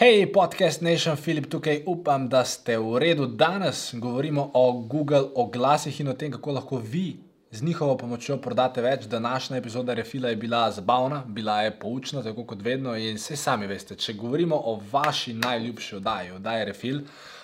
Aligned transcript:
Hej, 0.00 0.32
podcast 0.32 0.80
Nation, 0.80 1.16
Filip 1.16 1.44
tukaj, 1.52 1.82
upam, 1.86 2.24
da 2.28 2.40
ste 2.44 2.78
v 2.80 2.98
redu. 2.98 3.26
Danes 3.26 3.90
govorimo 3.94 4.50
o 4.54 4.72
Google 4.72 5.26
oglasih 5.34 6.00
in 6.00 6.08
o 6.08 6.14
tem, 6.16 6.32
kako 6.32 6.52
lahko 6.52 6.78
vi 6.78 7.18
z 7.50 7.62
njihovo 7.62 7.98
pomočjo 8.00 8.38
prodate 8.40 8.80
več. 8.80 9.04
Današnja 9.04 9.56
epizoda 9.56 9.94
Refila 9.94 10.28
je 10.28 10.36
bila 10.36 10.70
zabavna, 10.70 11.24
bila 11.26 11.58
je 11.62 11.74
poučna, 11.78 12.22
tako 12.22 12.46
kot 12.48 12.62
vedno. 12.62 12.96
In 12.96 13.20
vse 13.20 13.36
sami 13.36 13.66
veste, 13.66 13.94
če 13.94 14.16
govorimo 14.16 14.56
o 14.56 14.80
vaši 14.92 15.34
najljubši 15.34 15.96
oddaji, 15.96 16.30
oddaji 16.30 16.64
Refil, 16.64 17.02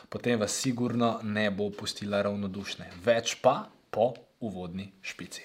potem 0.08 0.40
vas 0.40 0.56
sigurno 0.56 1.18
ne 1.22 1.50
bo 1.50 1.68
pustila 1.70 2.22
ravnodušne. 2.22 2.88
Več 3.04 3.36
pa 3.42 3.66
po 3.90 4.14
uvodni 4.40 4.94
špici. 5.02 5.44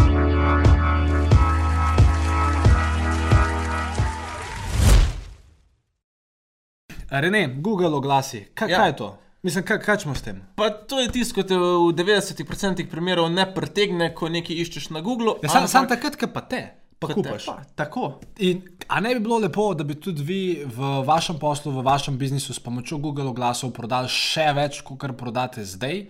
Rene, 7.11 7.47
Google 7.59 7.95
oglasi, 7.95 8.45
kaj, 8.53 8.71
Ja. 8.71 8.77
kaj 8.77 8.89
je 8.89 8.95
to? 8.95 9.17
Mislim, 9.43 9.65
kaj, 9.65 9.79
kaj 9.81 9.97
smo 9.99 10.15
s 10.15 10.21
tem? 10.21 10.41
Pa 10.55 10.69
to 10.69 10.99
je 10.99 11.09
tisto, 11.11 11.35
ko 11.35 11.43
te 11.43 11.57
v 11.57 11.91
90% 11.97 12.85
primerov 12.89 13.31
ne 13.31 13.53
pretegne, 13.53 14.13
ko 14.15 14.29
nekaj 14.29 14.55
iščeš 14.55 14.89
na 14.89 15.01
Googlu. 15.01 15.33
Ja, 15.43 15.49
sam, 15.49 15.57
ampak 15.65 15.71
sam 15.71 15.87
takrat, 15.89 16.15
ko 16.15 16.29
pa 16.29 16.41
te, 16.41 16.61
pa 17.01 17.09
kupaš. 17.09 17.45
Pa, 17.45 17.55
tako. 17.75 18.19
In, 18.37 18.61
a 18.87 19.01
ne 19.01 19.15
bi 19.15 19.19
bilo 19.25 19.39
lepo, 19.41 19.73
da 19.73 19.83
bi 19.83 19.97
tudi 19.97 20.23
vi 20.23 20.41
v 20.65 20.91
vašem 21.03 21.39
poslu, 21.41 21.73
v 21.73 21.83
vašem 21.83 22.17
biznisu 22.17 22.53
s 22.53 22.59
pomočjo 22.59 23.01
Google 23.01 23.27
oglasov 23.33 23.73
prodali 23.73 24.07
še 24.07 24.53
več, 24.53 24.83
kot 24.85 25.09
prodate 25.17 25.65
zdaj? 25.65 26.05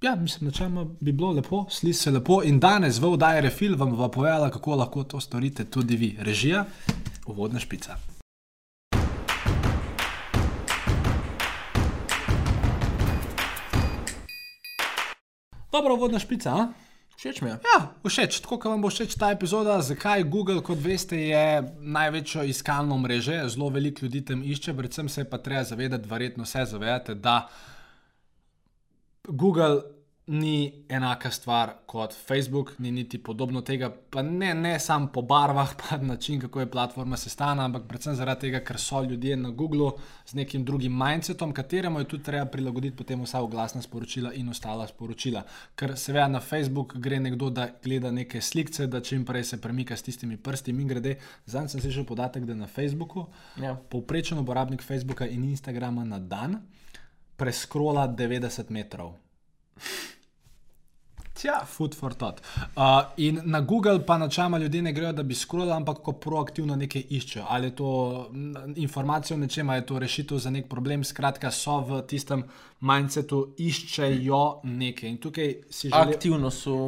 Ja, 0.00 0.16
mislim, 0.16 0.48
načeloma 0.48 0.84
bi 1.00 1.12
bilo 1.12 1.32
lepo, 1.32 1.66
sliši 1.70 1.98
se 1.98 2.10
lepo. 2.10 2.40
In 2.44 2.58
danes 2.60 2.98
v 2.98 3.12
oddaji 3.12 3.44
Refil 3.46 3.76
vam 3.76 3.92
bo 3.96 4.08
povedala, 4.08 4.50
kako 4.50 4.80
lahko 4.80 5.04
to 5.04 5.20
storite 5.20 5.64
tudi 5.64 5.96
vi. 5.96 6.16
Režija, 6.20 6.64
uvodna 7.26 7.60
špica. 7.60 8.15
Dobro, 15.76 15.94
uvodna 15.94 16.18
špica. 16.18 16.50
A? 16.50 16.68
Všeč 17.16 17.40
mi 17.44 17.50
je. 17.50 17.56
Ja, 17.64 17.78
všeč, 18.04 18.38
tako 18.40 18.56
kot 18.56 18.72
vam 18.72 18.80
bo 18.80 18.88
všeč 18.88 19.12
ta 19.20 19.28
epizoda. 19.34 19.76
Zakaj 19.84 20.24
Google, 20.24 20.62
kot 20.64 20.80
veste, 20.80 21.18
je 21.20 21.64
največje 21.80 22.46
iskalno 22.48 22.96
mreže, 23.00 23.42
zelo 23.52 23.68
veliko 23.68 24.06
ljudi 24.06 24.22
tam 24.24 24.40
išče, 24.44 24.72
predvsem 24.76 25.08
se 25.12 25.24
pa 25.28 25.36
treba 25.38 25.64
zavedati, 25.68 26.08
verjetno 26.08 26.48
se 26.48 26.64
zavedate, 26.64 27.14
da 27.14 27.48
Google 29.28 29.82
ni 30.26 30.84
enaka 30.88 31.30
stvar 31.30 31.72
kot 31.86 32.14
Facebook, 32.26 32.78
ni 32.78 32.90
niti 32.90 33.18
podobno 33.18 33.60
tega, 33.62 33.90
pa 34.10 34.22
ne, 34.22 34.54
ne 34.54 34.80
samo 34.80 35.06
po 35.14 35.22
barvah, 35.22 35.74
pa 35.78 35.96
način, 35.96 36.40
kako 36.40 36.60
je 36.60 36.70
platforma 36.70 37.16
sestavljena, 37.16 37.64
ampak 37.64 37.82
predvsem 37.88 38.14
zaradi 38.14 38.40
tega, 38.40 38.60
ker 38.60 38.78
so 38.78 39.02
ljudje 39.02 39.36
na 39.36 39.50
Googlu 39.50 39.92
z 40.26 40.34
nekim 40.34 40.64
drugim 40.64 40.98
mindsetom, 40.98 41.52
kateremu 41.52 41.98
je 41.98 42.08
tudi 42.08 42.22
treba 42.22 42.44
prilagoditi 42.44 42.96
potem 42.96 43.22
vsa 43.22 43.40
oglasna 43.40 43.82
sporočila 43.82 44.32
in 44.34 44.48
ostala 44.48 44.86
sporočila. 44.86 45.42
Ker 45.74 45.94
seveda 45.96 46.28
na 46.28 46.40
Facebook 46.40 46.96
gre 46.96 47.20
nekdo, 47.20 47.50
da 47.50 47.68
gleda 47.84 48.10
neke 48.10 48.40
slike, 48.40 48.86
da 48.86 49.00
čim 49.00 49.24
prej 49.24 49.44
se 49.44 49.60
premika 49.60 49.96
s 49.96 50.02
tistimi 50.02 50.36
prsti. 50.36 50.70
In 50.70 50.88
grede, 50.88 51.16
zdaj 51.46 51.68
sem 51.68 51.80
slišal 51.80 52.04
podatek, 52.04 52.44
da 52.44 52.54
na 52.54 52.66
Facebooku 52.66 53.26
Ja. 53.62 53.76
povprečen 53.90 54.38
uporabnik 54.38 54.82
Facebooka 54.82 55.26
in 55.26 55.44
Instagrama 55.44 56.04
na 56.04 56.18
dan 56.18 56.60
preskrola 57.36 58.08
90 58.08 58.70
metrov. 58.70 59.14
Tja, 61.36 61.64
food 61.66 61.94
for 61.94 62.14
thought. 62.14 62.40
Uh, 62.76 63.02
in 63.16 63.40
na 63.44 63.60
Google 63.60 64.06
pa 64.06 64.18
načeloma 64.18 64.58
ljudje 64.58 64.82
ne 64.82 64.92
grejo, 64.92 65.12
da 65.12 65.22
bi 65.22 65.34
scrollali, 65.34 65.72
ampak 65.72 65.98
ko 65.98 66.12
proaktivno 66.12 66.76
nekaj 66.76 67.02
iščejo. 67.10 67.44
Ali 67.48 67.66
je 67.66 67.74
to 67.76 67.90
informacija 68.76 69.36
o 69.36 69.40
nečem, 69.40 69.70
ali 69.70 69.78
je 69.78 69.86
to 69.86 69.98
rešitev 69.98 70.38
za 70.38 70.50
nek 70.50 70.68
problem, 70.68 71.04
skratka, 71.04 71.50
so 71.50 71.80
v 71.80 72.00
tistem 72.08 72.44
mindsetu, 72.80 73.42
iščejo 73.58 74.42
nekaj. 74.64 75.10
In 75.10 75.20
tukaj 75.20 75.54
si 75.70 75.88
želim. 75.88 76.14
Aktivno 76.16 76.50
so 76.50 76.78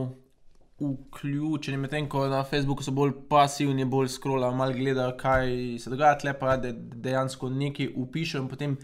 vključeni, 0.81 1.77
medtem 1.77 2.09
ko 2.09 2.27
na 2.29 2.45
Facebooku 2.45 2.83
so 2.83 2.95
bolj 2.95 3.13
pasivni, 3.29 3.85
bolj 3.85 4.09
scrollajo, 4.15 4.55
malo 4.55 4.73
gledajo, 4.73 5.17
kaj 5.19 5.51
se 5.83 5.91
dogaja, 5.91 6.19
tle 6.23 6.33
pa 6.39 6.57
de, 6.57 6.73
dejansko 6.73 7.51
nekaj 7.51 7.93
upišejo 7.97 8.43
in 8.43 8.49
potem 8.49 8.77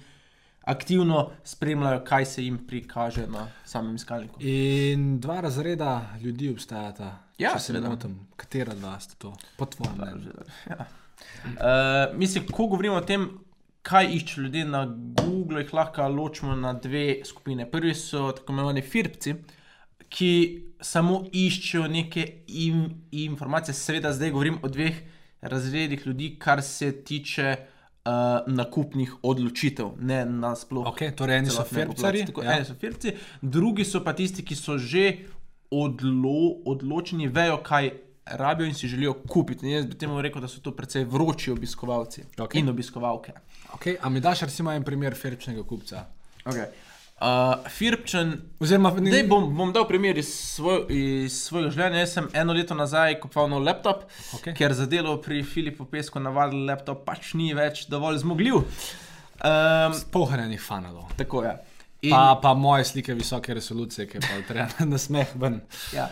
aktivno 0.64 1.30
spremljajo, 1.44 2.04
kaj 2.04 2.26
se 2.26 2.44
jim 2.44 2.58
prikaže 2.66 3.26
na 3.26 3.48
samem 3.64 3.94
iskalniku. 3.96 4.40
In 4.40 5.20
dva 5.20 5.40
razreda 5.40 6.16
ljudi 6.22 6.50
obstajata. 6.50 7.18
Ja, 7.38 7.52
če 7.54 7.60
se 7.60 7.72
ne 7.72 7.82
motim, 7.88 8.18
katera 8.36 8.74
dva 8.74 8.98
sta 9.00 9.18
to, 9.18 9.34
po 9.58 9.66
tvojem 9.66 9.98
mnenju? 9.98 10.44
Ja. 10.70 10.86
Uh, 11.44 12.18
mislim, 12.18 12.46
ko 12.46 12.66
govorimo 12.72 12.96
o 12.96 13.04
tem, 13.04 13.26
kaj 13.84 14.08
iščejo 14.16 14.44
ljudje 14.46 14.64
na 14.64 14.84
Googlu, 14.88 15.60
jih 15.60 15.74
lahko 15.76 16.06
ločimo 16.08 16.56
na 16.56 16.72
dve 16.72 17.20
skupine. 17.24 17.66
Prvi 17.70 17.94
so 17.94 18.30
tako 18.32 18.54
imenovani 18.54 18.82
firpci, 18.82 19.34
ki 20.08 20.30
samo 20.80 21.24
iščejo 21.32 21.88
neke 21.90 22.24
im, 22.46 22.86
informacije. 23.12 23.74
Seveda, 23.76 24.12
zdaj 24.14 24.32
govorim 24.32 24.58
o 24.62 24.70
dveh 24.72 25.02
razredih 25.44 26.06
ljudi, 26.06 26.36
kar 26.40 26.62
se 26.62 26.92
tiče 27.04 27.56
uh, 28.04 28.46
nakupnih 28.46 29.14
odločitev, 29.22 29.94
ne 29.98 30.24
na 30.24 30.54
splošno. 30.56 30.92
Okay, 30.92 31.14
torej, 31.16 31.38
eni 31.38 31.50
so. 31.50 31.64
Tako, 31.64 32.42
ja. 32.42 32.56
Eni 32.56 32.64
so 32.64 32.74
firpci, 32.80 33.14
drugi 33.42 33.84
so 33.84 34.04
pa 34.04 34.12
tisti, 34.12 34.44
ki 34.44 34.56
so 34.56 34.78
že 34.78 35.24
odlo, 35.70 36.62
odločeni, 36.70 37.28
vejo, 37.28 37.58
kaj 37.64 37.90
rabijo 38.24 38.68
in 38.68 38.74
si 38.74 38.88
želijo 38.88 39.14
kupiti. 39.28 39.66
In 39.66 39.72
jaz 39.72 39.86
bi 39.86 39.98
temu 39.98 40.22
rekel, 40.22 40.40
da 40.40 40.48
so 40.48 40.60
to 40.60 40.72
precej 40.76 41.04
vroči 41.04 41.52
obiskovalci 41.52 42.24
Okej. 42.38 42.60
in 42.60 42.68
obiskovalke. 42.68 43.32
Okay, 43.74 43.96
a 44.00 44.08
mi 44.08 44.20
daš 44.20 44.40
recimo 44.40 44.72
en 44.72 44.84
primer 44.84 45.14
firpčnega 45.14 45.62
kupca? 45.62 46.06
Okay. 46.44 46.66
Uh, 47.14 47.68
Firpčen, 47.70 48.32
Oziroma, 48.60 48.90
ne, 48.98 49.10
Zdaj 49.12 49.22
bom, 49.30 49.44
bom 49.56 49.70
dal 49.72 49.86
primer 49.88 50.18
iz, 50.18 50.28
svoj, 50.58 50.80
iz 50.90 51.36
svojega 51.46 51.70
življenja. 51.70 52.00
Jaz 52.02 52.14
sem 52.18 52.26
eno 52.36 52.52
leto 52.52 52.74
nazaj 52.74 53.14
kupoval 53.22 53.48
nov 53.52 53.62
laptop, 53.64 54.02
Okej. 54.34 54.54
ker 54.58 54.74
za 54.74 54.86
delo 54.90 55.14
pri 55.22 55.44
Filipu 55.46 55.86
Pesku 55.86 56.20
navaden 56.20 56.66
laptop 56.66 57.04
pač 57.06 57.30
ni 57.38 57.52
več 57.54 57.84
dovolj 57.88 58.18
zmogljiv. 58.24 58.58
Um, 59.44 59.94
pohranjenih 60.12 60.60
fanalov. 60.62 61.14
tako 61.16 61.44
je. 61.46 61.54
In, 62.04 62.12
Pa, 62.12 62.34
pa 62.42 62.50
moje 62.54 62.84
slike 62.84 63.14
visoke 63.16 63.54
resolucije, 63.56 64.04
ki 64.10 64.20
pa 64.20 64.40
treba 64.44 64.84
na 64.92 64.98
smeh 65.00 65.30
ven. 65.40 65.62
ja. 65.94 66.10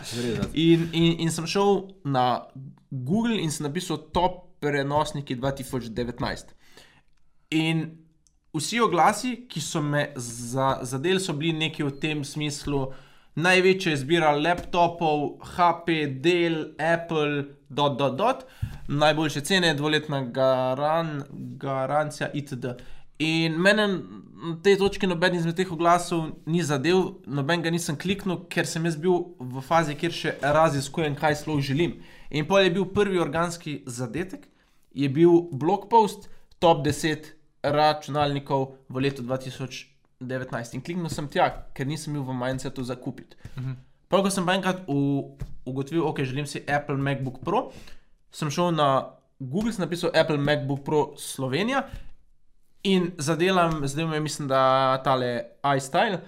in, 0.53 0.87
in, 0.93 1.19
in 1.19 1.29
sem 1.31 1.45
šel 1.45 1.83
na 2.05 2.47
Google 2.89 3.37
in 3.37 3.51
sem 3.51 3.67
napisal 3.67 3.99
top 4.15 4.39
prenosniki 4.63 5.35
2019. 5.35 6.55
In 7.51 7.83
vsi 8.53 8.79
oglasi, 8.81 9.35
ki 9.49 9.61
so 9.61 9.81
me 9.81 10.11
za, 10.15 10.79
zadeli, 10.81 11.19
so 11.19 11.33
bili 11.33 11.53
neki 11.57 11.83
v 11.83 11.91
tem 11.99 12.23
smislu. 12.23 12.91
Največja 13.35 13.95
izbira 13.95 14.31
laptopov, 14.37 15.39
HP, 15.55 16.03
Dell, 16.21 16.75
Apple, 16.77 17.45
dot, 17.69 17.97
dot, 17.97 18.17
dot, 18.17 18.43
najboljše 18.87 19.41
cene, 19.41 19.73
dvoletna 19.73 20.21
garan, 20.21 21.23
garancija, 21.57 22.29
itd. 22.33 22.75
In 23.19 23.57
mene 23.61 23.87
na 23.87 24.53
tej 24.63 24.77
točki 24.77 25.07
noben 25.07 25.35
izmed 25.37 25.55
teh 25.57 25.71
oglasov 25.71 26.27
ni 26.45 26.61
zadev, 26.61 27.23
noben 27.25 27.61
ga 27.65 27.71
nisem 27.73 27.97
kliknil, 27.97 28.43
ker 28.53 28.69
sem 28.69 28.85
jaz 28.85 28.97
bil 29.01 29.33
v 29.39 29.65
fazi, 29.65 29.95
kjer 29.97 30.13
še 30.13 30.37
raziskujem, 30.41 31.15
kaj 31.17 31.41
sploh 31.41 31.61
želim. 31.63 31.97
In 32.29 32.45
pol 32.49 32.67
je 32.67 32.73
bil 32.75 32.85
prvi 32.93 33.21
organski 33.21 33.79
zadetek, 33.87 34.45
je 34.93 35.09
bil 35.09 35.47
blog 35.49 35.87
post 35.89 36.29
top 36.61 36.85
10 36.85 37.33
računalnikov 37.63 38.75
v 38.89 38.99
letu 39.07 39.23
2019. 39.23 40.75
In 40.75 40.81
kliknil 40.83 41.09
sem 41.09 41.27
tja, 41.31 41.49
ker 41.73 41.87
nisem 41.87 42.13
bil 42.13 42.23
v 42.27 42.35
mindsetu 42.35 42.83
za 42.83 42.95
kupiti. 42.95 43.35
Prav, 44.11 44.23
ko 44.23 44.29
sem 44.29 44.45
pa 44.45 44.53
enkrat 44.53 44.83
ugotovil, 45.65 46.05
ok, 46.05 46.21
želim 46.27 46.45
si 46.45 46.61
Apple 46.67 46.97
MacBook 46.97 47.39
Pro, 47.43 47.71
sem 48.31 48.51
šel 48.51 48.71
na 48.75 49.15
Google, 49.39 49.73
sem 49.73 49.81
napisal 49.81 50.11
Apple 50.13 50.37
MacBook 50.37 50.83
Pro 50.83 51.13
Slovenija 51.17 51.87
in 52.83 53.11
zadelam, 53.17 53.87
zdaj 53.87 54.05
mi 54.05 54.15
je, 54.15 54.19
mislim, 54.19 54.47
da 54.47 55.01
tale 55.03 55.55
iStyle. 55.77 56.19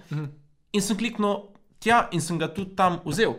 In 0.72 0.82
sem 0.82 0.96
kliknil 0.96 1.52
tja 1.78 2.08
in 2.12 2.20
sem 2.20 2.38
ga 2.40 2.48
tudi 2.48 2.74
tam 2.76 3.00
vzel. 3.04 3.36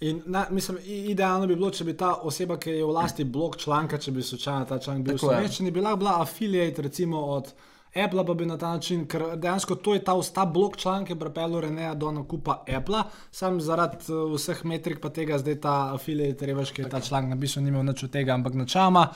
In 0.00 0.22
na, 0.26 0.46
mislim, 0.50 0.78
idealno 0.84 1.46
bi 1.46 1.54
bilo, 1.56 1.70
če 1.70 1.84
bi 1.84 1.94
ta 1.96 2.14
oseba, 2.22 2.56
ki 2.58 2.70
je 2.70 2.84
v 2.84 2.90
lasti 2.90 3.24
blog 3.24 3.56
članka, 3.56 3.98
če 3.98 4.12
bi 4.12 4.22
slučajno 4.22 4.64
ta 4.64 4.78
članek 4.78 5.04
bil 5.04 5.16
Tako 5.16 5.30
je. 5.30 5.36
slovenščini, 5.36 5.70
bila, 5.70 5.96
bila 5.96 6.18
affiliate 6.22 6.82
recimo 6.82 7.20
od 7.36 7.52
Apple 7.94 8.26
pa 8.26 8.34
bi 8.34 8.46
na 8.46 8.58
ta 8.58 8.72
način, 8.74 9.06
ker 9.06 9.22
dejansko 9.36 9.74
to 9.74 9.94
je 9.94 10.02
ta, 10.04 10.16
ta 10.34 10.44
blok 10.44 10.76
članek, 10.76 11.06
ki 11.06 11.12
je 11.14 11.18
pripeljal 11.18 11.60
Reneja 11.60 11.94
do 11.94 12.10
nakupa 12.10 12.64
Apple, 12.76 13.04
sam 13.30 13.60
zaradi 13.60 14.02
uh, 14.08 14.34
vseh 14.34 14.64
metrik 14.64 14.98
pa 15.00 15.12
tega 15.14 15.38
zdaj 15.38 15.60
ta 15.62 15.74
afiliate 15.94 16.46
revež, 16.46 16.74
ki 16.74 16.82
je 16.82 16.90
ta 16.90 17.00
članek 17.00 17.36
napisal, 17.36 17.62
ni 17.62 17.70
imel 17.70 17.86
nič 17.86 18.02
od 18.08 18.10
tega, 18.10 18.34
ampak 18.34 18.58
načama. 18.58 19.08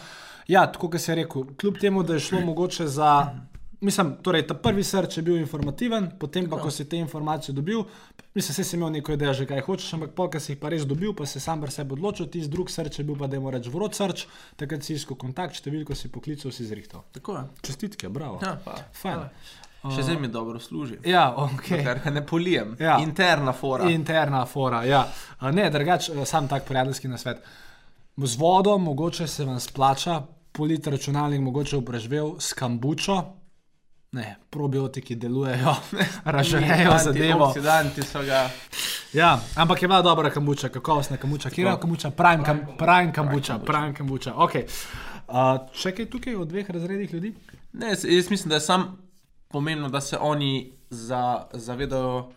Ja, 0.48 0.66
tako 0.72 0.92
kot 0.94 1.02
si 1.02 1.14
rekel, 1.14 1.50
kljub 1.58 1.80
temu, 1.82 2.02
da 2.02 2.14
je 2.14 2.20
šlo 2.30 2.40
mogoče 2.46 2.86
za. 2.86 3.12
Mislim, 3.80 4.16
torej, 4.22 4.42
ta 4.46 4.54
prvi 4.58 4.82
srč 4.84 5.16
je 5.16 5.22
bil 5.22 5.36
informativen, 5.38 6.08
potem 6.18 6.48
pa, 6.50 6.58
ko 6.58 6.70
si 6.70 6.88
te 6.88 6.98
informacije 6.98 7.54
dobil, 7.54 7.84
mislim, 8.34 8.56
da 8.56 8.64
si 8.64 8.76
imel 8.76 8.90
neko 8.96 9.14
idejo, 9.14 9.34
že 9.38 9.46
kaj 9.46 9.62
hočeš, 9.68 9.92
ampak 9.94 10.16
pol, 10.18 10.30
ko 10.32 10.40
si 10.42 10.52
jih 10.52 10.58
pa 10.58 10.72
res 10.74 10.82
dobil, 10.82 11.14
pa 11.14 11.26
si 11.30 11.38
sam 11.40 11.62
pri 11.62 11.70
sebi 11.70 11.94
odločil, 11.94 12.26
tisti 12.26 12.50
drug 12.50 12.72
srč 12.74 12.98
je 12.98 13.06
bil 13.06 13.14
pa, 13.14 13.30
da 13.30 13.38
je 13.38 13.44
moraš 13.44 13.62
reči 13.62 13.74
vrot 13.76 13.94
srč, 13.94 14.26
takrat 14.58 14.82
si 14.82 14.98
iskal 14.98 15.20
kontakt, 15.20 15.54
številko 15.54 15.94
si 15.94 16.10
poklical, 16.10 16.50
si 16.50 16.66
zrihtal. 16.66 17.06
Tako 17.14 17.38
je. 17.38 17.44
Čestitke, 17.70 18.10
bravo. 18.10 18.42
Ja, 18.42 18.56
pa, 18.64 18.80
Fajn. 18.98 19.14
hvala. 19.14 19.30
Še 19.94 20.02
zdaj 20.02 20.16
mi 20.18 20.28
dobro 20.28 20.58
služi. 20.58 20.98
Ja, 21.06 21.28
ok. 21.38 21.68
Ker 21.70 22.00
ne 22.10 22.24
polijem. 22.26 22.74
Ja. 22.82 22.98
Interna 22.98 23.54
fora. 23.54 23.86
Interna 23.90 24.42
fora, 24.46 24.82
ja. 24.84 25.04
A 25.38 25.52
Ne, 25.54 25.70
drugač, 25.70 26.10
eh, 26.10 26.24
sam 26.26 26.48
tak 26.48 26.66
prijateljski 26.66 27.08
nasvet. 27.08 27.38
Z 28.18 28.36
vodo 28.36 28.74
mogoče 28.78 29.26
se 29.26 29.44
vam 29.44 29.60
splača, 29.60 30.22
politi 30.52 30.90
računalnik 30.90 31.40
mogoče 31.40 31.76
v 31.76 31.84
preživel 31.84 32.34
s 32.42 32.52
kambučo. 32.52 33.37
Ne, 34.12 34.36
probiotiki 34.50 35.14
delujejo, 35.14 35.74
ražarejo 36.36 36.98
zadevo. 37.04 37.44
Oksidanti 37.44 38.02
so 38.02 38.22
ga. 38.22 38.50
Ja, 39.12 39.40
ampak 39.56 39.82
je 39.82 39.88
bila 39.88 40.02
dobra 40.02 40.30
kambuča, 40.30 40.68
kakovostna 40.68 41.16
kambuča. 41.16 41.50
Kje 41.50 41.64
je 41.64 41.76
kambuča? 41.80 42.10
Prime, 42.10 42.44
kam, 42.44 42.60
prime 42.78 43.12
kambuča, 43.12 43.58
prime 43.58 43.94
kambuča. 43.94 44.32
Okay. 44.34 44.64
Uh, 45.28 45.68
še 45.76 45.92
kaj 45.92 46.08
tukaj 46.08 46.38
o 46.40 46.44
dveh 46.48 46.70
razredih 46.70 47.12
ljudi? 47.12 47.34
Ne, 47.72 47.92
jaz, 47.92 48.04
jaz 48.08 48.30
mislim, 48.30 48.48
da 48.48 48.56
je 48.56 48.64
sam 48.64 48.86
pomembno, 49.48 49.88
da 49.88 50.00
se 50.00 50.16
oni 50.20 50.72
za, 50.90 51.46
zavedajo, 51.52 52.30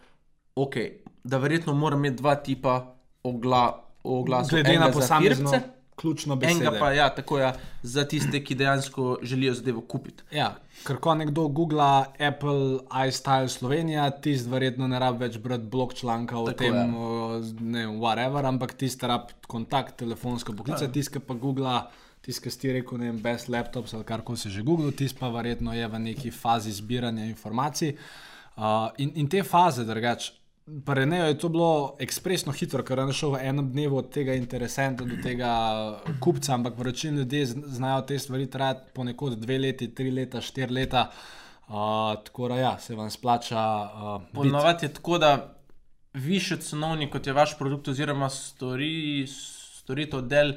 okay, 0.56 0.90
da 1.24 1.38
verjetno 1.38 1.74
mora 1.74 1.96
imeti 1.96 2.20
dva 2.20 2.36
tipa 2.36 2.96
ogla, 3.24 3.84
oglasov. 4.04 4.60
Glede 4.60 4.80
na 4.80 4.92
firce, 4.92 5.62
ključno 6.02 6.36
besedo. 6.36 6.66
Enega 6.66 6.80
pa 6.80 6.92
ja, 6.94 7.08
tako 7.16 7.40
ja, 7.40 7.54
za 7.84 8.04
tiste, 8.10 8.42
ki 8.44 8.56
dejansko 8.56 9.18
želijo 9.22 9.54
zadevo 9.60 9.82
kupiti. 9.82 10.24
Ja, 10.36 10.56
ker 10.88 10.98
ko 10.98 11.16
nekdo 11.16 11.48
googla 11.48 12.12
Apple 12.20 12.82
iStyle 13.08 13.50
Slovenija, 13.50 14.10
tisti 14.12 14.50
verjetno 14.50 14.88
ne 14.90 15.00
rabi 15.00 15.26
več 15.26 15.38
brati 15.38 15.64
blog 15.72 15.94
članka 15.94 16.38
o 16.38 16.48
Tako 16.50 16.58
tem, 16.58 16.96
o, 16.96 17.40
ne 17.60 17.86
vem, 17.86 17.98
whatever, 18.02 18.46
ampak 18.50 18.74
tisti 18.74 19.08
rabi 19.08 19.38
kontakt, 19.48 19.98
telefonsko 20.02 20.54
poklica, 20.58 20.90
Ja. 20.90 20.92
tisti 20.92 21.20
ki 21.20 21.28
pa 21.28 21.34
googla. 21.34 21.82
Tisti, 22.22 22.44
ki 22.44 22.52
si 22.54 22.70
rekel, 22.74 23.00
ne 23.02 23.08
vem, 23.10 23.16
best 23.18 23.48
laptops 23.50 23.96
ali 23.98 24.06
kar 24.06 24.22
koli 24.22 24.38
si 24.38 24.50
že 24.54 24.62
googlil, 24.62 24.92
tisti 24.94 25.18
pa 25.18 25.32
verjetno 25.34 25.74
je 25.74 25.88
v 25.88 26.00
neki 26.00 26.30
fazi 26.32 26.70
zbiranja 26.72 27.26
informacij. 27.26 27.96
Uh, 28.58 28.92
in, 29.02 29.10
in 29.16 29.30
te 29.30 29.42
faze, 29.44 29.82
drugače, 29.88 30.34
pri 30.66 30.96
Reneju 30.96 31.26
je 31.26 31.38
to 31.38 31.50
bilo 31.50 31.96
ekspresno 32.00 32.52
hitro, 32.52 32.84
ker 32.84 33.00
je 33.00 33.04
on 33.04 33.14
šel 33.14 33.34
v 33.36 33.42
enem 33.50 33.72
dnevu 33.72 33.98
od 33.98 34.10
tega 34.14 34.34
interesenta 34.38 35.06
do 35.06 35.18
tega 35.24 35.52
kupca, 36.20 36.54
ampak 36.54 36.78
večina 36.78 37.18
ljudi 37.18 37.46
znajo 37.46 38.02
te 38.02 38.20
stvari 38.20 38.50
trajati 38.50 38.92
ponekod 38.94 39.40
dve 39.40 39.58
leti, 39.58 39.90
tri 39.96 40.12
leta, 40.12 40.42
štiri 40.42 40.74
leta. 40.74 41.10
Uh, 41.72 42.24
tako 42.26 42.48
da 42.48 42.56
ja, 42.56 42.78
se 42.80 42.96
vam 42.96 43.10
splača. 43.10 43.60
Uh, 43.60 44.22
Ponovadi 44.34 44.86
je 44.86 44.94
tako, 44.94 45.18
da 45.18 45.56
više 46.14 46.58
cenovni 46.58 47.10
kot 47.10 47.28
je 47.28 47.34
vaš 47.34 47.58
produkt, 47.58 47.88
oziroma 47.88 48.30
stori, 48.30 49.28
storitev 49.28 50.22
del 50.22 50.54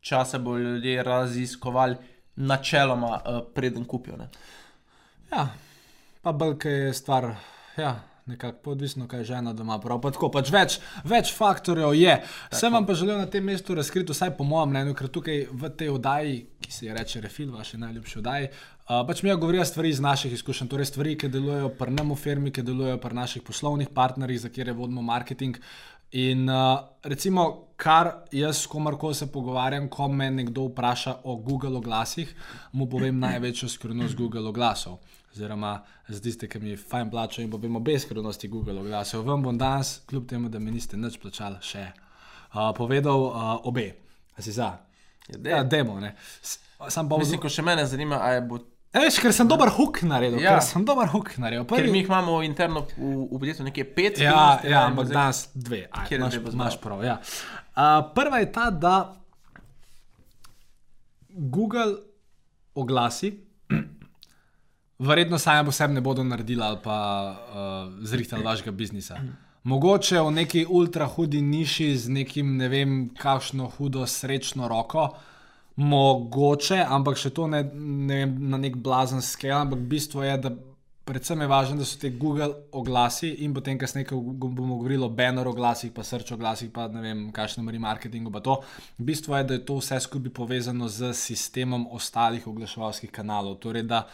časa 0.00 0.38
bo 0.38 0.58
ljudje 0.58 1.02
raziskovali, 1.02 1.96
načeloma, 2.36 3.06
uh, 3.06 3.40
preden 3.54 3.84
kupijo. 3.84 4.16
Ne? 4.16 4.28
Ja, 5.32 5.48
pa 6.22 6.32
belka 6.32 6.68
je 6.68 6.94
stvar, 6.94 7.34
ja, 7.76 8.00
nekako 8.28 8.58
pa 8.64 8.70
odvisno, 8.70 9.08
kaj 9.08 9.24
žena 9.24 9.52
doma 9.52 9.78
prav. 9.80 10.00
Pa 10.04 10.12
tako, 10.14 10.30
pač 10.34 10.52
več, 10.54 10.78
več 11.04 11.32
faktorjev 11.34 11.94
je. 11.98 12.16
Sem 12.54 12.72
vam 12.72 12.86
pa 12.86 12.96
želel 12.98 13.18
na 13.18 13.26
tem 13.30 13.44
mestu 13.44 13.76
razkriti, 13.78 14.12
vsaj 14.12 14.36
po 14.38 14.46
mojem 14.48 14.74
mnenju, 14.74 14.96
ker 14.98 15.10
tukaj 15.12 15.46
v 15.50 15.70
tej 15.78 15.92
oddaji, 15.94 16.40
ki 16.64 16.72
se 16.72 16.86
je 16.86 16.96
reče 16.96 17.22
Refil, 17.24 17.52
vaši 17.54 17.80
najljubši 17.80 18.18
oddaji. 18.22 18.50
Uh, 18.88 19.02
pač 19.04 19.20
mi 19.22 19.34
govorijo 19.36 19.64
stvari 19.68 19.90
iz 19.92 20.00
naših 20.00 20.32
izkušenj, 20.32 20.68
torej 20.72 20.86
stvari, 20.88 21.16
ki 21.20 21.28
delujejo 21.28 21.74
pri 21.76 21.92
nam 21.92 22.14
v 22.14 22.16
firmi, 22.16 22.52
ki 22.52 22.64
delujejo 22.64 22.96
pri 23.02 23.18
naših 23.18 23.42
poslovnih 23.44 23.90
partnerjih, 23.92 24.40
za 24.40 24.48
kjer 24.48 24.72
vodimo 24.72 25.02
marketing. 25.04 25.58
In 26.12 26.48
uh, 26.48 26.78
recimo, 27.02 27.66
kar 27.76 28.24
jaz 28.32 28.62
s 28.62 28.66
komarkoli 28.66 29.14
se 29.14 29.26
pogovarjam, 29.32 29.88
ko 29.88 30.08
me 30.08 30.30
nekdo 30.30 30.62
vpraša 30.70 31.16
o 31.24 31.36
Google 31.36 31.76
oglasih, 31.76 32.34
mu 32.72 32.86
povem 32.88 33.18
največjo 33.24 33.68
skrivnost 33.68 34.16
Google 34.16 34.48
oglasov. 34.48 34.98
Oziroma, 35.32 35.74
za 36.08 36.20
tiste, 36.20 36.48
ki 36.48 36.58
mi 36.58 36.76
fajn 36.76 37.10
plačajo 37.10 37.44
in 37.44 37.50
povem 37.52 37.76
obe 37.76 37.98
skrivnosti 37.98 38.48
Google 38.48 38.80
oglasov. 38.80 39.26
Vam 39.28 39.42
bom 39.42 39.58
danes, 39.58 40.00
kljub 40.08 40.26
temu, 40.28 40.48
da 40.48 40.58
mi 40.58 40.70
niste 40.72 40.96
nič 40.96 41.18
plačali, 41.20 41.60
še 41.62 41.84
uh, 41.92 42.70
povedal 42.76 43.26
uh, 43.28 43.52
obe. 43.68 43.90
A 44.36 44.42
si 44.42 44.52
za? 44.52 44.72
Ja, 45.44 45.60
demo, 45.64 46.00
ne. 46.00 46.14
S- 46.42 46.58
Sam 46.88 47.08
pa 47.08 47.18
Mislim, 47.18 47.40
ko 47.42 47.50
še 47.50 47.62
mene 47.62 47.84
zanima, 47.86 48.20
ali 48.22 48.40
bo. 48.48 48.58
Veš, 48.94 49.18
ker 49.20 49.32
sem 49.36 49.48
dober 49.48 49.68
hook 49.76 50.00
naredil. 50.08 50.40
Ja. 50.40 50.56
Ker 50.56 50.64
sem 50.64 50.84
dober 50.88 51.10
hook 51.12 51.34
naredil. 51.36 51.66
Ker 51.68 51.82
Prvi- 51.82 51.92
mi 51.92 52.00
jih 52.00 52.08
imamo 52.08 52.38
interno 52.42 52.86
v, 52.96 53.28
v 53.28 53.38
podjetju 53.38 53.66
nekje 53.66 53.84
pet. 53.94 54.20
Ja, 54.20 54.60
ja 54.64 54.86
ampak 54.88 55.10
zdaj- 55.10 55.18
danes 55.18 55.40
dve. 55.54 55.82
Aj, 55.92 56.06
Kjer 56.08 56.20
imaš, 56.20 56.38
imaš 56.52 56.78
prav. 56.80 57.04
Ja. 57.04 57.18
Uh, 57.76 58.08
prva 58.14 58.40
je 58.40 58.52
ta, 58.52 58.70
da 58.70 58.94
Google 61.28 62.00
oglasi, 62.74 63.34
verjetno 64.98 65.38
sami 65.38 65.66
po 65.68 65.72
sebi 65.72 65.94
ne 65.94 66.00
bodo 66.00 66.24
naredili 66.24 66.62
ali 66.62 66.78
pa 66.82 66.96
uh, 67.30 67.92
zrihtali 68.02 68.42
vašega 68.44 68.70
biznisa. 68.70 69.20
Mogoče 69.62 70.20
v 70.20 70.30
neki 70.32 70.66
ultra 70.68 71.06
hudi 71.06 71.42
niši 71.42 71.96
z 71.96 72.08
nekim, 72.08 72.56
ne 72.56 72.68
vem, 72.68 73.10
kakšno 73.18 73.68
hudo 73.76 74.06
srečno 74.06 74.68
roko, 74.68 75.10
mogoče, 75.78 76.80
ampak 76.88 77.18
še 77.20 77.30
to 77.30 77.46
ne, 77.46 77.62
ne 77.72 78.22
vem, 78.22 78.34
na 78.50 78.58
nek 78.58 78.80
blazen 78.82 79.22
skel, 79.22 79.54
ampak 79.60 79.84
bistvo 79.90 80.24
je, 80.26 80.34
da 80.42 80.50
predvsem 81.08 81.40
je 81.40 81.48
važno, 81.48 81.76
da 81.80 81.86
so 81.88 81.96
te 82.00 82.10
Google 82.10 82.50
oglasi 82.76 83.30
in 83.46 83.54
potem 83.56 83.78
kasneje, 83.80 84.10
ko 84.10 84.18
go- 84.20 84.50
bomo 84.52 84.76
govorili 84.76 85.06
o 85.06 85.08
banner 85.08 85.48
oglasih, 85.48 85.92
pa 85.94 86.04
srč 86.04 86.34
oglasih, 86.34 86.72
pa 86.74 86.88
ne 86.92 87.00
vem, 87.04 87.22
kakšnem 87.32 87.70
remarketingu, 87.78 88.32
pa 88.34 88.42
to. 88.44 88.58
Bistvo 88.98 89.38
je, 89.38 89.46
da 89.48 89.56
je 89.56 89.64
to 89.70 89.78
vse 89.78 90.00
skupaj 90.04 90.34
povezano 90.34 90.88
z 90.92 91.14
sistemom 91.16 91.86
ostalih 91.96 92.46
oglaševalskih 92.50 93.14
kanalov. 93.14 93.56
Torej, 93.62 93.86
da 93.88 94.04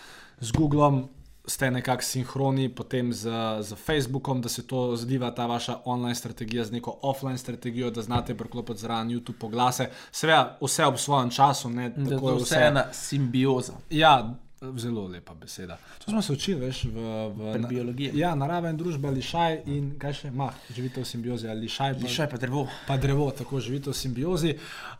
z 0.41 0.55
Googlom 0.55 1.09
ste 1.47 1.71
nekako 1.71 2.03
sinhroni, 2.03 2.69
potem 2.69 3.13
z, 3.13 3.31
z 3.61 3.75
Facebookom, 3.75 4.41
da 4.41 4.49
se 4.49 4.67
to 4.67 4.97
zdiva 4.97 5.31
ta 5.31 5.47
vaša 5.47 5.77
online 5.85 6.15
strategija 6.15 6.65
z 6.65 6.73
neko 6.73 6.99
offline 7.03 7.39
strategijo, 7.39 7.91
da 7.91 8.03
znate 8.03 8.35
priklopiti 8.35 8.81
zraven 8.81 9.09
YouTube 9.09 9.47
oglase. 9.47 9.89
Seveda, 10.13 10.59
vse 10.61 10.85
ob 10.85 10.99
svojem 10.99 11.31
času, 11.31 11.71
ne 11.71 11.89
Da 11.91 12.11
tako 12.11 12.27
to 12.27 12.37
je 12.37 12.43
vse 12.43 12.61
ena 12.61 12.85
simbioza. 12.93 13.73
Ja, 13.91 14.35
zelo 14.77 15.07
lepa 15.07 15.35
beseda. 15.35 15.77
To 16.05 16.11
smo 16.11 16.23
se 16.23 16.33
učili, 16.33 16.61
veš, 16.61 16.85
v, 16.85 16.91
v 17.29 17.53
Pri 17.53 17.61
na- 17.61 17.69
biologiji. 17.69 18.11
Ja, 18.15 18.35
narava 18.35 18.71
in 18.71 18.77
družba, 18.77 19.11
lišaj 19.11 19.63
in 19.67 19.99
kaj 19.99 20.13
še, 20.13 20.31
mah, 20.31 20.55
živite 20.71 21.01
v 21.01 21.07
simbiozi 21.07 21.49
ali 21.49 21.61
lišaj. 21.61 21.95
Pa, 21.95 22.01
Lišaj 22.01 22.31
pa 22.31 22.37
drevo. 22.37 22.67
pa 22.87 22.97
drevo, 22.97 23.31
tako 23.31 23.61
živite 23.61 23.91
v 23.91 23.95
simbiozi. 23.95 24.55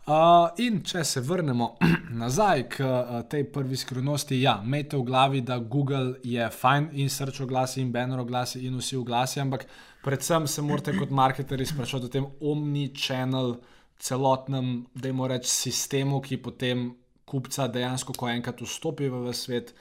Uh, 0.05 0.13
in 0.57 0.81
če 0.83 1.03
se 1.03 1.21
vrnemo 1.21 1.71
nazaj 2.23 2.67
k 2.69 2.79
uh, 2.81 3.21
tej 3.23 3.43
prvi 3.45 3.75
skrivnosti, 3.75 4.41
ja, 4.41 4.61
imejte 4.63 4.97
v 4.97 5.03
glavi, 5.03 5.41
da 5.41 5.57
Google 5.59 6.15
je 6.23 6.49
fajn 6.51 6.89
in 6.93 7.09
srč 7.09 7.41
oglasi 7.41 7.81
in 7.81 7.91
banner 7.91 8.19
oglasi 8.19 8.65
in 8.65 8.77
vsi 8.77 8.95
oglasi, 8.95 9.39
ampak 9.39 9.65
predvsem 10.03 10.47
se 10.47 10.61
morate 10.61 10.93
kot 10.93 11.09
marketerji 11.09 11.65
sprašovati 11.65 12.05
o 12.05 12.09
tem 12.09 12.25
omni-channel 12.41 13.55
celotnem, 13.99 14.85
da 14.93 15.07
jim 15.07 15.21
reč, 15.23 15.45
sistemu, 15.47 16.21
ki 16.21 16.37
potem 16.37 16.89
kupca 17.25 17.67
dejansko, 17.67 18.13
ko 18.13 18.29
enkrat 18.29 18.61
vstopi 18.61 19.09
v 19.09 19.33
svet, 19.33 19.73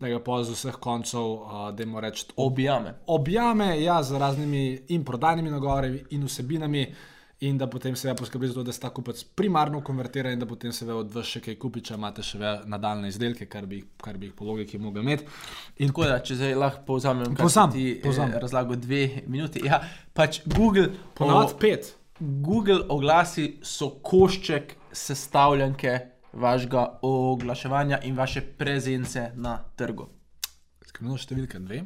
da 0.00 0.08
ga 0.10 0.18
pa 0.20 0.42
z 0.44 0.52
vseh 0.52 0.76
koncev, 0.82 1.20
uh, 1.22 1.70
da 1.72 1.82
jim 1.82 1.96
reč, 1.98 2.26
Objame. 2.36 2.94
objame 3.06 3.82
ja, 3.82 4.02
z 4.02 4.18
raznimi 4.18 4.64
in 4.88 5.04
prodajnimi 5.04 5.50
nagovori 5.50 6.04
in 6.10 6.24
vsebinami, 6.26 6.86
in 7.40 7.58
da 7.58 7.66
potem 7.66 7.96
se 7.96 8.14
poskrbi 8.14 8.48
za 8.48 8.54
to, 8.54 8.62
da 8.62 8.72
se 8.72 8.80
ta 8.80 8.90
kupec 8.90 9.24
primarno 9.24 9.80
konvertira 9.84 10.30
in 10.32 10.38
da 10.38 10.46
potem 10.46 10.72
se 10.72 10.84
ve 10.86 10.94
od 10.94 11.10
vas 11.12 11.26
še 11.26 11.40
kaj 11.40 11.56
kupi, 11.60 11.80
če 11.80 11.94
imate 11.94 12.22
še 12.22 12.38
nadaljne 12.66 13.08
izdelke, 13.10 13.46
kar 13.46 13.66
bi, 13.66 13.82
kar 14.00 14.16
bi 14.16 14.26
jih 14.26 14.34
po 14.38 14.44
logiki 14.44 14.78
mogli 14.78 15.02
imeti. 15.02 15.26
In 15.78 15.88
Tako 15.90 16.04
da, 16.04 16.20
če 16.20 16.36
zdaj 16.36 16.54
lahko 16.54 16.84
povzamem, 16.86 17.34
kaj 17.34 17.42
Povzam, 17.44 17.72
si 17.72 17.78
ti 17.78 18.00
povzam. 18.04 18.30
eh, 18.32 18.38
razlagal 18.40 18.76
dve 18.76 19.02
minuti. 19.26 19.60
Ja, 19.66 19.80
pač 20.14 20.40
Google, 20.46 20.88
ponovadi 21.14 21.58
pet. 21.60 21.94
Google 22.20 22.84
oglasi 22.88 23.58
so 23.62 23.90
košček 24.02 24.76
sestavljanke 24.92 25.98
vašega 26.34 26.98
oglaševanja 27.02 28.00
in 28.02 28.16
vaše 28.16 28.40
prezence 28.58 29.30
na 29.34 29.58
trgu. 29.76 30.08
Skrivnost 30.86 31.28
številka 31.28 31.58
dve 31.62 31.84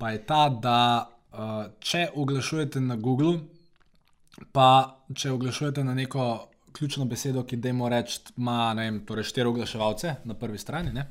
pa 0.00 0.10
je 0.10 0.22
ta, 0.26 0.48
da 0.48 0.78
uh, 1.04 1.66
če 1.80 2.06
oglašujete 2.16 2.80
na 2.80 2.96
Google, 2.96 3.36
pa 4.52 4.96
če 5.12 5.34
oglašujete 5.34 5.84
na 5.84 5.92
neko 5.94 6.24
ključno 6.72 7.04
besedo, 7.04 7.42
ki 7.44 7.58
dajmo 7.60 7.90
reči, 7.92 8.20
ima 8.40 8.72
vem, 8.78 9.02
torej 9.04 9.28
štiri 9.28 9.50
oglaševalce 9.50 10.14
na 10.24 10.38
prvi 10.38 10.58
strani. 10.58 10.94
Ne? 10.96 11.06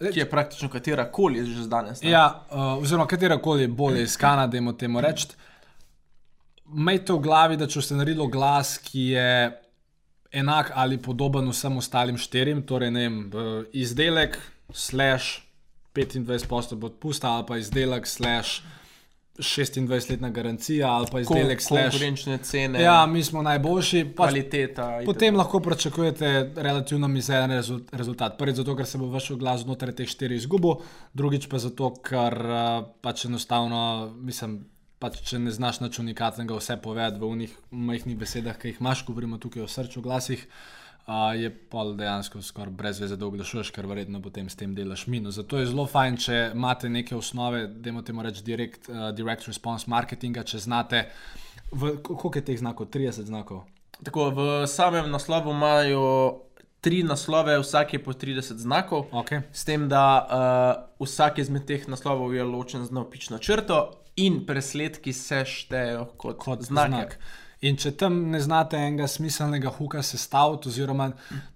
ki 0.00 0.18
je 0.18 0.30
praktično 0.30 0.70
katera 0.72 1.04
koli 1.12 1.44
že 1.44 1.66
danes. 1.68 2.02
ne. 2.02 2.10
Ja, 2.10 2.46
uh, 2.48 2.80
oziroma 2.80 3.04
katera 3.06 3.36
koli 3.36 3.68
bolje 3.68 4.02
iskana, 4.02 4.46
da 4.46 4.56
jim 4.56 4.72
temu 4.78 5.00
reči. 5.00 5.28
Imejte 6.72 7.12
v 7.12 7.20
glavi, 7.20 7.56
da 7.60 7.66
če 7.68 7.82
ste 7.82 7.98
naredili 7.98 8.30
glas, 8.32 8.78
ki 8.78 9.10
je 9.12 9.59
enak 10.32 10.72
ali 10.74 10.98
podoben 10.98 11.48
vsem 11.48 11.76
ostalim 11.76 12.18
štirim, 12.18 12.62
torej 12.62 12.90
ne 12.90 13.00
vem, 13.00 13.20
eh, 13.26 13.64
izdelek, 13.74 14.38
slash 14.72 15.40
25% 15.94 16.74
bo 16.74 16.86
odpusta, 16.86 17.28
ali 17.28 17.44
pa 17.46 17.56
izdelek, 17.56 18.06
slash 18.06 18.62
26-letna 19.38 20.30
garancija, 20.30 20.88
ali 20.88 21.06
pa 21.06 21.18
Kon- 21.18 21.22
izdelek, 21.22 21.60
slash. 21.60 21.90
konkurenčne 21.90 22.38
cene, 22.38 22.82
Ja, 22.82 23.06
mi 23.06 23.24
smo 23.24 23.42
najboljši. 23.42 24.04
Pač 24.06 24.14
kvaliteta. 24.16 25.00
Potem 25.04 25.36
lahko 25.36 25.60
pričakujete 25.60 26.52
relativno 26.56 27.08
mizeren 27.08 27.50
rezul- 27.50 27.82
rezultat. 27.92 28.38
Prvič 28.38 28.56
zato, 28.56 28.76
ker 28.76 28.86
se 28.86 28.98
bo 28.98 29.06
vaš 29.06 29.30
glas 29.32 29.60
znotraj 29.60 29.94
teh 29.94 30.08
štirih 30.08 30.36
izgubil, 30.36 30.74
drugič 31.14 31.48
pa 31.48 31.58
zato, 31.58 31.94
ker 31.94 32.36
uh, 32.36 32.60
pač 33.00 33.24
enostavno, 33.24 33.80
mislim, 34.16 34.60
pač 35.00 35.22
če 35.24 35.40
ne 35.40 35.52
znaš 35.54 35.80
nič 35.80 35.98
unikatnega 36.02 36.58
vse 36.58 36.76
povedati 36.84 37.20
v 37.20 37.32
unih 37.32 37.56
majhnih 37.72 38.18
besedah, 38.20 38.58
ki 38.60 38.74
jih 38.74 38.82
imaš, 38.82 39.06
govorimo 39.08 39.40
tukaj 39.40 39.64
o 39.64 39.70
srču 39.70 40.04
glasih. 40.04 40.44
Uh, 41.10 41.32
je 41.34 41.48
pa 41.50 41.82
dejansko 41.96 42.42
skoraj 42.44 42.74
brez 42.76 43.00
veze, 43.00 43.16
da 43.18 43.26
oglašuješ, 43.26 43.72
ker 43.74 43.88
verjetno 43.88 44.20
potem 44.22 44.46
s 44.52 44.54
tem 44.60 44.74
delaš 44.76 45.06
minus. 45.10 45.40
Zato 45.40 45.58
je 45.58 45.66
zelo 45.66 45.86
fajn, 45.88 46.18
če 46.22 46.36
imate 46.54 46.90
neke 46.92 47.16
osnove, 47.16 47.64
da 47.66 47.90
imate 47.90 48.14
reči 48.26 48.44
direct, 48.46 48.90
uh, 48.92 49.08
direct 49.16 49.48
response 49.48 49.90
marketinga, 49.90 50.44
če 50.46 50.60
znate, 50.68 51.06
v, 51.72 51.96
koliko 52.04 52.36
je 52.36 52.44
teh 52.52 52.60
znakov, 52.60 52.92
30 52.92 53.26
znakov. 53.32 53.64
Tako, 54.04 54.28
v 54.36 54.46
samem 54.70 55.08
naslovu 55.10 55.56
imajo 55.56 56.04
tri 56.84 57.00
naslove, 57.02 57.56
vsak 57.64 57.96
je 57.96 58.02
po 58.04 58.12
30 58.12 58.60
znakov. 58.60 59.08
Okay. 59.24 59.42
S 59.52 59.64
tem, 59.64 59.88
da 59.88 60.04
uh, 60.20 61.02
vsak 61.02 61.40
izmed 61.40 61.66
teh 61.66 61.88
naslovov 61.88 62.36
je 62.36 62.44
ločen 62.44 62.84
z 62.84 62.94
navpično 62.94 63.40
črto 63.40 63.99
in 64.16 64.42
presledki 64.46 65.12
se 65.12 65.44
štejejo 65.46 66.04
kot, 66.16 66.38
kot 66.38 66.62
znake. 66.66 66.90
znak. 66.90 67.16
In 67.60 67.76
če 67.76 67.92
tam 68.00 68.30
ne 68.32 68.40
znate 68.40 68.78
enega 68.80 69.04
smiselnega 69.08 69.68
huka 69.76 70.00
sestaviti, 70.02 70.70
oziroma 70.70 71.10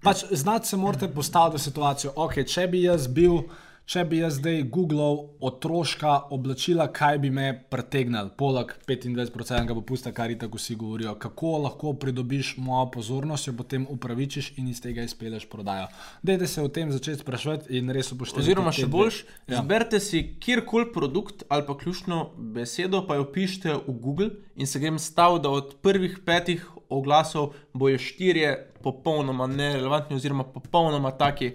pač 0.05 0.25
znati 0.31 0.69
se 0.69 0.77
morate 0.77 1.09
postaviti 1.09 1.57
v 1.57 1.63
situacijo, 1.63 2.11
ok, 2.15 2.43
če 2.45 2.67
bi 2.69 2.83
jaz 2.85 3.07
bil. 3.07 3.41
Če 3.85 4.01
bi 4.09 4.17
jaz 4.17 4.39
zdaj 4.39 4.63
googlal 4.73 5.19
otroška 5.45 6.15
oblačila, 6.33 6.87
kaj 6.89 7.19
bi 7.21 7.29
me 7.29 7.51
pritegnili, 7.69 8.31
poleg 8.33 8.71
25% 8.87 9.75
popusta, 9.77 10.09
kar 10.09 10.31
je 10.33 10.39
tako 10.41 10.57
vsi 10.57 10.73
govorijo, 10.81 11.13
kako 11.21 11.51
lahko 11.67 11.91
pridobiš 12.01 12.55
mojo 12.57 12.87
pozornost, 12.95 13.45
jo 13.45 13.53
potem 13.53 13.85
upravičiš 13.93 14.55
in 14.57 14.71
iz 14.71 14.81
tega 14.81 15.05
izpeleš 15.05 15.45
prodajo. 15.51 15.85
Dajte 16.25 16.47
se 16.49 16.63
o 16.65 16.71
tem 16.73 16.89
začeti 16.91 17.21
sprašovati 17.21 17.77
in 17.77 17.93
res 17.93 18.09
upoštevati. 18.15 18.47
Oziroma, 18.47 18.73
še 18.73 18.89
boljš, 18.89 19.21
ja. 19.53 19.61
zberite 19.61 20.01
si 20.01 20.23
kjerkoli 20.41 20.89
produkt 20.93 21.45
ali 21.49 21.67
pa 21.69 21.77
ključno 21.77 22.23
besedo, 22.57 23.03
pa 23.05 23.19
jo 23.21 23.29
pišite 23.37 23.77
v 23.85 23.97
Google 24.01 24.31
in 24.57 24.65
se 24.65 24.81
grem 24.81 24.97
stav, 24.97 25.37
da 25.45 25.53
od 25.53 25.77
prvih 25.85 26.17
petih 26.25 26.65
oglasov 26.89 27.53
bojo 27.73 28.01
štirje 28.01 28.57
popolnoma 28.81 29.45
nerelevantni, 29.47 30.17
oziroma 30.17 30.49
popolnoma 30.57 31.13
taki 31.13 31.53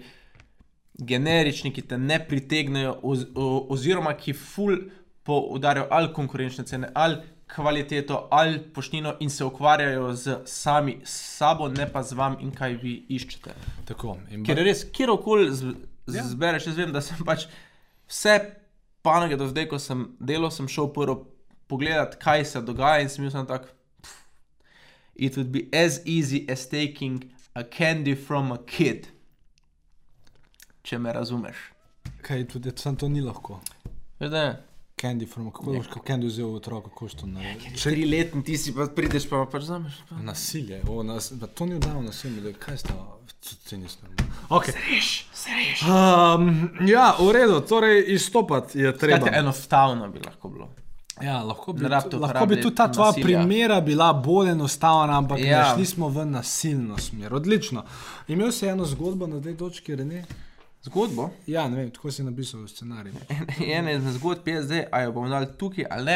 generični, 1.01 1.71
ki 1.73 1.81
te 1.81 1.97
ne 1.97 2.19
pritegnejo, 2.27 2.95
oz, 3.03 3.25
oziroma 3.69 4.13
ki 4.13 4.33
ful 4.33 4.77
poudarjajo 5.23 5.87
ali 5.91 6.13
konkurenčne 6.13 6.65
cene, 6.65 6.89
ali 6.95 7.17
kvaliteto, 7.51 8.27
ali 8.31 8.59
poštnino 8.73 9.15
in 9.19 9.29
se 9.29 9.43
ukvarjajo 9.43 10.13
z 10.15 10.37
sami 10.45 10.99
sabo, 11.03 11.67
ne 11.67 11.83
pa 11.91 12.03
z 12.03 12.13
vami 12.13 12.37
in 12.41 12.51
kaj 12.51 12.77
vi 12.79 12.93
iščete. 13.09 13.51
Tako. 13.85 14.17
In 14.31 14.45
Ker 14.45 14.55
res, 14.57 14.85
kjerkoli 14.85 15.49
z- 15.51 15.75
Ja. 16.07 16.23
zbereš, 16.23 16.65
jaz 16.67 16.77
vem, 16.77 16.91
da 16.91 17.01
sem 17.01 17.17
pač 17.25 17.45
vse 18.09 18.39
panoge 19.03 19.37
do 19.37 19.47
zdaj, 19.47 19.67
ko 19.69 19.79
sem 19.79 20.07
delal, 20.19 20.51
sem 20.51 20.67
šel 20.67 20.87
prvo 20.93 21.27
pogledat, 21.67 22.15
kaj 22.19 22.45
se 22.45 22.61
dogaja 22.61 23.01
in 23.01 23.09
sem 23.09 23.23
bil 23.23 23.31
sem 23.31 23.45
tak. 23.47 23.67
"Pff, 24.01 24.25
It 25.15 25.37
would 25.37 25.51
be 25.51 25.67
as 25.73 26.01
easy 26.05 26.45
as 26.49 26.65
taking 26.67 27.23
a 27.55 27.63
candy 27.63 28.15
from 28.15 28.51
a 28.51 28.57
kid. 28.57 29.07
Če 30.83 30.99
me 30.99 31.13
razumeš. 31.13 31.55
kaj 32.21 32.47
tudi 32.47 32.71
sam 32.75 32.95
to 32.95 33.09
ni 33.09 33.21
lahko. 33.21 33.59
Da 34.19 34.37
je? 34.37 34.63
Candy 35.01 35.25
from, 35.33 35.51
kako 35.51 35.71
boš 35.73 35.87
kot 35.87 36.07
Candy 36.07 36.27
vzel 36.27 36.53
otroka, 36.55 36.89
kako 36.89 37.07
to 37.07 37.25
naredi? 37.25 37.73
Tri 37.83 38.05
letni 38.05 38.43
ti 38.43 38.57
si 38.57 38.73
pa 38.75 38.85
prideš, 38.95 39.25
pa 39.29 39.45
pač 39.51 39.63
zameš. 39.63 39.93
Pa. 40.09 40.15
Nasilje, 40.15 40.81
o, 40.89 41.03
nas, 41.03 41.31
pa 41.39 41.47
to 41.47 41.65
ni 41.65 41.75
oddaljeno 41.75 42.01
nasilje, 42.01 42.41
da 42.41 42.53
kaj 42.53 42.77
to 42.77 42.93
normalno. 42.93 44.35
Okay. 44.49 44.71
Sreš, 44.71 45.09
sreš. 45.33 45.81
Um, 45.81 46.69
ja, 46.87 47.15
v 47.19 47.31
redu, 47.31 47.61
torej 47.65 48.03
izstopati 48.13 48.79
je 48.79 48.97
treba. 48.97 49.17
Skratka, 49.17 49.39
enostavno 49.39 50.09
bi 50.09 50.19
lahko 50.25 50.49
bilo. 50.49 50.69
Ja, 51.21 51.43
lahko 51.43 51.73
bi, 51.73 51.83
Ne 51.83 51.89
rabite 51.89 52.17
lahko 52.17 52.45
bi 52.45 52.61
tudi 52.61 52.75
ta 52.75 52.91
tvoja 52.91 53.09
nasilja. 53.11 53.25
primera 53.25 53.81
bila 53.81 54.13
bolj 54.13 54.51
enostavna, 54.51 55.17
ampak 55.17 55.39
ja. 55.39 55.45
Ja. 55.45 55.73
šli 55.75 55.85
smo 55.85 56.09
v 56.09 56.25
nasilno 56.25 56.97
smer. 56.97 57.33
Odlično. 57.33 57.83
Imel 58.27 58.51
si 58.51 58.67
eno 58.67 58.85
zgodbo 58.85 59.27
na 59.27 59.41
tej 59.41 59.57
točki, 59.57 59.95
Rene? 59.95 60.25
Zgodbo. 60.81 61.29
Ja, 61.45 61.67
ne 61.69 61.77
vem, 61.77 61.91
tako 61.93 62.09
si 62.11 62.23
napisal 62.25 62.63
v 62.63 62.71
scenariju. 62.71 63.19
ena 63.77 63.91
izmed 63.93 64.15
zgodb 64.17 64.47
je 64.49 64.63
zdaj, 64.65 64.87
ali 64.91 65.05
jo 65.05 65.11
bomo 65.13 65.29
dali 65.29 65.49
tukaj 65.57 65.85
ali 65.89 66.05
ne. 66.05 66.15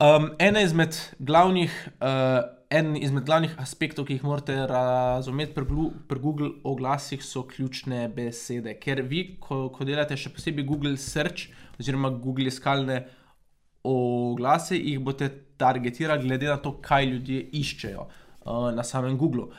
Um, 0.00 0.30
ena 0.38 0.62
izmed 0.62 0.94
glavnih, 1.18 1.72
uh, 1.98 2.38
en 2.70 2.94
izmed 2.96 3.26
glavnih 3.26 3.56
aspektov, 3.58 4.06
ki 4.06 4.16
jih 4.16 4.24
morate 4.24 4.54
razumeti 4.70 5.52
pri, 5.56 5.66
Glu- 5.66 5.90
pri 6.08 6.22
Google 6.22 6.52
oglasih, 6.64 7.24
so 7.26 7.42
ključne 7.42 8.06
besede. 8.14 8.76
Ker 8.80 9.02
vi, 9.02 9.24
ko, 9.42 9.66
ko 9.74 9.84
delate 9.84 10.16
še 10.16 10.30
posebej 10.32 10.68
Google 10.70 10.94
Search 10.96 11.50
oziroma 11.80 12.14
Google 12.22 12.48
iskalne 12.54 13.02
oglase, 13.82 14.78
jih 14.78 15.02
boste 15.02 15.26
targetirali 15.60 16.28
glede 16.28 16.48
na 16.48 16.60
to, 16.62 16.76
kaj 16.80 17.10
ljudje 17.10 17.42
iščejo 17.60 18.06
uh, 18.06 18.70
na 18.76 18.86
samem 18.86 19.18
Googlu. 19.18 19.50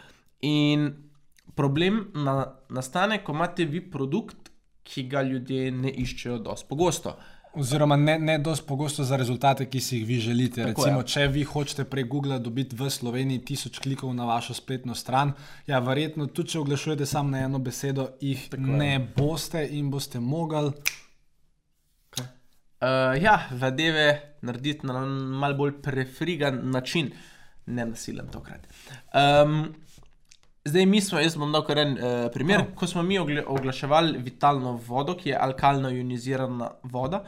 In 0.47 1.10
problem 1.55 2.05
na, 2.13 2.45
nastane, 2.69 3.23
ko 3.23 3.35
imate 3.35 3.65
vi 3.65 3.81
produkt, 3.91 4.49
ki 4.83 5.03
ga 5.07 5.21
ljudje 5.21 5.71
ne 5.71 5.91
iščejo 5.91 6.39
dosti 6.41 6.67
pogosto. 6.69 7.15
Oziroma, 7.53 7.97
ne, 7.99 8.15
ne 8.19 8.37
dosti 8.39 8.63
pogosto 8.67 9.03
za 9.03 9.17
rezultate, 9.19 9.65
ki 9.69 9.79
si 9.83 9.97
jih 9.97 10.07
vi 10.07 10.19
želite. 10.19 10.63
Tako 10.63 10.85
Recimo, 10.85 10.99
je. 11.01 11.07
če 11.07 11.25
vi 11.27 11.43
hočete 11.43 11.83
prek 11.83 12.07
Google 12.07 12.39
dobiti 12.39 12.75
v 12.79 12.87
Sloveniji 12.89 13.43
tisoč 13.45 13.79
klikov 13.83 14.13
na 14.15 14.25
vašo 14.25 14.55
spletno 14.55 14.95
stran, 14.95 15.33
ja, 15.67 15.79
verjetno 15.83 16.29
tudi 16.31 16.55
če 16.55 16.61
oglašujete 16.61 17.05
samo 17.05 17.35
na 17.35 17.43
eno 17.49 17.59
besedo, 17.59 18.07
jih 18.21 18.47
Tako 18.49 18.63
Tako 18.63 18.71
je. 18.71 18.77
ne 18.79 19.13
boste 19.17 19.65
in 19.67 19.91
boste 19.91 20.19
mogli. 20.19 20.71
Uh, 22.81 23.13
ja, 23.21 23.35
zadeve 23.51 24.37
narediti 24.41 24.87
na 24.87 25.03
mal 25.05 25.53
bolj 25.53 25.75
prefrigan 25.83 26.63
način, 26.71 27.11
ne 27.65 27.85
nasilen 27.85 28.31
tokrat. 28.31 28.63
Um, 29.13 29.75
zdaj, 30.65 30.85
mi 30.85 31.01
smo, 31.01 31.19
jaz 31.19 31.35
bom 31.37 31.51
dal 31.51 31.63
kar 31.65 31.81
en 31.81 31.95
uh, 31.97 32.27
primer. 32.33 32.63
Prav. 32.63 32.75
Ko 32.75 32.87
smo 32.87 33.03
mi 33.03 33.19
ogla- 33.19 33.45
oglaševali 33.47 34.19
vitalno 34.21 34.75
vodo, 34.87 35.15
ki 35.17 35.29
je 35.29 35.39
alkalno-ionizirana 35.39 36.69
voda, 36.83 37.23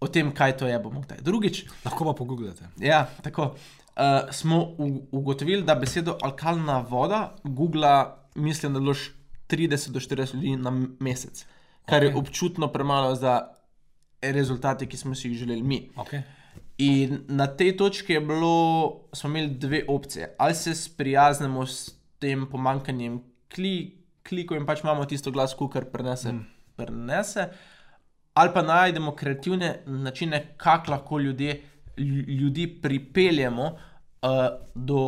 o 0.00 0.08
tem, 0.08 0.30
kaj 0.34 0.56
to 0.60 0.68
je, 0.70 0.78
bomo 0.78 1.02
kdaj 1.02 1.22
drugič. 1.26 1.64
Lahko 1.84 2.06
pa 2.10 2.14
pogooglate. 2.18 2.70
Ja, 2.78 3.06
tako. 3.22 3.54
Uh, 3.98 4.30
smo 4.30 4.76
ugotovili, 5.12 5.62
da 5.66 5.74
besedo 5.74 6.16
alkalna 6.22 6.78
voda 6.88 7.34
Google, 7.44 8.04
mislim, 8.34 8.74
da 8.74 8.80
loš 8.80 9.10
30 9.50 9.90
do 9.90 10.00
40 10.00 10.34
ljudi 10.34 10.56
na 10.56 10.70
mesec, 11.00 11.46
kar 11.84 12.02
okay. 12.02 12.06
je 12.06 12.16
občutno 12.16 12.68
premalo 12.72 13.14
za 13.14 13.48
rezultate, 14.22 14.86
ki 14.86 14.96
smo 14.96 15.14
si 15.14 15.28
jih 15.28 15.38
želeli 15.38 15.62
mi. 15.62 15.88
Okay. 15.96 16.22
In 16.78 17.24
na 17.28 17.46
tej 17.46 17.76
točki 17.76 18.12
je 18.12 18.20
bilo, 18.20 19.00
smo 19.12 19.30
imeli 19.30 19.48
dve 19.48 19.84
opcije. 19.88 20.34
Ali 20.38 20.54
se 20.54 20.74
sprijaznemo 20.74 21.66
s 21.66 21.97
tem 22.18 22.46
pomankanjem 22.50 23.20
kli, 23.54 23.74
klikov 24.26 24.58
in 24.58 24.66
pač 24.66 24.82
imamo 24.84 25.06
tisto 25.08 25.32
glas, 25.34 25.54
kar 25.72 25.88
prenese, 25.92 26.32
mm. 26.32 26.44
prenese, 26.76 27.48
ali 28.38 28.54
pa 28.54 28.62
najdemo 28.62 29.14
kreativne 29.16 29.82
načine, 29.86 30.54
kako 30.56 30.90
lahko 30.90 31.18
ljudje, 31.18 31.60
lju- 31.96 32.26
ljudi 32.40 32.66
pripeljemo 32.82 33.70
uh, 33.72 34.44
do 34.74 35.00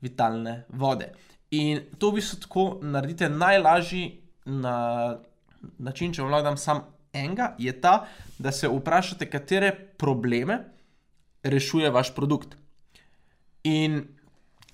vitalne 0.00 0.64
vode. 0.68 1.12
In 1.50 1.80
to 1.98 2.10
v 2.10 2.18
bistvu 2.18 2.40
tako 2.40 2.64
naredite 2.82 3.28
najlažji 3.28 4.04
na 4.44 4.74
način, 5.78 6.12
če 6.12 6.22
vam 6.22 6.32
lahko 6.32 6.50
dam 6.50 6.58
sam 6.60 6.82
enega, 7.14 7.54
je 7.58 7.72
ta, 7.80 8.06
da 8.38 8.52
se 8.52 8.68
vprašate, 8.68 9.30
katere 9.30 9.70
probleme 9.98 10.58
rešuje 11.44 11.90
vaš 11.90 12.14
produkt. 12.14 12.56
In 13.64 14.02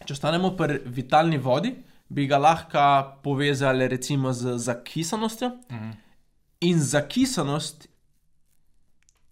če 0.06 0.14
ostanemo 0.16 0.54
pri 0.56 0.80
vitalni 0.86 1.38
vodi, 1.38 1.74
bi 2.10 2.26
ga 2.26 2.38
lahko 2.38 2.84
povezali 3.22 3.88
recimo 3.88 4.32
z 4.32 4.56
zakisanostjo. 4.58 5.50
Mhm. 5.70 5.90
In 6.60 6.80
zakisanost 6.80 7.86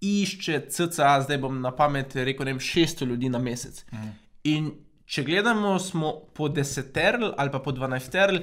išče 0.01 0.61
CCA, 0.71 1.21
zdaj 1.23 1.39
bom 1.43 1.61
na 1.61 1.73
pamet 1.77 2.15
rekel, 2.17 2.47
ne 2.47 2.55
vem, 2.55 2.61
600 2.63 3.07
ljudi 3.07 3.29
na 3.29 3.39
mesec. 3.39 3.85
Mhm. 3.93 4.09
In 4.45 4.71
če 5.07 5.25
gledamo, 5.25 5.79
smo 5.79 6.13
po 6.35 6.49
deseterl 6.49 7.33
ali 7.37 7.51
pa 7.51 7.59
po 7.59 7.73
dvanajsterl 7.73 8.39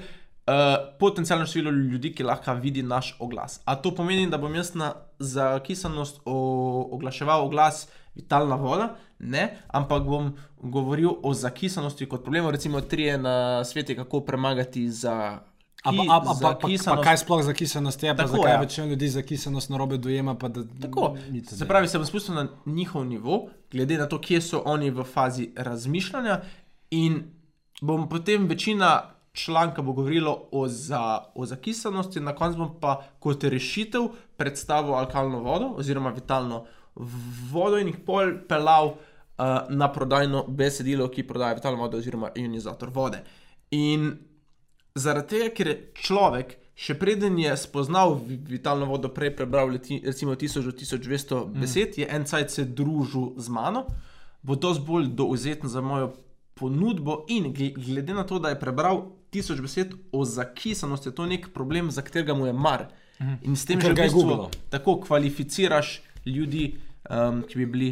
potencialno 1.00 1.46
število 1.46 1.72
ljudi, 1.72 2.14
ki 2.14 2.24
lahko 2.24 2.54
vidi 2.54 2.84
naš 2.84 3.16
oglas. 3.20 3.62
A 3.66 3.76
to 3.76 3.96
pomeni, 3.96 4.28
da 4.30 4.38
bom 4.38 4.56
jaz 4.56 4.76
na 4.76 4.94
zakisanost 5.20 6.22
oglaševal 6.26 7.46
oglas 7.46 7.88
vitalna 8.16 8.56
voda? 8.56 8.96
Ne, 9.20 9.58
ampak 9.68 10.04
bom 10.04 10.34
govoril 10.62 11.10
o 11.24 11.34
zakisanosti 11.34 12.06
kot 12.06 12.22
problemu, 12.24 12.52
recimo 12.52 12.82
trije 12.82 13.18
na 13.18 13.64
svetu, 13.64 13.96
kako 13.96 14.22
premagati 14.22 14.90
za. 14.90 15.40
A, 15.84 15.92
ki- 15.92 15.98
pa, 15.98 16.14
a, 16.14 16.18
a, 16.18 16.20
pa, 16.20 16.26
pa, 16.26 16.34
pa 16.34 16.34
zakisanost. 16.62 17.04
kaj 17.04 17.18
sploh 17.18 17.44
zakisanost 17.44 18.04
je, 18.04 18.16
pa 18.18 18.24
Tako, 18.24 18.38
zakaj 18.38 18.52
ja. 18.54 18.60
večina 18.60 18.88
ljudi 18.88 19.10
zakisanost 19.10 19.70
narobe 19.70 19.98
dojema? 19.98 20.36
Pa 20.36 20.48
da, 20.48 20.64
Tako, 20.82 21.18
se 21.50 21.68
pravi, 21.68 21.88
se 21.88 21.98
bom 21.98 22.06
spustil 22.08 22.36
na 22.36 22.48
njihov 22.66 23.06
nivo, 23.06 23.50
glede 23.72 23.98
na 23.98 24.08
to, 24.08 24.22
kje 24.22 24.42
so 24.42 24.62
oni 24.66 24.90
v 24.90 25.04
fazi 25.04 25.50
razmišljanja, 25.56 26.42
in 26.92 27.24
bom 27.82 28.10
potem 28.10 28.48
večina 28.48 29.15
članka 29.36 29.82
bo 29.82 29.94
govorilo 29.94 30.48
o, 30.52 30.68
za, 30.68 31.02
o 31.36 31.46
zakisanosti, 31.46 32.20
na 32.20 32.36
koncu 32.36 32.58
bom 32.58 32.72
pa 32.82 33.02
kot 33.20 33.44
rešitev 33.44 34.08
predstavil 34.38 34.96
alkalno 34.96 35.40
vodo 35.44 35.74
oziroma 35.78 36.10
vitalno 36.16 36.66
vodo 37.52 37.78
in 37.78 37.88
jih 37.92 37.98
pol 38.06 38.38
pelal 38.48 38.94
uh, 38.96 39.68
na 39.70 39.92
prodajno 39.92 40.46
besedilo, 40.48 41.10
ki 41.12 41.28
prodaja 41.28 41.58
vitalno 41.60 41.84
vodo 41.84 41.98
oziroma 41.98 42.32
ionizator 42.36 42.90
vode. 42.90 43.20
In 43.72 44.14
Zaradi 44.96 45.28
tega, 45.28 45.50
ker 45.52 45.68
je 45.68 45.76
človek, 46.00 46.54
še 46.80 46.94
preden 46.96 47.36
je 47.36 47.52
spoznal 47.60 48.14
vi- 48.16 48.38
vitalno 48.48 48.86
vodo, 48.88 49.10
prej 49.12 49.34
prebral 49.36 49.68
leti, 49.68 50.00
recimo 50.06 50.36
1000 50.40 50.64
do 50.64 50.72
1200 50.72 51.42
mm. 51.48 51.60
besed, 51.60 51.98
je 52.00 52.08
en 52.08 52.24
cajt 52.24 52.52
se 52.52 52.64
družil 52.64 53.34
z 53.36 53.52
mano, 53.52 53.84
bo 54.42 54.56
dosti 54.56 54.86
bolj 54.88 55.10
douzeten 55.12 55.70
za 55.70 55.82
mojo 55.84 56.14
ponudbo. 56.56 57.26
In 57.28 57.52
gle- 57.52 57.74
glede 57.76 58.16
na 58.16 58.24
to, 58.24 58.40
da 58.40 58.54
je 58.54 58.60
prebral 58.60 59.04
1000 59.42 59.62
besed 59.62 59.94
o 60.12 60.26
zakisanosti, 60.26 61.10
je 61.10 61.16
to 61.16 61.26
nek 61.26 61.50
problem, 61.54 61.92
za 61.92 62.02
katerega 62.02 62.34
mu 62.34 62.46
je 62.46 62.54
mar. 62.54 62.88
Mm. 63.20 63.38
In 63.42 63.56
s 63.56 63.66
tem 63.66 63.80
Ker 63.80 63.92
že 63.92 63.94
v 63.94 63.96
ga 63.96 64.04
je 64.04 64.10
bistvu 64.10 64.24
googlal. 64.24 64.50
tako 64.70 65.00
kvalificiraš 65.02 66.02
ljudi, 66.26 66.76
um, 67.10 67.44
ki 67.48 67.58
bi 67.58 67.66
bili 67.66 67.90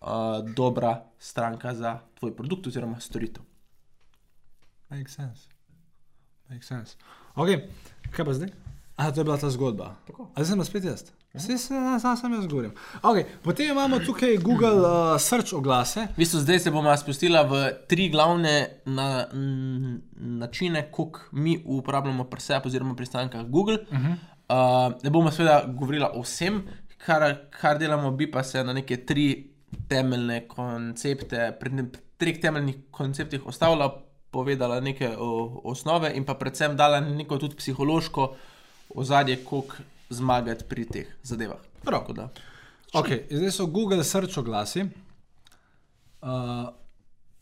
uh, 0.00 0.42
dobra 0.54 1.02
stranka 1.18 1.74
za 1.74 1.98
tvoj 2.18 2.36
produkt 2.36 2.66
oziroma 2.66 3.00
storitev. 3.00 3.42
Makes 4.90 5.14
sense. 5.14 5.48
Makes 6.50 6.68
sense. 6.68 6.96
Ok, 7.34 7.48
kaj 8.12 8.24
pa 8.24 8.32
zdaj? 8.32 8.50
A, 8.96 9.10
to 9.10 9.20
je 9.20 9.24
bila 9.24 9.38
ta 9.40 9.50
zgodba. 9.50 9.96
Tako. 10.06 10.28
Ali 10.34 10.46
sem 10.46 10.58
pa 10.58 10.64
spet 10.64 10.84
jaz? 10.84 11.08
Vse 11.34 11.58
se 11.58 11.74
sam, 12.00 12.16
sam 12.16 12.32
jaz 12.34 12.46
govorim. 12.46 12.72
Okay, 13.02 13.24
potem 13.42 13.70
imamo 13.70 13.98
tukaj 13.98 14.36
Google 14.36 14.80
uh, 14.80 15.20
search 15.20 15.54
oglase. 15.54 16.00
V 16.00 16.16
bistvu 16.16 16.40
zdaj 16.40 16.58
se 16.58 16.70
bomo 16.70 16.96
spustili 16.96 17.38
v 17.48 17.70
tri 17.88 18.10
glavne 18.12 18.68
na, 18.84 19.26
n, 19.32 20.00
načine, 20.12 20.82
kako 20.90 21.20
mi 21.32 21.62
uporabljamo 21.64 22.24
pri 22.24 22.40
sebi, 22.40 22.68
oziroma 22.68 22.94
pri 22.94 23.06
strankah 23.06 23.46
Google. 23.46 23.78
Uh 23.90 23.98
-huh. 23.98 24.12
uh, 24.92 25.02
ne 25.02 25.10
bomo 25.10 25.30
seveda 25.30 25.64
govorili 25.66 26.06
o 26.14 26.20
vsem, 26.20 26.62
kar, 26.98 27.36
kar 27.50 27.78
delamo, 27.78 28.10
bi 28.10 28.30
pa 28.30 28.42
se 28.42 28.64
na 28.64 28.72
neke 28.72 28.96
tri 29.06 29.50
temeljne 29.88 30.48
koncepte, 30.48 31.56
pri 31.60 31.70
treh 32.16 32.40
temeljnih 32.40 32.76
konceptih 32.90 33.46
ostavila, 33.46 34.02
povedala 34.30 34.80
neke 34.80 35.08
o, 35.18 35.60
osnove 35.64 36.12
in 36.14 36.24
pa 36.24 36.34
predvsem 36.34 36.76
dala 36.76 37.00
neko 37.00 37.38
tudi 37.38 37.56
psihološko 37.56 38.34
ozadje, 38.94 39.36
kako 39.36 39.64
zmagati 40.12 40.68
pri 40.68 40.84
teh 40.84 41.08
zadevah. 41.24 41.60
Prav, 41.82 42.10
da. 42.16 42.28
Okay, 42.92 43.24
zdaj 43.30 43.54
so 43.56 43.66
Google 43.66 44.04
search 44.04 44.36
oglasi, 44.38 44.84
uh, 46.20 46.68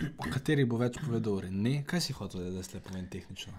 o 0.23 0.31
katerih 0.31 0.69
bo 0.71 0.79
več 0.81 1.01
povedal 1.03 1.43
Rene. 1.47 1.81
Kaj 1.91 2.07
si 2.07 2.17
hotel, 2.17 2.47
da 2.55 2.63
zdaj 2.63 2.85
povem 2.87 3.09
tehnično? 3.11 3.53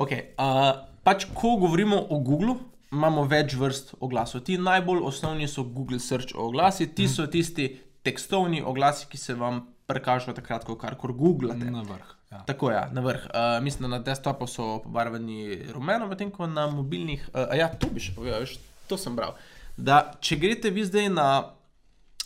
Okay, 0.00 0.32
uh, 0.38 0.90
pač, 1.06 1.28
ko 1.34 1.54
govorimo 1.62 1.98
o 2.10 2.20
Googlu, 2.26 2.58
imamo 2.90 3.26
več 3.30 3.54
vrst 3.58 3.94
oglasov. 4.02 4.44
Ti 4.46 4.58
najbolj 4.58 5.04
osnovni 5.06 5.48
so 5.48 5.64
Google 5.64 6.02
Search 6.02 6.34
oglasi, 6.34 6.90
ti 6.94 7.06
so 7.08 7.26
tisti 7.30 7.70
tekstovni 8.02 8.62
oglasi, 8.62 9.06
ki 9.10 9.20
se 9.20 9.36
vam 9.38 9.62
prikažejo 9.90 10.34
takrat, 10.36 10.66
ko 10.66 10.78
karkoli 10.80 11.14
googlate. 11.16 11.70
Na 11.70 11.84
vrh. 11.86 12.19
Ja. 12.30 12.42
Tako 12.46 12.70
je, 12.70 12.74
ja, 12.76 12.88
na 12.92 13.00
vrh. 13.00 13.26
Uh, 13.26 13.64
mislim, 13.64 13.90
da 13.90 13.96
na 13.96 14.02
desktopu 14.06 14.46
so 14.46 14.78
pobarvani 14.84 15.62
rumeno, 15.74 16.06
medtem 16.06 16.30
ko 16.30 16.46
na 16.46 16.66
mobilnih. 16.70 17.28
Uh, 17.34 17.56
ja, 17.58 17.68
to 17.74 17.90
bi 17.90 18.02
še 18.02 18.14
povedal, 18.14 18.44
veš, 18.44 18.58
to 18.86 18.98
sem 18.98 19.16
bral. 19.18 19.34
Da, 19.76 20.12
če 20.22 20.38
greste 20.38 20.70
vi 20.70 20.84
zdaj 20.86 21.08
na 21.10 21.30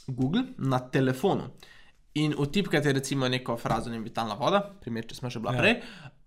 Google, 0.06 0.44
na 0.58 0.82
telefonu 0.92 1.48
in 2.14 2.34
utipkate 2.38 2.92
recimo 2.92 3.28
neko 3.28 3.56
frazo, 3.56 3.90
ne 3.90 3.98
vitalna 3.98 4.34
voda, 4.38 4.60
primer, 4.80 5.06
če 5.06 5.16
smo 5.18 5.30
že 5.30 5.40
bila 5.40 5.54
Ja. 5.54 5.58
prej, 5.58 5.74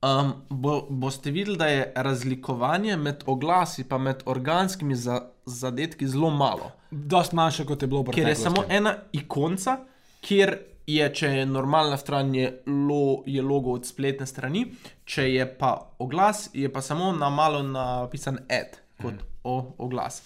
um, 0.03 0.33
bo, 0.49 0.81
boste 0.89 1.31
videli, 1.31 1.57
da 1.57 1.67
je 1.67 1.91
razlikovanje 1.95 2.97
med 2.97 3.23
oglasi 3.25 3.85
in 3.89 4.01
med 4.01 4.23
organskimi 4.25 4.95
za, 4.95 5.21
zadetki 5.45 6.07
zelo 6.07 6.29
malo. 6.29 6.71
Dost 6.91 7.31
manjše, 7.31 7.65
kot 7.65 7.81
je 7.81 7.87
bilo 7.87 8.01
v 8.01 8.11
Ker 8.11 8.27
je 8.27 8.35
samo 8.35 8.63
ena 8.69 8.97
ikonca, 9.13 9.77
kjer 10.21 10.57
je, 10.87 11.13
če 11.13 11.27
je 11.27 11.45
normalna 11.45 11.97
stran, 11.97 12.35
je, 12.35 12.51
lo, 12.67 13.23
je 13.25 13.41
logo 13.41 13.73
od 13.75 13.85
spletne 13.85 14.25
strani, 14.25 14.65
če 15.05 15.25
je 15.33 15.47
pa 15.59 15.73
oglas, 15.99 16.49
je 16.53 16.69
pa 16.73 16.81
samo 16.81 17.11
na 17.11 17.29
malo 17.29 17.63
napisan 17.63 18.39
ad 18.49 18.77
kot 19.01 19.13
Mhm. 19.13 19.25
o, 19.43 19.75
oglas. 19.77 20.21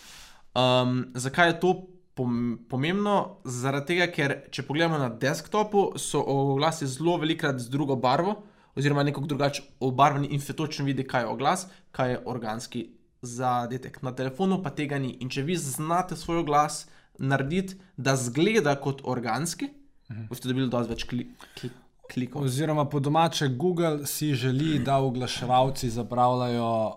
Um, 0.56 1.06
zakaj 1.13 1.50
je 1.50 1.60
to 1.60 1.71
pom 2.13 2.60
pomembno? 2.69 3.38
Zaradi 3.45 3.86
tega, 3.93 4.08
ker 4.12 4.36
če 4.52 4.63
pogledamo 4.63 4.97
na 4.97 5.10
desktopu, 5.10 5.93
so 5.97 6.21
oglasi 6.21 6.88
zelo 6.88 7.17
velikrat 7.17 7.60
z 7.60 7.69
drugo 7.69 7.95
barvo, 7.95 8.36
oziroma 8.76 9.04
nekako 9.04 9.28
drugače 9.28 9.63
obarvani 9.80 10.28
in 10.32 10.39
se 10.41 10.54
točno 10.54 10.86
vidi, 10.86 11.04
kaj 11.04 11.21
je 11.21 11.28
oglas, 11.28 11.67
kaj 11.91 12.12
je 12.12 12.21
organski 12.26 12.89
zadetek. 13.21 14.02
Na 14.02 14.12
telefonu 14.15 14.62
pa 14.63 14.69
tega 14.69 15.00
ni. 15.00 15.17
In 15.19 15.30
če 15.30 15.41
vi 15.41 15.56
znate 15.56 16.15
svoj 16.15 16.43
glas 16.43 16.88
narediti, 17.17 17.76
da 17.97 18.15
zgleda 18.15 18.76
kot 18.76 19.02
organski, 19.04 19.67
mhm. 20.12 20.28
boste 20.30 20.52
dobili 20.52 20.69
dosti 20.69 20.93
več 20.93 21.08
kli 21.10 21.30
kli 21.60 21.71
klikov. 22.13 22.43
Oziroma, 22.43 22.86
po 22.86 23.00
domače, 23.00 23.47
Google 23.47 24.06
si 24.06 24.34
želi, 24.36 24.80
da 24.80 24.97
oglaševalci 24.97 25.89
zapravljajo 25.89 26.88
uh, 26.88 26.93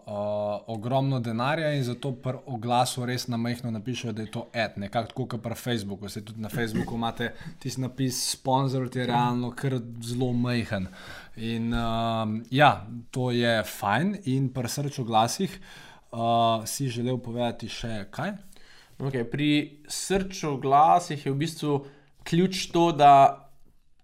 ogromno 0.66 1.20
denarja 1.20 1.72
in 1.74 1.85
zato 1.85 2.12
pri 2.12 2.38
oglasu 2.46 3.07
res 3.07 3.27
na 3.29 3.37
majhno 3.37 3.70
napišejo, 3.70 4.12
da 4.12 4.22
je 4.22 4.31
to 4.31 4.46
ad, 4.53 4.72
nekako 4.77 5.09
tako 5.09 5.27
kot 5.27 5.42
pri 5.42 5.55
Facebooku. 5.55 6.09
Se 6.09 6.24
tudi 6.24 6.40
na 6.40 6.48
Facebooku 6.48 6.94
imate 6.94 7.33
tisti 7.59 7.81
napis 7.81 8.31
sponsor, 8.33 8.88
ki 8.90 8.98
je 8.98 9.07
realno 9.07 9.53
kar 9.57 9.79
zelo 10.03 10.33
majhen. 10.33 10.88
In 11.37 11.74
um, 11.74 12.42
ja, 12.50 12.87
to 13.11 13.31
je 13.31 13.62
fajn. 13.64 14.16
In 14.24 14.48
pri 14.53 14.68
srču 14.68 15.03
oglasih 15.03 15.61
uh, 16.12 16.66
si 16.66 16.88
želel 16.88 17.18
povedati 17.18 17.68
še 17.68 18.07
kaj? 18.11 18.35
Okay, 18.98 19.24
pri 19.27 19.81
srču 19.90 20.57
glasih 20.62 21.27
je 21.27 21.33
v 21.33 21.38
bistvu 21.38 21.79
ključ 22.25 22.67
to, 22.73 22.93
da 22.93 23.41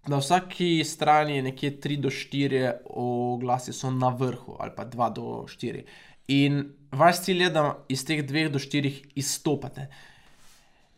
na 0.09 0.17
vsaki 0.17 0.85
strani 0.85 1.37
je 1.37 1.43
nekje 1.43 1.71
3 1.81 2.01
do 2.01 2.11
4 2.11 2.73
oglasi 2.85 3.73
so 3.73 3.91
na 3.91 4.09
vrhu, 4.09 4.57
ali 4.59 4.73
pa 4.77 4.85
2 4.85 5.13
do 5.13 5.23
4. 5.49 5.85
In 6.29 6.73
vaš 6.93 7.25
cilj 7.25 7.43
je, 7.43 7.51
da 7.51 7.65
iz 7.89 8.05
teh 8.07 8.25
2 8.25 8.49
do 8.49 8.59
4 8.59 8.93
izstopate. 9.15 9.89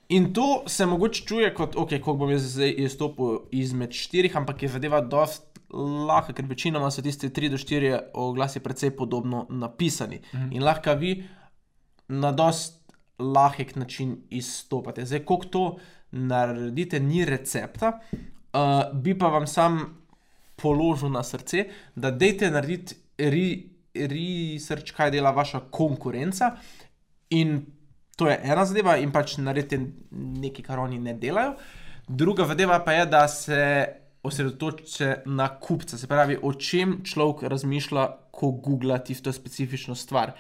In 0.09 0.33
to 0.35 0.65
se 0.67 0.87
mogoče 0.87 1.25
čuje 1.27 1.55
kot, 1.55 1.77
ok, 1.77 1.91
kako 1.91 2.15
bom 2.15 2.31
jaz 2.31 2.45
zdaj 2.55 2.75
izstopil 2.85 3.39
izmed 3.51 3.95
štirih, 3.97 4.37
ampak 4.37 4.63
je 4.63 4.69
zadeva 4.69 5.01
dost 5.01 5.47
lahka, 5.73 6.35
ker 6.37 6.45
večinoma 6.47 6.91
so 6.91 7.03
tiste 7.03 7.31
3 7.31 7.49
do 7.49 7.57
4 7.57 8.01
oglasi 8.15 8.61
precej 8.61 8.93
podobno 8.97 9.47
napisani. 9.51 10.21
Mhm. 10.35 10.53
In 10.53 10.63
lahko 10.63 10.95
vi 10.95 11.25
na 12.09 12.33
dost 12.33 12.83
lahek 13.19 13.77
način 13.77 14.17
izstopate. 14.31 15.07
Zdaj, 15.07 15.25
kako 15.25 15.45
to 15.45 15.77
naredite, 16.12 17.01
ni 17.01 17.25
recepta, 17.25 17.98
uh, 18.53 18.92
bi 18.92 19.16
pa 19.18 19.29
vam 19.33 19.46
sam 19.46 19.81
položil 20.57 21.11
na 21.11 21.22
srce, 21.22 21.66
da 21.94 22.11
dejte 22.11 22.51
narediti 22.51 22.96
re, 23.18 23.46
research, 23.94 24.94
kaj 24.96 25.11
dela 25.11 25.33
vaša 25.35 25.64
konkurenca. 25.70 26.57
In 27.31 27.64
to 28.16 28.29
je 28.29 28.38
ena 28.44 28.64
zadeva, 28.68 28.96
in 29.01 29.12
pač 29.12 29.38
naredite 29.40 29.81
nekaj, 30.11 30.64
kar 30.64 30.85
oni 30.85 31.01
ne 31.01 31.16
delajo. 31.18 31.57
Druga 32.09 32.46
zadeva 32.46 32.79
pa 32.85 32.92
je, 32.92 33.07
da 33.07 33.27
se 33.29 33.62
osredotočite 34.22 35.22
na 35.27 35.48
kupca, 35.59 35.98
se 35.98 36.07
pravi, 36.07 36.38
o 36.42 36.53
čem 36.55 37.01
človek 37.05 37.48
razmišlja, 37.51 38.07
ko 38.33 38.53
googla 38.53 38.98
tisto 39.03 39.33
specifično 39.33 39.94
stvar. 39.94 40.33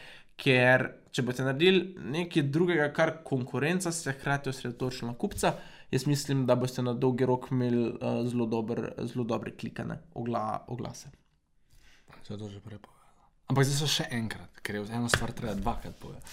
Ker 0.42 0.88
če 1.12 1.24
boste 1.26 1.44
naredili 1.46 1.82
nekaj 2.14 2.46
drugega, 2.50 2.88
kar 2.96 3.18
konkurenca, 3.26 3.92
se 3.92 4.14
hkrati 4.16 4.50
osredotočili 4.50 5.10
na 5.10 5.16
kupca, 5.18 5.54
jaz 5.92 6.06
mislim, 6.08 6.46
da 6.48 6.56
boste 6.56 6.82
na 6.82 6.94
dolgi 6.94 7.28
rok 7.28 7.50
imeli 7.52 7.84
uh, 7.90 8.22
zelo, 8.28 8.46
dober, 8.46 8.86
zelo 9.12 9.26
dobre 9.28 9.52
klikane 9.56 10.00
ogla, 10.14 10.64
oglase. 10.72 11.12
Se 12.22 12.34
je 12.34 12.38
to 12.38 12.48
že 12.48 12.60
prej 12.60 12.78
povedal. 12.78 12.98
Ampak 13.52 13.66
zdaj 13.68 13.78
so 13.82 13.88
še 13.90 14.06
enkrat, 14.16 14.60
ker 14.64 14.78
je 14.78 14.84
eno 14.96 15.10
stvar 15.12 15.34
treba 15.36 15.52
dvakrat 15.58 15.96
povedati. 16.00 16.30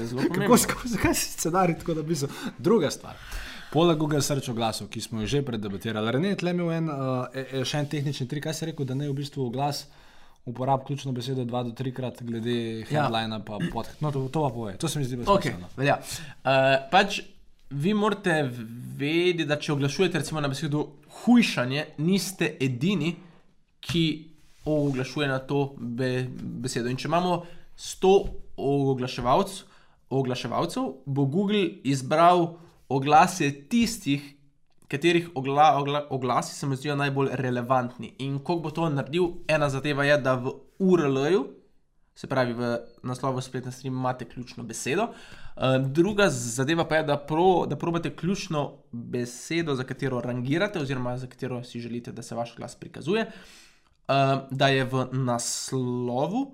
Je 0.00 0.28
Kako, 0.32 0.88
zakaj 0.88 1.14
si 1.14 1.26
scenarij 1.34 1.76
tako 1.82 1.98
napisal? 1.98 2.30
Druga 2.58 2.88
stvar. 2.90 3.18
Poleg 3.72 3.98
Google 4.00 4.22
Search 4.24 4.48
oglasov, 4.52 4.88
ki 4.92 5.00
smo 5.00 5.20
jo 5.20 5.28
že 5.28 5.42
predebatirali, 5.44 6.12
Rene 6.12 6.32
je 6.32 6.38
tle 6.40 6.54
imel 6.56 6.70
en, 6.72 6.88
uh, 6.88 7.26
je, 7.36 7.44
je 7.58 7.64
še 7.68 7.82
en 7.82 7.90
tehnični 7.92 8.28
trik, 8.28 8.46
kaj 8.46 8.56
se 8.56 8.64
je 8.64 8.70
rekel, 8.70 8.88
da 8.88 8.96
ne 8.96 9.10
v 9.10 9.16
bistvu 9.20 9.44
oglas 9.50 9.86
uporab 10.44 10.84
ključno 10.84 11.12
besedo 11.12 11.44
dva 11.44 11.62
do 11.62 11.70
trikrat, 11.72 12.22
glede 12.22 12.54
Ja. 12.80 12.86
headlina, 13.02 13.40
pa 13.40 13.58
podcast. 13.64 14.00
No, 14.00 14.10
to, 14.10 14.28
to 14.28 14.42
pa 14.42 14.50
poje. 14.50 14.76
To 14.76 14.88
se 14.88 14.98
mi 14.98 15.04
zdi 15.04 15.16
bolj 15.16 15.26
Ok, 15.28 15.42
smiselno. 15.42 15.66
velja. 15.76 15.98
Uh, 15.98 16.50
pač 16.90 17.20
vi 17.70 17.94
morate 17.94 18.42
vedeti, 18.96 19.44
da 19.44 19.56
če 19.56 19.72
oglašujete 19.72 20.18
recimo 20.18 20.40
na 20.40 20.48
besedo 20.48 20.86
hujšanje, 21.18 21.84
niste 21.98 22.56
edini, 22.60 23.14
ki 23.80 24.04
oglašuje 24.66 25.28
na 25.28 25.38
to 25.40 25.60
be, 25.76 26.26
besedo. 26.58 26.88
In 26.88 26.96
če 26.96 27.08
imamo 27.08 27.42
100 27.76 28.12
oglaševalcev, 28.58 29.64
oglaševalcev, 30.10 30.82
bo 31.06 31.24
Google 31.26 31.62
izbral 31.84 32.56
oglase 32.88 33.50
tistih, 33.64 34.22
katerih 34.92 35.30
ogla, 35.34 35.72
ogla, 35.80 36.04
oglasi 36.10 36.54
se 36.54 36.66
mi 36.66 36.76
zdijo 36.76 36.96
najbolj 37.00 37.32
relevantni. 37.40 38.12
In 38.18 38.38
kako 38.38 38.60
bo 38.66 38.70
to 38.70 38.88
naredil, 38.92 39.28
ena 39.48 39.70
zadeva 39.72 40.04
je, 40.04 40.18
da 40.20 40.36
v 40.36 40.52
URL-ju, 40.78 41.46
se 42.14 42.28
pravi 42.28 42.52
v 42.52 42.74
naslovu 43.08 43.40
spletne 43.40 43.72
strani, 43.72 43.94
imate 43.96 44.28
ključno 44.28 44.64
besedo. 44.68 45.08
Uh, 45.08 45.80
druga 45.80 46.28
zadeva 46.30 46.84
pa 46.88 47.00
je, 47.00 47.06
da, 47.08 47.16
pro, 47.16 47.64
da 47.66 47.76
probate 47.76 48.12
ključno 48.16 48.84
besedo, 48.92 49.74
za 49.74 49.84
katero 49.88 50.20
rangirate, 50.20 50.80
oziroma 50.80 51.16
za 51.18 51.26
katero 51.26 51.62
si 51.64 51.80
želite, 51.80 52.12
da 52.12 52.22
se 52.22 52.34
vaš 52.34 52.56
glas 52.56 52.76
prikazuje, 52.76 53.26
uh, 53.26 54.14
da 54.50 54.68
je 54.68 54.84
v 54.84 55.06
naslovu 55.12 56.46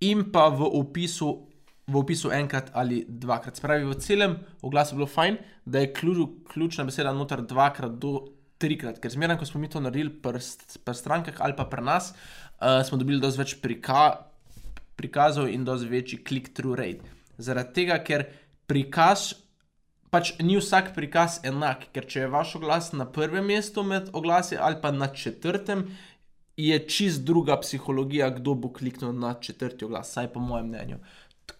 in 0.00 0.30
pa 0.32 0.48
v 0.48 0.70
opisu. 0.78 1.49
V 1.86 1.96
opisu 1.96 2.30
enkrat 2.30 2.70
ali 2.74 3.04
dvakrat. 3.08 3.56
Spravi, 3.56 3.84
v 3.88 3.96
celem 3.98 4.36
oglasu 4.62 4.94
je 4.94 4.98
bilo 4.98 5.08
fajn, 5.10 5.38
da 5.64 5.80
je 5.80 5.92
ključ, 5.92 6.28
ključna 6.52 6.84
beseda 6.84 7.12
noter 7.12 7.42
dvakrat 7.42 7.96
do 7.98 8.20
trikrat, 8.60 9.00
ker 9.00 9.12
zmeraj, 9.12 9.38
ko 9.40 9.48
smo 9.48 9.60
mi 9.60 9.70
to 9.72 9.80
naredili 9.80 10.12
pri 10.22 10.42
pri 10.84 10.94
strankah 10.94 11.40
ali 11.40 11.56
pa 11.56 11.64
pri 11.64 11.84
nas, 11.84 12.12
uh, 12.12 12.82
smo 12.86 12.98
dobili 13.00 13.20
dosti 13.20 13.40
več 13.40 13.54
prika, 13.62 14.02
prikazov 15.00 15.48
in 15.48 15.64
dosti 15.64 15.88
večji 15.88 16.20
click-through 16.26 16.76
rate. 16.78 17.16
Zaradi 17.40 17.72
tega, 17.80 17.96
ker 18.04 18.26
prikaz, 18.68 19.32
pač 20.12 20.34
ni 20.42 20.58
vsak 20.60 20.92
prikaz 20.94 21.40
enak, 21.46 21.88
ker 21.94 22.06
če 22.06 22.26
je 22.26 22.30
vaš 22.30 22.58
oglas 22.60 22.92
na 22.92 23.08
prvem 23.08 23.46
mestu 23.46 23.82
med 23.86 24.12
oglasi 24.12 24.60
ali 24.60 24.80
pa 24.82 24.92
na 24.92 25.08
četrtem, 25.08 25.86
je 26.60 26.76
čist 26.86 27.24
druga 27.24 27.56
psihologija, 27.62 28.28
kdo 28.36 28.54
bo 28.54 28.68
kliknil 28.68 29.14
na 29.16 29.32
četrti 29.40 29.86
oglas, 29.86 30.12
saj 30.12 30.28
po 30.34 30.40
mojem 30.44 30.68
mnenju. 30.68 30.98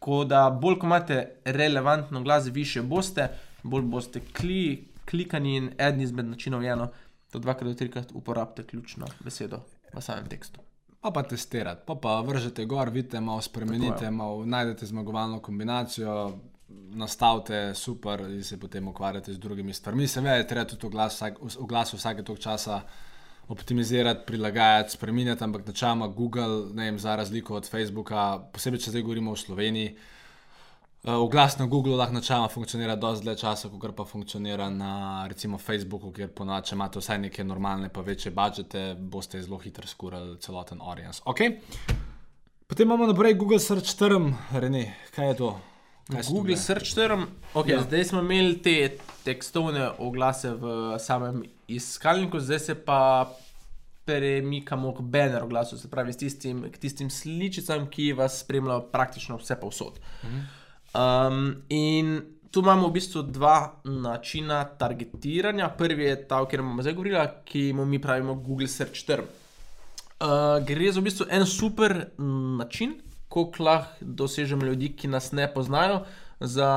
Tako 0.00 0.24
da 0.24 0.50
bolj, 0.50 0.78
ko 0.80 0.86
imate 0.86 1.16
relevanten 1.44 2.24
glas, 2.24 2.46
više 2.46 2.82
boste, 2.82 3.28
bolj 3.62 3.82
boste 3.82 4.20
kli, 4.32 4.88
klikani 5.04 5.56
in 5.56 5.66
eden 5.78 6.00
izmed 6.00 6.24
načinov 6.26 6.62
je 6.64 6.70
eno, 6.72 6.86
da 7.32 7.38
dvakrat 7.38 7.68
do 7.68 7.74
trikrat 7.74 8.12
uporabite 8.14 8.64
ključno 8.66 9.06
besedo 9.24 9.60
v 9.92 10.00
samem 10.00 10.28
tekstu. 10.28 10.60
Pa 11.00 11.10
pa 11.10 11.22
testirati, 11.22 11.82
pa 11.86 11.94
pa 11.94 12.20
vržete 12.20 12.64
gor, 12.64 12.88
vidite, 12.88 13.20
malo 13.20 13.40
spremenite, 13.40 14.10
malo 14.10 14.46
najdete 14.46 14.86
zmagovalno 14.86 15.38
kombinacijo, 15.38 16.32
nastavite 16.96 17.74
super 17.74 18.20
in 18.20 18.44
se 18.44 18.60
potem 18.60 18.88
ukvarjate 18.88 19.32
z 19.32 19.38
drugimi 19.38 19.72
stvarmi. 19.72 20.08
Seveda 20.08 20.34
je 20.34 20.46
treba 20.46 20.64
tudi 20.64 20.86
oglas, 20.86 21.14
vsak, 21.14 21.38
oglas 21.58 21.94
vsake 21.94 22.22
tog 22.22 22.38
časa 22.38 22.80
optimizirati, 23.50 24.26
prilagajati, 24.26 24.92
spremenjati, 24.92 25.44
ampak 25.44 25.66
načeloma 25.66 26.06
Google, 26.06 26.70
ne 26.74 26.84
vem, 26.84 26.98
za 26.98 27.16
razliko 27.16 27.56
od 27.58 27.68
Facebooka, 27.70 28.38
posebej 28.52 28.80
če 28.80 28.90
zdaj 28.94 29.02
govorimo 29.02 29.32
o 29.32 29.36
Sloveniji. 29.36 29.96
eh, 31.04 31.10
Oglas 31.10 31.58
na 31.58 31.66
Googlu 31.66 31.96
lahko 31.96 32.14
načeloma 32.14 32.48
funkcionira 32.48 32.96
dosti 32.96 33.24
dlje 33.24 33.36
časa, 33.36 33.68
kot 33.68 33.96
pa 33.96 34.04
funkcionira 34.04 34.70
na 34.70 35.26
recimo 35.28 35.58
Facebooku, 35.58 36.12
kjer 36.12 36.28
ponovadi, 36.28 36.68
če 36.68 36.76
imate 36.76 37.02
vsaj 37.02 37.18
neke 37.18 37.44
normalne, 37.44 37.88
pa 37.88 38.00
večje 38.00 38.30
budžete, 38.30 38.94
boste 38.98 39.42
zelo 39.42 39.58
hitro 39.58 39.86
skurali 39.86 40.38
celoten 40.38 40.78
audience. 40.80 41.22
Okay. 41.24 41.58
Potem 42.66 42.86
imamo 42.86 43.06
naprej 43.06 43.34
Google 43.34 43.58
Search 43.58 43.98
Term, 43.98 44.32
Rene, 44.52 44.94
kaj 45.10 45.28
je 45.28 45.36
to? 45.36 45.69
Google? 46.30 46.56
Search 46.56 46.94
Term, 46.94 47.26
okay, 47.54 47.70
Ja. 47.72 47.82
zdaj 47.82 48.04
smo 48.04 48.20
imeli 48.20 48.58
te 48.62 48.96
tekstovne 49.24 49.90
oglase 49.98 50.50
v 50.54 50.98
samem 50.98 51.42
iskalniku, 51.68 52.40
zdaj 52.40 52.58
se 52.58 52.74
pa 52.74 53.30
premikamo 54.04 54.94
k 54.94 55.00
banner 55.00 55.42
oglasu, 55.42 55.78
se 55.78 55.90
pravi 55.90 56.12
s 56.12 56.16
tistim, 56.16 56.64
k 56.72 56.78
tistim 56.78 57.10
sličicam, 57.10 57.86
ki 57.90 58.12
vas 58.12 58.40
spremljajo 58.40 58.88
praktično 58.92 59.36
vse 59.36 59.56
povsod. 59.60 60.00
Um, 60.94 61.62
in 61.68 62.22
tu 62.50 62.60
imamo 62.60 62.88
v 62.88 62.92
bistvu 62.92 63.22
dva 63.22 63.80
načina 63.84 64.64
targetiranja. 64.64 65.68
Prvi 65.78 66.04
je 66.04 66.16
ta, 66.28 66.40
o 66.40 66.44
katerem 66.44 66.66
bomo 66.66 66.82
zdaj 66.82 66.94
govorili, 66.94 67.26
ki 67.44 67.72
mu 67.72 67.84
mi 67.86 68.00
pravimo 68.02 68.34
Google 68.34 68.68
Search 68.68 69.06
Term. 69.06 69.28
Uh, 70.20 70.58
gre 70.66 70.90
za 70.92 71.00
v 71.00 71.06
bistvu 71.06 71.26
en 71.30 71.46
super 71.46 71.94
mm, 72.18 72.56
način, 72.58 72.98
kako 73.30 73.62
lahko 73.62 73.88
dosežemo 74.02 74.64
ljudi, 74.64 74.92
ki 74.92 75.08
nas 75.08 75.32
ne 75.32 75.46
poznajo, 75.46 76.02
za 76.40 76.70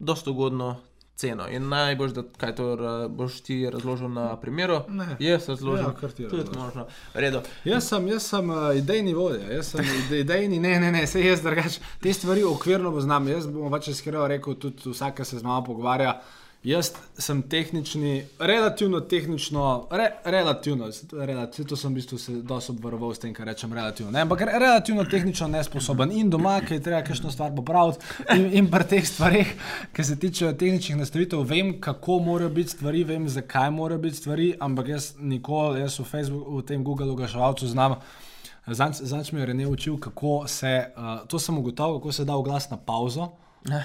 dosto 0.00 0.30
ugodno 0.30 0.76
ceno. 1.16 1.48
In 1.48 1.68
najbolj, 1.68 2.10
da 2.10 2.22
kaj 2.36 2.54
to 2.54 2.76
ra- 2.76 3.08
boš 3.08 3.40
ti 3.40 3.70
razložil 3.70 4.08
na 4.08 4.36
primeru. 4.36 4.80
Ne. 4.88 5.16
Jaz 5.20 5.48
razložim, 5.48 5.86
Ja, 5.86 5.94
kar 5.94 6.10
ti 6.10 6.24
tudi 6.24 6.36
razloži. 6.38 6.58
možno. 6.58 6.86
V 7.14 7.16
Redu. 7.16 7.40
Jaz 7.64 7.88
sem, 7.88 8.08
jaz 8.08 8.22
sem 8.24 8.50
uh, 8.50 8.76
idejni 8.76 9.14
vodja, 9.14 9.52
jaz 9.52 9.66
sem 9.68 9.84
ide, 10.00 10.20
idejni, 10.20 10.58
ne, 10.58 10.80
ne, 10.80 10.92
ne, 10.92 11.06
se 11.06 11.22
jaz 11.22 11.42
drugače. 11.42 11.80
Te 12.00 12.12
stvari 12.12 12.44
okvirno 12.44 12.90
poznam, 12.92 13.28
jaz 13.28 13.46
bom 13.46 13.70
pač 13.70 13.88
iskreno 13.88 14.26
rekel, 14.26 14.54
tudi 14.56 14.82
vsak, 14.86 15.14
ki 15.14 15.24
se 15.24 15.38
z 15.38 15.44
mano 15.44 15.62
pogovarja. 15.64 16.16
Jaz 16.64 16.92
sem 17.18 17.42
tehnični, 17.42 18.24
relativno 18.38 19.00
tehnično, 19.00 19.88
re, 19.90 20.10
relativno, 20.24 20.86
relativno, 21.12 21.68
to 21.68 21.76
sem 21.76 21.92
v 21.92 21.94
bistvu 21.94 22.18
se 22.18 22.32
dosti 22.32 22.72
obvaroval 22.72 23.12
s 23.14 23.20
tem, 23.20 23.34
kar 23.36 23.46
rečem 23.46 23.72
relativno. 23.72 24.12
Ne, 24.12 24.22
ampak 24.24 24.40
re- 24.40 24.54
relativno 24.58 25.04
tehnično 25.04 25.48
nesposoben 25.52 26.12
in 26.12 26.30
doma, 26.32 26.54
ki 26.64 26.78
je 26.78 26.82
treba 26.86 27.02
kakšno 27.04 27.34
stvar 27.36 27.52
popraviti, 27.52 28.00
in, 28.32 28.48
in 28.62 28.70
pri 28.72 28.88
teh 28.94 29.04
stvareh, 29.04 29.52
ki 29.92 30.08
se 30.08 30.16
tiče 30.16 30.54
tehničnih 30.56 31.02
nastavitev, 31.02 31.44
vem, 31.44 31.74
kako 31.84 32.18
morajo 32.24 32.48
biti 32.56 32.78
stvari, 32.78 33.04
vem, 33.04 33.28
zakaj 33.28 33.70
morajo 33.70 34.00
biti 34.08 34.22
stvari, 34.24 34.50
ampak 34.60 34.88
jaz 34.88 35.12
nikoli, 35.20 35.84
jaz 35.84 36.00
v 36.00 36.08
Facebooku, 36.08 36.62
v 36.62 36.66
tem 36.72 36.84
Google 36.84 37.12
oglaševalcu 37.12 37.68
znam. 37.68 38.00
Zanj 38.66 39.36
mi 39.36 39.40
je 39.40 39.46
Rene 39.46 39.66
učil, 39.68 40.00
kako 40.00 40.46
se, 40.48 40.78
uh, 40.96 41.28
to 41.28 41.38
sem 41.38 41.58
ugotovil, 41.58 42.00
kako 42.00 42.12
se 42.12 42.24
da 42.24 42.40
oglas 42.40 42.70
na 42.70 42.80
pauzo. 42.80 43.34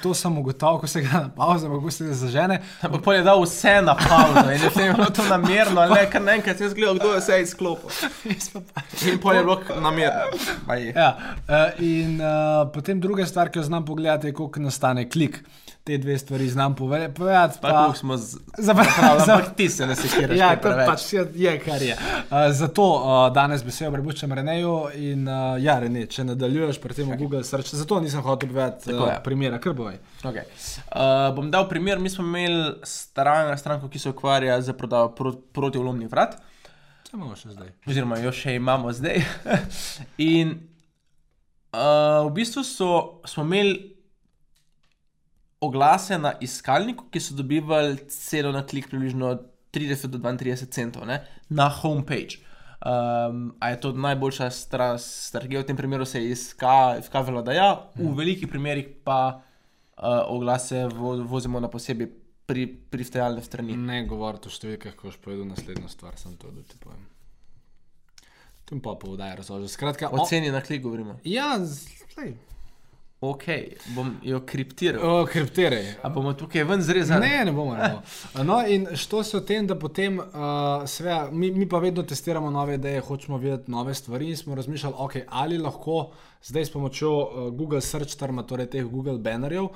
To 0.04 0.14
sem 0.14 0.38
ugotovil, 0.38 0.76
kako 0.76 0.88
se 0.88 1.02
ga 1.02 1.10
na 1.10 1.30
pauzo, 1.36 1.70
kako 1.70 1.92
se 1.92 2.06
ga 2.06 2.14
zažene. 2.14 2.62
Ampak 2.82 3.04
pol 3.04 3.14
je 3.14 3.22
dal 3.24 3.40
vse 3.44 3.78
na 3.82 3.96
pauzo 3.96 4.52
in 4.52 4.62
je 4.62 4.70
vse 4.70 4.88
bilo 4.96 5.08
to 5.16 5.24
namerno, 5.24 5.82
ali 5.82 5.94
ne, 5.94 6.10
kar 6.12 6.22
naenkrat 6.22 6.60
jaz 6.60 6.74
gledal, 6.74 7.00
kdo 7.00 7.14
je 7.14 7.20
vse 7.20 7.42
izklopil. 7.42 7.90
In 9.08 9.22
pol 9.24 9.36
je 9.36 9.44
bilo 9.44 9.80
namerno. 9.82 10.36
Ja, 10.96 11.18
uh, 11.48 11.80
in 11.80 12.20
uh, 12.20 12.68
potem 12.74 13.00
druga 13.00 13.26
stvar, 13.26 13.50
ki 13.50 13.60
jo 13.60 13.64
znam 13.64 13.86
pogledati, 13.86 14.28
je, 14.28 14.34
koliko 14.34 14.60
nastane 14.60 15.10
klik. 15.10 15.40
Te 15.90 15.98
dve 15.98 16.18
stvari 16.18 16.50
znam 16.50 16.76
pove- 16.76 17.14
povedati. 17.14 17.58
Pa, 17.62 17.70
pa 17.70 17.94
smo 17.98 18.18
z... 18.18 18.38
Zapravljam, 18.58 19.30
ampak 19.30 19.56
ti 19.56 19.70
se 19.70 19.88
ne 19.88 19.96
sekiraš. 19.96 20.38
Ja, 20.38 20.56
to 20.62 20.70
pač 20.86 21.14
je, 21.14 21.26
je, 21.36 21.60
kar 21.60 21.82
je. 21.82 21.96
Uh, 21.96 22.38
zato 22.52 22.84
uh, 22.84 23.34
danes 23.34 23.64
besedo 23.66 23.90
prepuščam 23.96 24.36
Reneju 24.38 24.76
in 24.94 25.26
uh, 25.26 25.58
ja, 25.58 25.80
Rene, 25.82 26.06
če 26.06 26.28
nadaljuješ 26.30 26.78
pri 26.84 27.00
tem 27.00 27.10
okay. 27.10 27.18
Google 27.18 27.42
Search, 27.44 27.74
zato 27.74 27.98
nisem 28.06 28.22
hotel 28.22 28.54
povedati 28.54 28.94
uh, 28.94 29.16
primera, 29.26 29.58
kar 29.58 29.74
boj. 29.74 29.98
Okay. 30.22 30.46
Uh, 30.94 31.34
bom 31.34 31.50
dal 31.50 31.66
primer. 31.70 31.98
Mi 31.98 32.14
smo 32.14 32.28
imeli 32.28 32.76
stran, 32.86 33.58
stranko, 33.58 33.90
ki 33.90 34.06
se 34.06 34.14
ukvarja 34.14 34.62
z 34.62 34.78
prodajo 34.78 35.10
pro, 35.18 35.34
protivlomnih 35.58 36.14
vrat, 36.14 36.38
imamo 37.14 37.34
še 37.34 37.56
zdaj. 37.58 37.74
oziroma 37.90 38.22
jo 38.22 38.30
še 38.30 38.60
imamo 38.62 38.94
zdaj. 38.94 39.26
In 40.38 40.60
uh, 41.74 42.28
v 42.30 42.36
bistvu 42.38 42.62
so, 42.62 42.92
smo 43.26 43.50
imeli 43.50 43.96
oglase 45.60 46.18
na 46.18 46.34
iskalniku, 46.42 47.10
ki 47.12 47.20
so 47.20 47.36
dobivali 47.36 47.98
ceno 48.10 48.52
na 48.52 48.64
klik 48.66 48.90
približno 48.90 49.38
30 49.74 50.08
do 50.08 50.20
32 50.20 50.72
centov 50.72 51.06
ne, 51.06 51.20
na 51.50 51.70
homepage. 51.70 52.40
Um, 52.80 53.56
a 53.60 53.70
je 53.70 53.80
to 53.80 53.92
najboljša 53.92 54.50
stra- 54.50 54.98
strategija? 54.98 55.62
V 55.62 55.68
tem 55.68 55.78
primeru 55.78 56.06
se 56.06 56.24
je 56.24 56.32
izka, 56.32 56.96
izkazalo, 57.00 57.42
da 57.42 57.54
ja, 57.54 57.70
v 57.96 58.14
velikih 58.16 58.48
primerih 58.48 58.88
pa 59.04 59.20
uh, 59.36 60.04
oglase 60.32 60.88
vo, 60.88 61.18
vozimo 61.24 61.60
na 61.60 61.68
posebej 61.68 62.08
pri, 62.46 62.66
priftajalne 62.90 63.44
strani. 63.44 63.76
Ne 63.78 64.06
govoriti 64.08 64.48
o 64.48 64.54
številkah, 64.54 64.96
ko 64.96 65.12
boš 65.12 65.20
povedal 65.22 65.46
naslednjo 65.52 65.92
stvar, 65.92 66.16
sem 66.18 66.40
to, 66.40 66.50
da 66.56 66.64
ti 66.64 66.80
povem. 66.80 67.04
Tu 68.70 68.80
pa 68.80 68.96
povdaj 68.96 69.36
razložil. 69.42 69.68
Skratka, 69.68 70.10
O 70.14 70.26
ceni 70.30 70.54
na 70.54 70.62
klik 70.62 70.82
govorimo. 70.82 71.20
Ja, 71.28 71.58
zdaj. 71.60 72.38
Ok, 73.22 73.44
bom 73.96 74.14
jo 74.24 74.40
kriptiral. 74.46 75.22
O, 75.22 75.26
kripterij. 75.26 75.96
A 76.04 76.10
bomo 76.10 76.32
tukaj 76.34 76.64
ven 76.64 76.82
zrezali? 76.82 77.28
Ne, 77.28 77.42
ne 77.46 77.52
bomo. 77.52 77.74
Ne 77.76 77.90
bomo. 77.90 78.44
No, 78.48 78.62
in 78.68 78.88
što 78.96 79.24
se 79.24 79.38
o 79.38 79.42
tem, 79.42 79.68
da 79.68 79.76
potem, 79.80 80.20
uh, 80.20 80.26
seveda, 80.88 81.28
mi, 81.32 81.52
mi 81.52 81.68
pa 81.70 81.80
vedno 81.84 82.04
testiramo 82.04 82.50
nove 82.50 82.76
ideje, 82.76 83.02
hočemo 83.02 83.38
videti 83.38 83.72
nove 83.72 83.94
stvari 83.94 84.30
in 84.30 84.38
smo 84.38 84.56
razmišljali, 84.56 84.96
okay, 84.96 85.24
ali 85.28 85.58
lahko 85.58 86.12
zdaj 86.44 86.66
s 86.66 86.72
pomočjo 86.72 87.12
uh, 87.12 87.54
Google 87.54 87.82
Search 87.82 88.16
terma, 88.16 88.44
torej 88.44 88.70
teh 88.72 88.86
Google 88.86 89.18
bannerjev, 89.18 89.64
uh, 89.64 89.72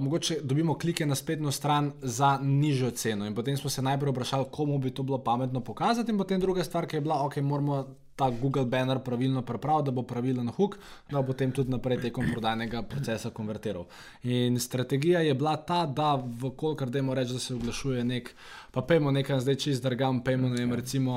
mogoče 0.00 0.38
dobimo 0.42 0.78
klike 0.78 1.06
na 1.06 1.14
spletno 1.14 1.50
stran 1.50 1.92
za 2.02 2.38
nižjo 2.42 2.90
ceno. 2.90 3.26
In 3.26 3.34
potem 3.34 3.56
smo 3.56 3.70
se 3.70 3.82
najprej 3.82 4.12
vprašali, 4.12 4.46
komu 4.50 4.78
bi 4.78 4.90
to 4.90 5.02
bilo 5.02 5.18
pametno 5.18 5.60
pokazati, 5.60 6.12
in 6.12 6.18
potem 6.18 6.40
druga 6.40 6.64
stvar, 6.64 6.86
ki 6.86 6.96
je 6.96 7.00
bila, 7.00 7.24
ok, 7.26 7.36
moramo 7.36 7.86
ta 8.18 8.30
Google 8.34 8.64
banner 8.66 8.98
pravilno 8.98 9.42
pripravil, 9.46 9.84
da 9.86 9.90
bo 9.94 10.02
pravilen 10.02 10.48
hook, 10.56 10.74
da 11.10 11.20
bo 11.20 11.28
potem 11.30 11.52
tudi 11.54 11.70
naprej 11.70 12.00
tekom 12.02 12.26
prodajnega 12.32 12.82
procesa 12.82 13.30
konvertiral. 13.30 13.84
In 14.26 14.58
strategija 14.60 15.20
je 15.22 15.34
bila 15.34 15.56
ta, 15.56 15.84
da 15.86 16.16
v 16.16 16.50
kolikor 16.56 16.90
dajmo 16.90 17.14
reči, 17.14 17.32
da 17.32 17.38
se 17.38 17.54
oglašuje 17.54 18.04
nek, 18.04 18.32
pa 18.74 18.82
pejmo 18.82 19.10
nekaj 19.10 19.40
zdaj 19.40 19.54
čist 19.56 19.82
drgam, 19.82 20.18
pejmo 20.24 20.48
ne 20.48 20.58
vem, 20.58 20.74
recimo. 20.74 21.14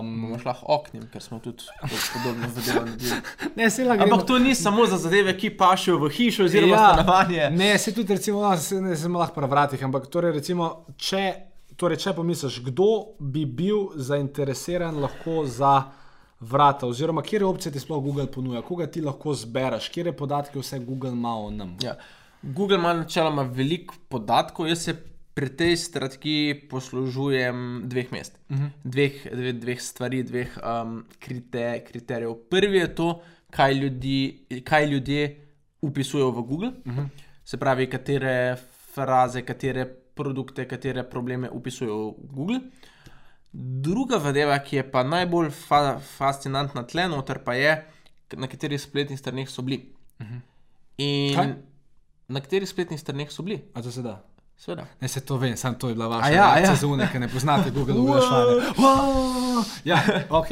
Um, 0.00 0.14
Bomo 0.22 0.38
šla 0.38 0.54
oknem, 0.62 1.04
ker 1.12 1.22
smo 1.22 1.38
tudi 1.38 1.68
podobno 2.14 2.48
zadevo 2.54 2.86
naredili. 2.86 3.20
ne, 3.56 3.70
se 3.70 3.84
lahko. 3.84 4.04
Ampak 4.04 4.26
to 4.26 4.38
ni 4.38 4.54
samo 4.54 4.86
za 4.86 4.96
zadeve, 4.96 5.36
ki 5.38 5.52
pašejo 5.56 5.98
v 5.98 6.10
hišo 6.10 6.48
oziroma 6.48 6.74
Ja. 6.74 6.94
stanovanje. 6.94 7.50
Ne, 7.50 7.78
se 7.78 7.92
tudi, 7.94 8.14
recimo, 8.14 8.40
no, 8.42 8.56
se, 8.56 8.80
ne, 8.80 8.96
se 8.96 9.08
lahko 9.08 9.34
pri 9.34 9.46
vratih, 9.46 9.84
ampak 9.84 10.06
torej, 10.06 10.32
recimo, 10.32 10.72
če, 10.96 11.22
torej, 11.76 11.96
če 11.98 12.12
pomisliš, 12.16 12.60
kdo 12.64 12.88
bi 13.20 13.44
bil 13.46 13.88
zainteresiran 13.96 14.96
lahko 15.00 15.44
za 15.46 15.76
vrata, 16.40 16.86
oziroma 16.86 17.22
kje 17.22 17.44
opcije 17.44 17.72
ti 17.72 17.80
sploh 17.80 18.02
Google 18.02 18.26
ponuja, 18.30 18.62
koga 18.62 18.86
ti 18.86 19.00
lahko 19.00 19.34
zbereš, 19.34 19.88
kje 19.88 20.12
podatke 20.16 20.58
vse 20.58 20.78
Google 20.78 21.10
ima 21.10 21.34
o 21.36 21.50
nam. 21.50 21.76
Ja. 21.82 21.96
Google 22.42 22.78
ima 22.78 22.92
načeloma 22.94 23.42
veliko 23.42 23.94
podatkov, 24.08 24.68
jaz 24.68 24.84
se 24.84 24.94
pri 25.34 25.48
tej 25.56 25.76
strategiji 25.76 26.54
poslužujem 26.70 27.82
dveh 27.86 28.12
mest, 28.12 28.38
uh 28.50 28.56
-huh. 28.56 28.70
dveh, 28.84 29.26
dve, 29.32 29.52
dveh 29.52 29.80
stvari, 29.80 30.22
dveh 30.22 30.58
um, 30.58 31.04
krite, 31.18 31.84
kriterijev. 31.86 32.34
Prvi 32.50 32.78
je 32.78 32.94
to, 32.94 33.20
kaj, 33.50 33.74
ljudi, 33.74 34.46
kaj 34.64 34.86
ljudje 34.86 35.44
upisujejo 35.80 36.30
v 36.30 36.42
Google, 36.42 36.68
uh 36.68 36.92
-huh. 36.92 37.08
se 37.44 37.56
pravi, 37.56 37.90
katere 37.90 38.56
fraze, 38.94 39.42
katere 39.42 39.86
produkte, 40.14 40.68
katere 40.68 41.02
probleme 41.02 41.50
upisujejo 41.50 42.10
v 42.10 42.32
Google. 42.32 42.60
Druga 43.52 44.18
zadeva, 44.20 44.58
ki 44.58 44.76
je 44.76 44.90
pa 44.90 45.02
najbolj 45.02 45.50
fa 45.50 45.98
fascinantna 46.16 46.84
tle 46.86 47.08
noter, 47.08 47.40
pa 47.44 47.54
je, 47.54 47.76
na 48.36 48.46
katerih 48.46 48.80
spletnih 48.80 49.18
straneh 49.18 49.48
so 49.48 49.62
bili. 49.62 49.92
Uh 50.20 50.26
-huh. 50.26 50.40
In 50.98 51.34
Kaj? 51.34 51.54
na 52.28 52.40
katerih 52.40 52.68
spletnih 52.68 53.00
straneh 53.00 53.30
so 53.30 53.42
bili, 53.42 53.62
A 53.74 53.82
to 53.82 53.90
se 53.90 54.02
da? 54.02 54.22
seveda. 54.58 54.86
Ne, 55.00 55.08
se 55.08 55.20
to 55.20 55.36
vem, 55.36 55.56
sam 55.56 55.74
to 55.74 55.88
je 55.88 55.94
bila 55.94 56.08
vaša 56.08 56.32
ja, 56.32 56.58
ja. 56.58 56.74
une, 56.86 57.08
ki 57.12 57.18
ne 57.18 57.28
poznate 57.28 57.70
Google 57.70 58.00
oglaševanja. 58.00 58.74
Wow! 58.76 59.64
Ja, 59.84 60.02
ok. 60.30 60.48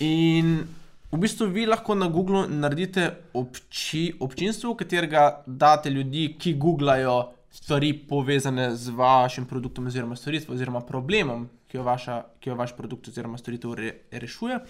In 0.00 0.64
v 1.12 1.20
bistvu 1.20 1.50
vi 1.52 1.66
lahko 1.66 1.94
na 1.94 2.08
Googlu 2.08 2.46
naredite 2.48 3.10
obči, 3.34 4.16
občinstvo, 4.20 4.72
v 4.72 4.80
katerega 4.80 5.26
date 5.46 5.90
ljudi, 5.90 6.30
ki 6.38 6.54
googlajo 6.54 7.32
stvari 7.52 7.92
povezane 8.08 8.74
z 8.76 8.92
vašim 8.96 9.44
produktom 9.44 9.86
oziroma 9.86 10.16
storitvijo 10.16 10.54
oziroma 10.54 10.80
problemom, 10.80 11.46
ki 11.68 11.78
jo, 11.78 11.84
vaša, 11.86 12.22
ki 12.40 12.50
jo 12.50 12.56
vaš 12.58 12.76
produkt 12.76 13.08
oziroma 13.08 13.38
storitev 13.38 13.74
re, 13.74 13.92
rešuje. 14.12 14.60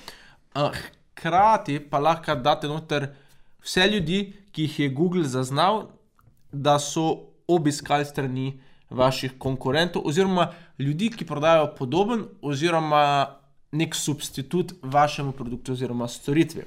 Uh, 0.56 0.70
Hkrati 1.16 1.78
pa 1.80 1.98
lahko 1.98 2.34
date 2.34 2.68
noter 2.68 3.08
vse 3.64 3.86
ljudi, 3.88 4.20
ki 4.52 4.66
jih 4.68 4.80
je 4.80 4.88
Google 4.88 5.24
zaznal, 5.24 5.86
da 6.52 6.78
so 6.78 7.32
obiskali 7.48 8.04
strani 8.04 8.60
vaših 8.90 9.38
konkurentov, 9.38 10.02
oziroma 10.06 10.52
ljudi, 10.78 11.10
ki 11.10 11.26
prodajajo 11.26 11.74
podoben 11.78 12.26
oziroma 12.42 13.02
nek 13.72 13.94
substitut 13.94 14.74
vašemu 14.82 15.32
produktu 15.32 15.72
oziroma 15.72 16.08
storitvi. 16.08 16.64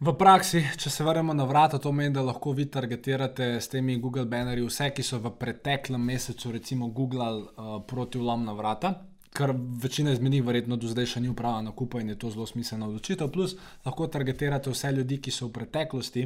V 0.00 0.12
praksi, 0.12 0.60
če 0.76 0.90
se 0.92 1.04
vrnemo 1.04 1.32
na 1.32 1.44
vrata, 1.48 1.78
to 1.78 1.88
pomeni, 1.88 2.12
da 2.12 2.20
lahko 2.20 2.52
vi 2.52 2.66
targetirate 2.68 3.54
s 3.60 3.70
temi 3.72 3.96
Google 3.96 4.26
bannerji 4.28 4.66
vse, 4.66 4.90
ki 4.92 5.02
so 5.02 5.20
v 5.24 5.32
preteklem 5.40 6.02
mesecu, 6.04 6.52
recimo, 6.52 6.90
googlali 6.92 7.46
uh, 7.46 7.78
proti 7.88 8.20
vlom 8.20 8.44
na 8.44 8.52
vrata. 8.52 8.92
Kar 9.36 9.52
večina 9.82 10.12
izmed 10.12 10.32
njih 10.32 10.44
verjetno 10.46 10.76
do 10.80 10.88
zdaj 10.88 11.10
še 11.12 11.20
ni 11.20 11.28
upravila 11.28 11.66
nakupa 11.68 12.00
in 12.00 12.08
je 12.08 12.18
to 12.18 12.30
zelo 12.32 12.46
smiselna 12.48 12.88
odločitev. 12.88 13.28
Plus 13.32 13.56
lahko 13.84 14.06
targetirate 14.08 14.72
vse 14.72 14.92
ljudi, 14.96 15.20
ki 15.20 15.34
so 15.34 15.50
v 15.50 15.52
preteklosti 15.58 16.24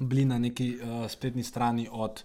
bili 0.00 0.24
na 0.24 0.38
neki 0.38 0.70
uh, 0.76 1.04
spletni 1.10 1.44
strani 1.44 1.88
od 1.92 2.22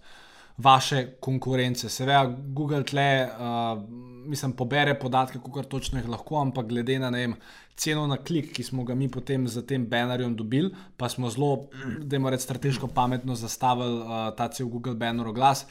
vaše 0.58 1.18
konkurence. 1.20 1.90
Seveda, 1.90 2.36
Google 2.48 2.84
tle, 2.88 3.28
uh, 3.28 3.82
mislim, 4.26 4.54
pobere 4.56 4.94
podatke, 5.00 5.40
kot 5.44 5.68
točno 5.68 6.00
jih 6.00 6.08
lahko, 6.10 6.40
ampak 6.40 6.70
glede 6.70 6.96
na 7.00 7.10
ne 7.12 7.26
vem, 7.26 7.34
ceno 7.76 8.06
na 8.08 8.18
klik, 8.18 8.54
ki 8.56 8.64
smo 8.64 8.86
ga 8.88 8.96
mi 8.96 9.10
potem 9.12 9.48
z 9.52 9.66
tem 9.68 9.84
bannerjem 9.90 10.36
dobili, 10.36 10.72
pa 10.98 11.10
smo 11.10 11.30
zelo, 11.30 11.68
da 12.00 12.16
imamo 12.16 12.32
reči, 12.32 12.48
strateško 12.48 12.88
pametno 12.88 13.36
zastavili 13.36 14.00
uh, 14.00 14.32
ta 14.38 14.48
cel 14.48 14.72
Google 14.72 14.96
banner 14.96 15.28
oglas. 15.28 15.66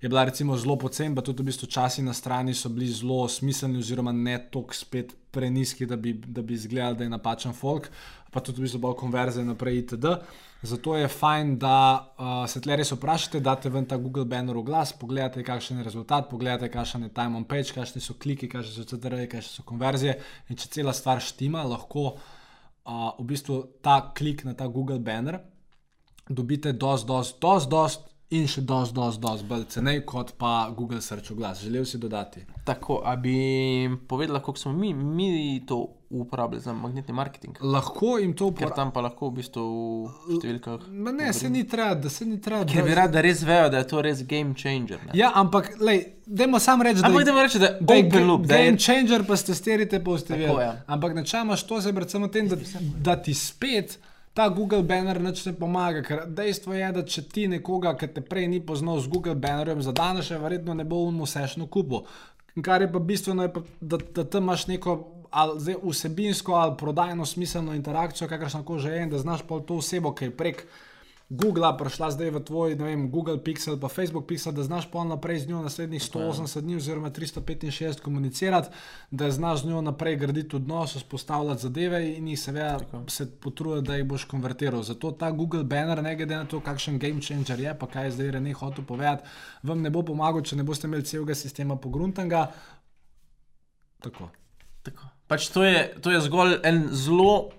Je 0.00 0.08
bila 0.08 0.24
recimo 0.24 0.56
zelo 0.56 0.76
pocen, 0.76 1.14
pa 1.14 1.22
tudi 1.24 1.42
v 1.42 1.48
bistvu 1.48 1.66
časi 1.72 2.02
na 2.04 2.12
strani 2.12 2.54
so 2.54 2.68
bili 2.68 2.88
zelo 2.92 3.24
smiselni, 3.28 3.80
oziroma 3.80 4.12
ne 4.12 4.36
toliko 4.50 4.74
spet 4.74 5.14
preniski, 5.32 5.86
da 5.86 5.96
bi, 5.96 6.12
da 6.12 6.42
bi 6.42 6.54
izgledali, 6.54 6.96
da 6.96 7.04
je 7.04 7.10
napačen 7.10 7.52
folk, 7.56 7.88
pa 8.32 8.40
tudi 8.40 8.60
v 8.60 8.66
bistvu 8.66 8.80
bolj 8.84 8.96
konverzije 9.00 9.44
naprej 9.44 9.78
itd. 9.78 10.12
Zato 10.62 10.96
je 10.96 11.08
fajn, 11.08 11.56
da 11.60 11.76
uh, 12.18 12.44
se 12.48 12.60
tle 12.60 12.76
res 12.76 12.92
vprašate, 12.92 13.40
date 13.40 13.70
ven 13.72 13.86
ta 13.88 13.96
Google 13.96 14.24
banner 14.28 14.56
v 14.56 14.64
glas, 14.68 14.92
pogledate, 14.96 15.44
kakšen 15.44 15.80
je 15.80 15.84
rezultat, 15.86 16.28
pogledate, 16.30 16.68
kakšen 16.72 17.06
je 17.06 17.12
time 17.16 17.36
on 17.36 17.44
page, 17.48 17.72
kakšni 17.76 18.00
so 18.00 18.16
kliki, 18.20 18.48
kakšne 18.52 18.72
so 18.72 18.88
CTR-je, 18.88 19.28
kakšne 19.32 19.60
so 19.60 19.64
konverzije. 19.68 20.16
In 20.50 20.60
če 20.60 20.72
cela 20.78 20.96
stvar 20.96 21.22
štima, 21.24 21.64
lahko 21.64 22.08
uh, 22.16 23.12
v 23.20 23.28
bistvu 23.32 23.62
ta 23.84 24.00
klik 24.16 24.44
na 24.44 24.56
ta 24.56 24.68
Google 24.68 24.98
banner 25.00 25.40
dobite 26.28 26.72
dost, 26.72 27.06
dost, 27.06 27.40
dost, 27.40 27.70
dost 27.70 28.15
in 28.28 28.46
še 28.46 28.60
dost, 28.62 28.90
dost, 28.92 29.20
dost 29.20 29.44
bolj 29.44 29.64
cenej 29.66 30.00
kot 30.02 30.32
pa 30.34 30.70
Google 30.70 31.00
Search 31.00 31.30
oglas. 31.30 31.60
Želel 31.60 31.84
si 31.84 31.98
dodati. 31.98 32.40
Tako, 32.64 33.02
a 33.04 33.16
bi 33.16 33.36
povedala, 34.08 34.40
kako 34.40 34.58
smo 34.58 34.72
mi, 34.74 34.90
mi 34.92 35.28
to 35.62 35.76
uporabljali 36.10 36.62
za 36.62 36.72
magnetni 36.72 37.14
marketing. 37.14 37.56
Lahko 37.62 38.18
jim 38.18 38.32
to 38.32 38.44
Ker 38.44 38.48
uporabite. 38.48 38.76
tam 38.76 38.90
pa 38.92 39.00
lahko 39.00 39.28
v 39.28 39.34
bistvu 39.34 39.62
v 40.24 40.36
številkah. 40.36 40.88
Ma 40.88 41.12
Ne, 41.12 41.32
se 41.32 41.48
ni 41.48 41.64
treba, 41.64 41.94
da 41.96 42.08
se 42.08 42.24
ni 42.24 42.40
treba. 42.40 42.64
Ker 42.64 42.82
bi 42.82 42.94
rad, 42.94 43.10
da 43.10 43.20
res 43.20 43.42
vejo, 43.42 43.68
da 43.68 43.78
je 43.78 43.86
to 43.86 44.02
res 44.02 44.22
game 44.24 44.54
changer. 44.54 44.98
Ne? 45.00 45.14
Ja, 45.14 45.30
ampak, 45.34 45.76
lej, 45.80 46.02
dajmo 46.24 46.58
sam 46.58 46.82
reči, 46.82 47.00
da 47.00 47.06
Ampak 47.06 47.24
da 47.24 47.36
reči, 47.38 47.58
da 47.58 47.70
Da 47.80 47.94
je 47.94 48.04
open 48.04 48.10
ga- 48.12 48.26
loop, 48.26 48.42
da 48.42 48.54
game 48.56 48.66
je 48.68 48.78
changer, 48.80 49.22
pa 49.22 49.36
ste 49.36 49.54
sterite, 49.54 49.98
pa 50.00 50.18
ste 50.18 50.34
vedeli. 50.34 50.60
ja. 50.60 50.72
Ampak 50.88 51.14
načeloma 51.14 51.56
to 51.58 51.80
se 51.80 51.92
predvsem 51.92 52.22
v 52.22 52.30
tem, 52.30 52.48
da, 52.48 52.56
da 53.00 53.16
ti 53.18 53.34
spet 53.36 53.98
ta 54.36 54.48
Google 54.52 54.82
banner 54.84 55.16
nič 55.22 55.46
ne 55.48 55.54
pomaga. 55.56 56.24
Dejstvo 56.28 56.76
je, 56.76 56.92
da 56.92 57.02
če 57.08 57.22
ti 57.32 57.46
nekoga, 57.48 57.94
ki 57.96 58.10
te 58.12 58.20
prej 58.20 58.50
ni 58.52 58.60
poznal 58.60 59.00
z 59.00 59.08
Google 59.08 59.34
bannerjem, 59.34 59.80
zadanaš, 59.80 60.34
je 60.34 60.40
verjetno 60.42 60.74
ne 60.76 60.84
bo 60.84 61.00
unmo 61.08 61.24
sešno 61.26 61.70
kupo. 61.72 62.04
Kar 62.60 62.84
je 62.84 62.90
pa 62.92 63.00
bistveno, 63.00 63.46
je 63.46 63.52
pa, 63.52 63.62
da, 63.80 63.96
da 63.96 64.24
tam 64.24 64.44
imaš 64.44 64.66
neko 64.68 64.96
ali 65.36 65.60
zdaj 65.60 65.74
vsebinsko 65.82 66.54
ali 66.54 66.76
prodajno 66.78 67.26
smiselno 67.26 67.74
interakcijo, 67.74 68.28
kakršna 68.28 68.62
koli 68.64 68.80
že 68.80 68.92
je, 68.92 69.02
in 69.02 69.10
da 69.10 69.18
znaš 69.18 69.42
pa 69.48 69.58
to 69.60 69.80
osebo, 69.80 70.12
ki 70.14 70.28
je 70.28 70.36
prek 70.36 70.62
Google 71.28 71.66
prišla 71.74 72.14
zdaj 72.14 72.30
v 72.30 72.40
tvoj 72.40 72.76
ne 72.78 72.84
vem, 72.86 73.10
Google 73.10 73.42
Pixel, 73.42 73.74
pa 73.82 73.90
Facebook 73.90 74.30
Pixel, 74.30 74.54
da 74.54 74.62
znaš 74.62 74.86
pol 74.86 75.08
naprej 75.10 75.42
z 75.42 75.50
njo 75.50 75.62
naslednjih 75.62 76.02
180 76.02 76.60
dni 76.62 76.76
oziroma 76.78 77.10
365 77.10 78.00
komunicirati, 78.00 78.70
da 79.10 79.30
znaš 79.30 79.66
z 79.66 79.74
njo 79.74 79.80
naprej 79.82 80.16
graditi 80.16 80.56
odnos, 80.56 80.94
vzpostavljati 80.94 81.62
zadeve 81.62 82.14
in 82.14 82.28
jih 82.28 82.40
seveda 82.40 82.78
se 83.08 83.26
potruditi, 83.40 83.86
da 83.88 83.96
jih 83.96 84.06
boš 84.06 84.24
konvertiral. 84.24 84.82
Zato 84.82 85.10
ta 85.10 85.30
Google 85.30 85.64
banner, 85.64 86.02
ne 86.02 86.14
glede 86.16 86.36
na 86.36 86.44
to, 86.46 86.60
kakšen 86.60 86.98
game 86.98 87.20
changer 87.20 87.60
je, 87.60 87.74
pa 87.78 87.86
kaj 87.86 88.04
je 88.04 88.10
zdaj 88.10 88.30
Rene 88.30 88.52
hotel 88.52 88.84
povedati, 88.84 89.26
vam 89.62 89.82
ne 89.82 89.90
bo 89.90 90.06
pomagal, 90.06 90.46
če 90.46 90.56
ne 90.56 90.62
boste 90.62 90.86
imeli 90.86 91.04
celega 91.04 91.34
sistema 91.34 91.76
pogruntanga. 91.76 92.46
Tako. 93.98 94.30
Tako. 94.82 95.10
Pač 95.26 95.48
to, 95.50 95.64
je, 95.66 95.88
to 96.00 96.14
je 96.14 96.20
zgolj 96.22 96.60
en 96.62 96.84
zelo 96.94 97.50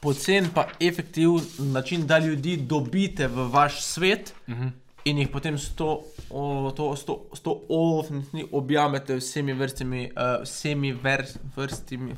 pocen, 0.00 0.48
pa 0.54 0.68
efektiven 0.80 1.44
način, 1.58 2.06
da 2.06 2.18
ljudi 2.18 2.56
dobite 2.56 3.28
v 3.28 3.48
vaš 3.50 3.82
svet 3.82 4.34
uh 4.46 4.54
-huh. 4.54 4.70
in 5.04 5.18
jih 5.18 5.28
potem 5.28 5.58
s 5.58 5.74
to, 5.76 6.04
o, 6.30 6.72
to, 6.76 6.96
s 6.96 7.04
to, 7.04 7.24
s 7.34 7.40
to 7.40 7.60
ofni 7.68 8.44
objamete 8.52 9.16
vsemi 9.16 9.52
vrstami, 9.52 10.10
uh, 10.16 10.42
vsemi 10.42 10.92
ver, 10.92 11.26
vrstami 11.56 12.14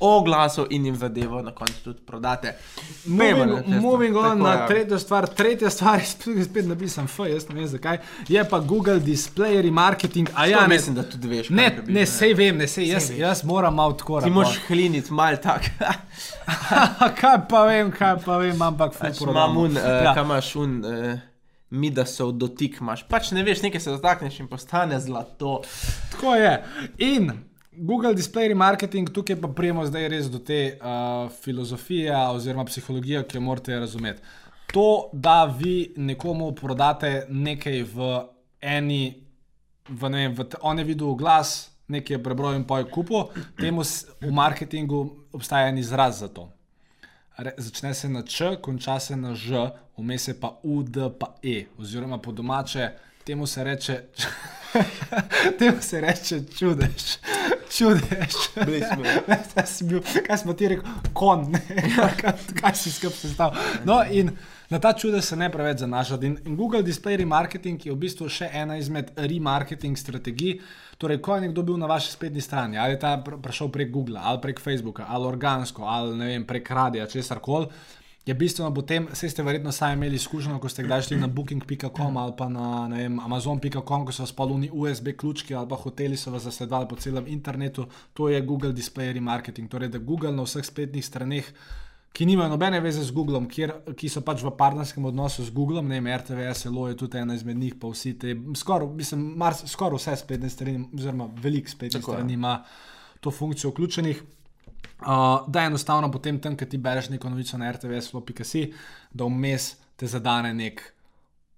oglasov 0.00 0.66
in 0.70 0.84
jim 0.84 0.96
zadevo 0.96 1.42
na 1.42 1.50
koncu 1.50 1.84
tudi 1.84 2.00
prodate. 2.00 2.54
Pejmo 3.08 3.38
Moving, 3.38 3.58
cesto. 3.58 3.80
moving 3.80 4.16
on 4.16 4.22
Tako, 4.24 4.34
na 4.38 4.52
ja. 4.52 4.66
tretjo 4.66 4.98
stvar. 4.98 5.26
Tretja 5.26 5.70
stvar 5.70 5.98
je 5.98 6.06
spet, 6.06 6.44
spet 6.44 6.66
napisan 6.66 7.04
F, 7.06 7.18
jaz 7.24 7.48
ne 7.48 7.54
vem 7.54 7.66
zakaj. 7.66 7.98
Je 8.28 8.44
pa 8.44 8.58
Google 8.60 9.00
Display 9.00 9.62
Remarketing. 9.62 10.28
A 10.34 10.46
ja, 10.46 10.58
To 10.58 10.62
ne, 10.62 10.68
mislim, 10.68 10.94
da 10.94 11.02
tudi 11.02 11.28
veš. 11.28 11.50
ne, 11.50 11.82
ne, 11.86 12.00
je. 12.00 12.06
sej 12.06 12.34
vem, 12.34 12.56
ne, 12.56 12.66
sej, 12.66 12.88
jaz, 12.88 13.10
veš. 13.10 13.18
jaz 13.18 13.44
moram 13.44 13.74
malo 13.74 13.92
tako 13.92 14.20
Ti 14.20 14.30
moš 14.30 14.58
hliniti 14.66 15.12
mal 15.12 15.36
tak. 15.36 15.62
kaj 17.20 17.38
pa 17.48 17.64
vem, 17.64 17.90
kaj 17.90 18.16
pa 18.24 18.36
vem, 18.36 18.62
ampak 18.62 18.92
Pač 18.98 19.20
imam 19.20 19.56
un, 19.56 19.70
uh, 19.70 19.82
Ja. 19.84 20.02
ja. 20.02 20.14
kam 20.14 20.26
imaš 20.26 20.56
un, 20.56 20.84
uh, 20.84 21.18
mi 21.70 21.90
da 21.90 22.04
so 22.06 22.30
dotik 22.30 22.76
imaš. 22.80 23.02
Pač 23.04 23.30
ne 23.30 23.42
veš, 23.42 23.62
nekaj 23.62 23.80
se 23.80 23.90
dotakneš 23.90 24.40
in 24.40 24.48
postane 24.48 25.00
zlato. 25.00 25.62
Tako 26.12 26.34
je. 26.34 26.64
In 26.98 27.32
Google 27.76 28.14
Display 28.14 28.48
Remarketing, 28.48 29.10
tukaj 29.10 29.36
pa 29.40 29.48
prijemo 29.48 29.86
zdaj 29.86 30.08
res 30.08 30.30
do 30.30 30.38
te 30.38 30.78
uh, 30.78 31.30
filozofije 31.42 32.16
oziroma 32.30 32.64
psihologije, 32.64 33.24
ki 33.28 33.36
jo 33.36 33.40
morate 33.40 33.78
razumeti. 33.78 34.22
To, 34.72 35.10
da 35.12 35.44
vi 35.44 35.94
nekomu 35.96 36.52
prodate 36.54 37.26
nekaj 37.28 37.82
v 37.82 38.08
eni, 38.60 39.14
v 39.88 40.10
ne 40.10 40.24
vem, 40.24 40.34
v 40.34 40.48
te, 40.48 40.58
on 40.62 40.78
je 40.78 40.84
videl 40.84 41.14
glas, 41.14 41.70
nekaj 41.88 42.16
je 42.16 42.22
prebral 42.22 42.56
in 42.56 42.64
pa 42.64 42.80
je 42.80 42.90
kupil, 42.90 43.28
temu 43.60 43.82
v 44.20 44.32
marketingu 44.32 45.04
obstaja 45.32 45.68
en 45.68 45.78
izraz 45.78 46.20
za 46.20 46.28
to. 46.28 46.48
re, 47.36 47.52
začne 47.58 47.94
se 47.94 48.08
na 48.08 48.22
č, 48.22 48.56
konča 48.62 49.00
se 49.00 49.16
na 49.16 49.34
ž, 49.34 49.70
vmes 49.98 50.28
je 50.28 50.34
pa 50.40 50.58
u, 50.62 50.82
d, 50.82 51.10
pa 51.18 51.34
e, 51.42 51.66
oziroma 51.78 52.18
po 52.18 52.32
domače, 52.32 52.90
temu 53.24 53.46
se 53.46 53.64
reče, 53.64 54.00
temu 55.58 55.80
se 55.80 56.00
reče 56.00 56.42
čudež. 56.58 57.18
Si 59.66 59.84
bil, 59.84 60.00
kaj 60.26 60.38
smo 60.38 60.54
ti 60.54 60.68
rekli, 60.70 60.90
kon, 61.16 61.48
ne? 61.50 61.60
kaj, 62.20 62.34
kaj 62.60 62.74
si 62.78 62.92
skrb 62.94 63.14
sestavil. 63.16 63.58
No, 63.88 63.98
in 64.06 64.30
na 64.70 64.78
ta 64.78 64.92
čudež 64.94 65.24
se 65.24 65.36
ne 65.36 65.50
preveč 65.52 65.82
zanašati. 65.82 66.26
In, 66.26 66.38
in 66.46 66.56
Google 66.56 66.82
Display 66.86 67.16
Remarketing 67.16 67.86
je 67.86 67.92
v 67.92 67.98
bistvu 68.06 68.28
še 68.30 68.50
ena 68.52 68.78
izmed 68.78 69.10
remarketing 69.16 69.98
strategij. 69.98 70.60
Torej, 70.98 71.18
ko 71.18 71.34
je 71.34 71.48
nekdo 71.48 71.64
bil 71.66 71.78
na 71.80 71.90
vaši 71.90 72.14
spletni 72.14 72.40
strani, 72.40 72.78
ali 72.78 72.94
je 72.94 73.02
ta 73.02 73.16
pr- 73.18 73.40
prišel 73.42 73.72
prek 73.74 73.90
Google, 73.90 74.22
ali 74.22 74.38
prek 74.40 74.62
Facebooka, 74.62 75.08
ali 75.10 75.26
organsko, 75.26 75.82
ali 75.82 76.14
ne 76.16 76.30
vem, 76.30 76.46
prek 76.46 76.70
radia, 76.70 77.10
česar 77.10 77.42
koli. 77.42 77.66
Je 78.26 78.34
bistveno 78.34 78.70
potem, 78.74 79.04
vse 79.12 79.28
ste 79.28 79.42
verjetno 79.44 79.72
sami 79.72 79.98
imeli 79.98 80.16
izkušnjo, 80.16 80.56
ko 80.58 80.68
ste 80.68 80.82
kdaj 80.82 81.02
šli 81.02 81.16
na 81.20 81.26
booking.com 81.28 82.16
ali 82.16 82.32
pa 82.36 82.48
na 82.48 82.86
amazon.com, 83.24 84.06
ko 84.06 84.12
so 84.12 84.22
vas 84.22 84.30
spolni 84.32 84.70
USB 84.72 85.12
ključki 85.16 85.54
ali 85.54 85.68
pa 85.68 85.76
hoteli 85.76 86.16
so 86.16 86.30
vas 86.30 86.42
zasledovali 86.42 86.88
po 86.88 86.96
celem 86.96 87.26
internetu. 87.28 87.84
To 88.14 88.28
je 88.28 88.40
Google 88.40 88.72
Display 88.72 89.12
Remarketing. 89.12 89.68
Torej, 89.70 89.88
da 89.88 89.98
Google 89.98 90.32
na 90.32 90.42
vseh 90.42 90.64
spletnih 90.64 91.04
straneh, 91.04 91.50
ki 92.14 92.26
nimajo 92.26 92.48
nobene 92.48 92.80
veze 92.80 93.02
z 93.04 93.10
Googlom, 93.12 93.48
kjer, 93.50 93.74
ki 93.98 94.08
so 94.08 94.22
pač 94.24 94.40
v 94.46 94.54
partnerskem 94.56 95.04
odnosu 95.04 95.44
z 95.44 95.52
Googlom, 95.52 95.88
ne 95.90 96.00
vem, 96.00 96.08
RTV, 96.16 96.46
SLO 96.54 96.86
je 96.88 96.96
tudi 96.96 97.18
ena 97.18 97.34
izmed 97.34 97.58
njih, 97.58 97.74
pa 97.80 97.90
vsi 97.90 98.14
te, 98.18 98.36
skoraj, 98.56 98.88
mislim, 98.94 99.24
mars, 99.36 99.64
skoraj 99.68 99.98
vse 99.98 100.16
spletne 100.22 100.48
strani, 100.48 100.86
oziroma 100.94 101.26
veliko 101.42 101.68
spletnih 101.68 102.02
strani 102.06 102.38
ima 102.38 102.62
to 103.20 103.30
funkcijo 103.34 103.74
vključenih. 103.74 104.22
Uh, 105.04 105.44
da 105.48 105.66
enostavno 105.68 106.10
potem 106.12 106.40
tam, 106.40 106.56
ko 106.56 106.64
ti 106.64 106.78
bereš 106.78 107.10
neko 107.12 107.30
novico 107.30 107.58
na 107.58 107.72
RTV.si, 107.72 108.64
da 109.12 109.24
vmes 109.28 109.74
te 109.96 110.06
zadane 110.06 110.54
nek 110.54 110.80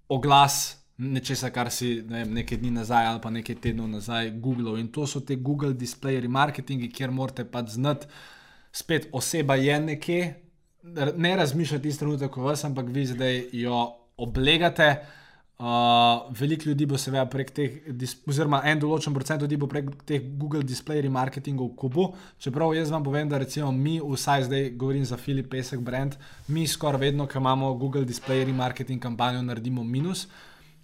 oglas 0.09 0.77
nečesa, 0.97 1.51
kar 1.53 1.69
si 1.71 2.01
ne 2.09 2.23
vem, 2.23 2.33
nekaj 2.39 2.57
dni 2.57 2.71
nazaj 2.79 3.05
ali 3.11 3.21
pa 3.21 3.29
nekaj 3.29 3.59
tednov 3.61 3.89
nazaj 3.91 4.31
Google. 4.41 4.79
In 4.81 4.89
to 4.91 5.05
so 5.07 5.21
te 5.21 5.35
Google 5.35 5.73
Display 5.77 6.19
Remarketingi, 6.21 6.89
kjer 6.89 7.13
morate 7.13 7.45
pač 7.45 7.75
znati, 7.77 8.09
spet 8.73 9.07
oseba 9.11 9.55
je 9.55 9.79
nekje, 9.79 10.21
ne 11.15 11.35
razmišljati 11.35 11.83
tisti 11.83 11.99
trenutek, 11.99 12.31
ko 12.31 12.49
vas, 12.49 12.65
ampak 12.65 12.89
vi 12.93 13.05
zdaj 13.05 13.41
jo 13.61 13.85
oblegate. 14.17 14.89
Uh, 15.57 16.29
veliko 16.39 16.69
ljudi 16.69 16.85
bo 16.85 16.97
seveda 17.01 17.23
prek 17.25 17.49
teh, 17.49 17.77
oziroma 18.29 18.59
en 18.69 18.77
določen 18.77 19.13
procent 19.15 19.41
ljudi 19.41 19.57
bo 19.57 19.65
prek 19.65 19.87
teh 20.05 20.27
Google 20.37 20.61
Display 20.61 21.01
Remarketingov 21.01 21.71
kupu. 21.81 22.11
Čeprav 22.37 22.75
jaz 22.77 22.91
vam 22.93 23.01
povem, 23.01 23.25
da 23.29 23.39
recimo 23.41 23.71
mi, 23.73 23.95
vsaj 23.97 24.45
zdaj 24.51 24.69
govorim 24.77 25.05
za 25.05 25.17
Filip 25.17 25.49
Pesek 25.49 25.81
brand, 25.81 26.13
mi 26.47 26.67
skoraj 26.69 27.07
vedno, 27.07 27.25
ko 27.25 27.41
imamo 27.41 27.73
Google 27.73 28.05
Display 28.05 28.45
Remarketing 28.45 29.01
kampanjo, 29.01 29.41
naredimo 29.41 29.83
minus. 29.83 30.27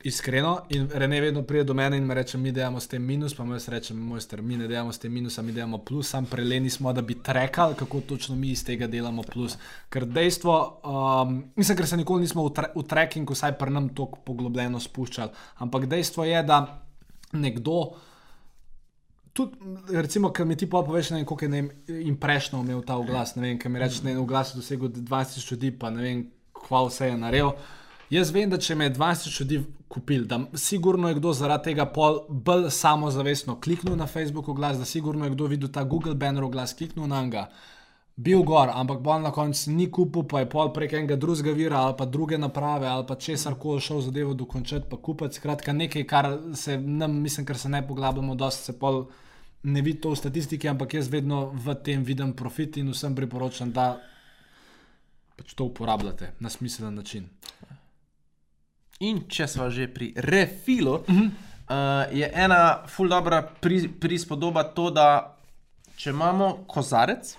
Iskreno, 0.04 0.66
in 0.70 0.90
Rene 0.92 1.22
vedno 1.22 1.42
pride 1.44 1.64
do 1.64 1.74
mene 1.74 1.98
in 1.98 2.06
mi 2.06 2.14
reče, 2.14 2.38
mi 2.38 2.52
delamo 2.52 2.80
s 2.80 2.88
tem 2.88 3.04
minus, 3.04 3.34
pa 3.36 3.44
jaz 3.48 3.70
rečem, 3.72 3.98
mojster, 3.98 4.42
mi 4.42 4.58
ne 4.58 4.68
delamo 4.68 4.92
s 4.92 5.00
tem 5.00 5.12
minusa, 5.14 5.42
mi 5.42 5.52
delamo 5.52 5.78
plus, 5.78 6.10
sam 6.10 6.26
preleni 6.26 6.70
smo, 6.70 6.92
da 6.94 7.02
bi 7.02 7.16
trekali, 7.24 7.76
kako 7.80 8.02
točno 8.02 8.36
mi 8.36 8.50
iz 8.52 8.66
tega 8.66 8.88
delamo 8.88 9.24
plus. 9.24 9.56
Ker 9.90 10.06
dejstvo, 10.06 10.56
um, 10.84 11.38
mislim, 11.56 11.78
ker 11.78 11.88
se 11.88 11.98
nikoli 11.98 12.22
nismo 12.22 12.44
v, 12.44 12.52
tre 12.54 12.68
v 12.76 12.84
tracking, 12.84 13.32
vsaj 13.32 13.56
pri 13.58 13.72
nam 13.72 13.88
tako 13.96 14.20
poglobljeno 14.26 14.80
spuščali, 14.80 15.32
ampak 15.64 15.86
dejstvo 15.86 16.26
je, 16.28 16.42
da 16.44 16.60
nekdo. 17.32 17.78
Tudi, 19.34 19.56
recimo, 19.96 20.34
ker 20.36 20.46
mi 20.46 20.58
ti 20.60 20.68
pa 20.70 20.82
poveš, 20.84 21.14
ne 21.14 21.22
vem, 21.22 21.26
koliko 21.26 21.46
je 21.46 21.50
ne 21.50 21.62
vem, 21.62 21.70
imprešno 22.12 22.60
imel 22.60 22.84
ta 22.84 23.00
oglas. 23.00 23.38
Ne 23.38 23.48
vem, 23.48 23.56
ker 23.60 23.72
mi 23.72 23.80
rečeš, 23.80 24.04
da 24.04 24.12
je 24.12 24.20
oglas 24.20 24.52
dosegel 24.56 24.92
20 24.92 25.52
ljudi, 25.52 25.72
pa 25.72 25.94
ne 25.96 26.04
vem, 26.04 26.28
kva 26.52 26.84
vse 26.90 27.08
je 27.08 27.16
naredil. 27.24 27.56
Jaz 28.14 28.30
vem, 28.30 28.50
da 28.50 28.60
če 28.62 28.76
me 28.78 28.86
je 28.86 28.94
20 28.94 29.40
ljudi 29.40 29.56
kupil, 29.90 30.26
da 30.30 30.38
sigurno 30.60 31.10
je 31.10 31.16
kdo 31.18 31.32
zaradi 31.34 31.72
tega 31.72 31.88
pol 31.90 32.20
bolj 32.30 32.68
samozavestno 32.76 33.56
kliknil 33.62 33.96
na 33.98 34.06
Facebook 34.06 34.52
oglas, 34.54 34.78
da 34.78 34.86
sigurno 34.86 35.26
je 35.26 35.32
kdo 35.34 35.48
videl 35.50 35.72
ta 35.74 35.82
Google 35.84 36.14
banner 36.14 36.46
oglas, 36.46 36.76
kliknil 36.78 37.08
na 37.10 37.24
njega, 37.26 37.48
bil 38.16 38.44
gor, 38.46 38.70
ampak 38.70 39.02
bolj 39.02 39.24
na 39.24 39.32
koncu 39.34 39.74
ni 39.74 39.90
kupil, 39.92 40.28
pa 40.30 40.44
je 40.44 40.50
pol 40.54 40.70
prek 40.76 40.94
enega 41.00 41.18
drugega 41.18 41.58
vira 41.58 41.82
ali 41.88 41.98
pa 41.98 42.06
druge 42.06 42.38
naprave 42.38 42.88
ali 42.88 43.08
pa 43.10 43.16
česar 43.16 43.58
koli 43.60 43.82
šel 43.82 44.06
zadevo 44.06 44.38
dokončati, 44.38 44.86
pa 44.90 44.98
kupiti. 44.98 45.42
Skratka, 45.42 45.74
nekaj, 45.74 46.06
kar 46.08 46.32
se 46.54 46.78
nam, 46.78 47.18
mislim, 47.22 47.50
ker 47.50 47.58
se 47.58 47.70
ne 47.70 47.82
poglabljamo, 47.88 48.36
dosti 48.36 48.70
se 48.70 48.80
pol 48.80 49.08
ne 49.64 49.82
vidi 49.82 50.02
to 50.02 50.14
v 50.14 50.22
statistiki, 50.22 50.70
ampak 50.70 51.00
jaz 51.00 51.10
vedno 51.10 51.48
v 51.66 51.82
tem 51.82 52.06
vidim 52.06 52.38
profit 52.38 52.78
in 52.78 52.94
vsem 52.94 53.16
priporočam, 53.18 53.74
da 53.74 53.96
pač 55.38 55.58
to 55.58 55.66
uporabljate 55.66 56.36
na 56.40 56.50
smiselen 56.50 56.94
način. 57.02 57.32
In 59.00 59.24
če 59.28 59.48
smo 59.48 59.70
že 59.70 59.88
pri 59.88 60.14
refilu, 60.16 60.94
uh 60.94 61.08
-huh. 61.08 61.30
uh, 61.70 62.18
je 62.18 62.32
ena 62.34 62.84
ful 62.88 63.10
dobra 63.10 63.42
pri, 63.42 63.90
prispodoba 64.00 64.64
to, 64.64 64.90
da 64.90 65.38
če 65.96 66.10
imamo 66.10 66.58
kozarec 66.68 67.38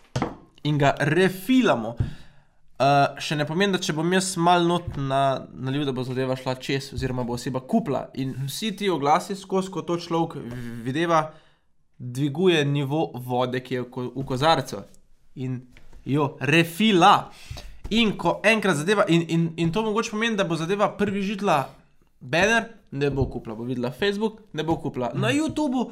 in 0.63 0.79
ga 0.79 0.95
refilamo, 0.99 1.89
uh, 1.89 3.19
še 3.19 3.37
ne 3.37 3.47
pomeni, 3.47 3.73
da 3.73 3.79
če 3.79 3.93
bom 3.93 4.13
jaz 4.13 4.37
mal 4.37 4.67
not 4.67 4.97
na, 4.97 5.47
nalil, 5.53 5.85
da 5.85 5.93
bo 5.93 6.05
zadeva 6.05 6.37
šla 6.37 6.55
čez, 6.55 6.93
oziroma 6.93 7.25
bo 7.25 7.35
oseba 7.35 7.61
kupla. 7.61 8.09
In 8.15 8.35
vsi 8.47 8.73
ti 8.77 8.91
oglasi 8.91 9.37
skozi, 9.37 9.71
ko 9.71 9.83
to 9.83 9.97
človek 9.97 10.39
videva, 10.85 11.33
dviguje 11.99 12.65
nivo 12.65 13.11
vode, 13.15 13.61
ki 13.61 13.75
je 13.75 13.81
v, 13.85 13.91
ko, 13.91 14.09
v 14.15 14.25
kozarcu 14.27 14.83
in 15.35 15.61
jo 16.05 16.37
refila. 16.41 17.31
In 17.91 18.15
ko 18.17 18.39
enkrat 18.45 18.79
zadeva, 18.81 19.05
in, 19.09 19.27
in, 19.29 19.49
in 19.61 19.73
to 19.73 19.83
mogoče 19.85 20.15
pomeni, 20.15 20.37
da 20.37 20.45
bo 20.49 20.57
zadeva 20.57 20.89
prvi 20.97 21.23
žitla 21.23 21.59
banner, 22.21 22.71
ne 22.93 23.11
bo 23.11 23.27
kupila, 23.29 23.55
bo 23.55 23.67
videla 23.69 23.91
Facebook, 23.93 24.41
ne 24.53 24.65
bo 24.65 24.77
kupila. 24.81 25.11
Na 25.15 25.33
YouTubu 25.33 25.91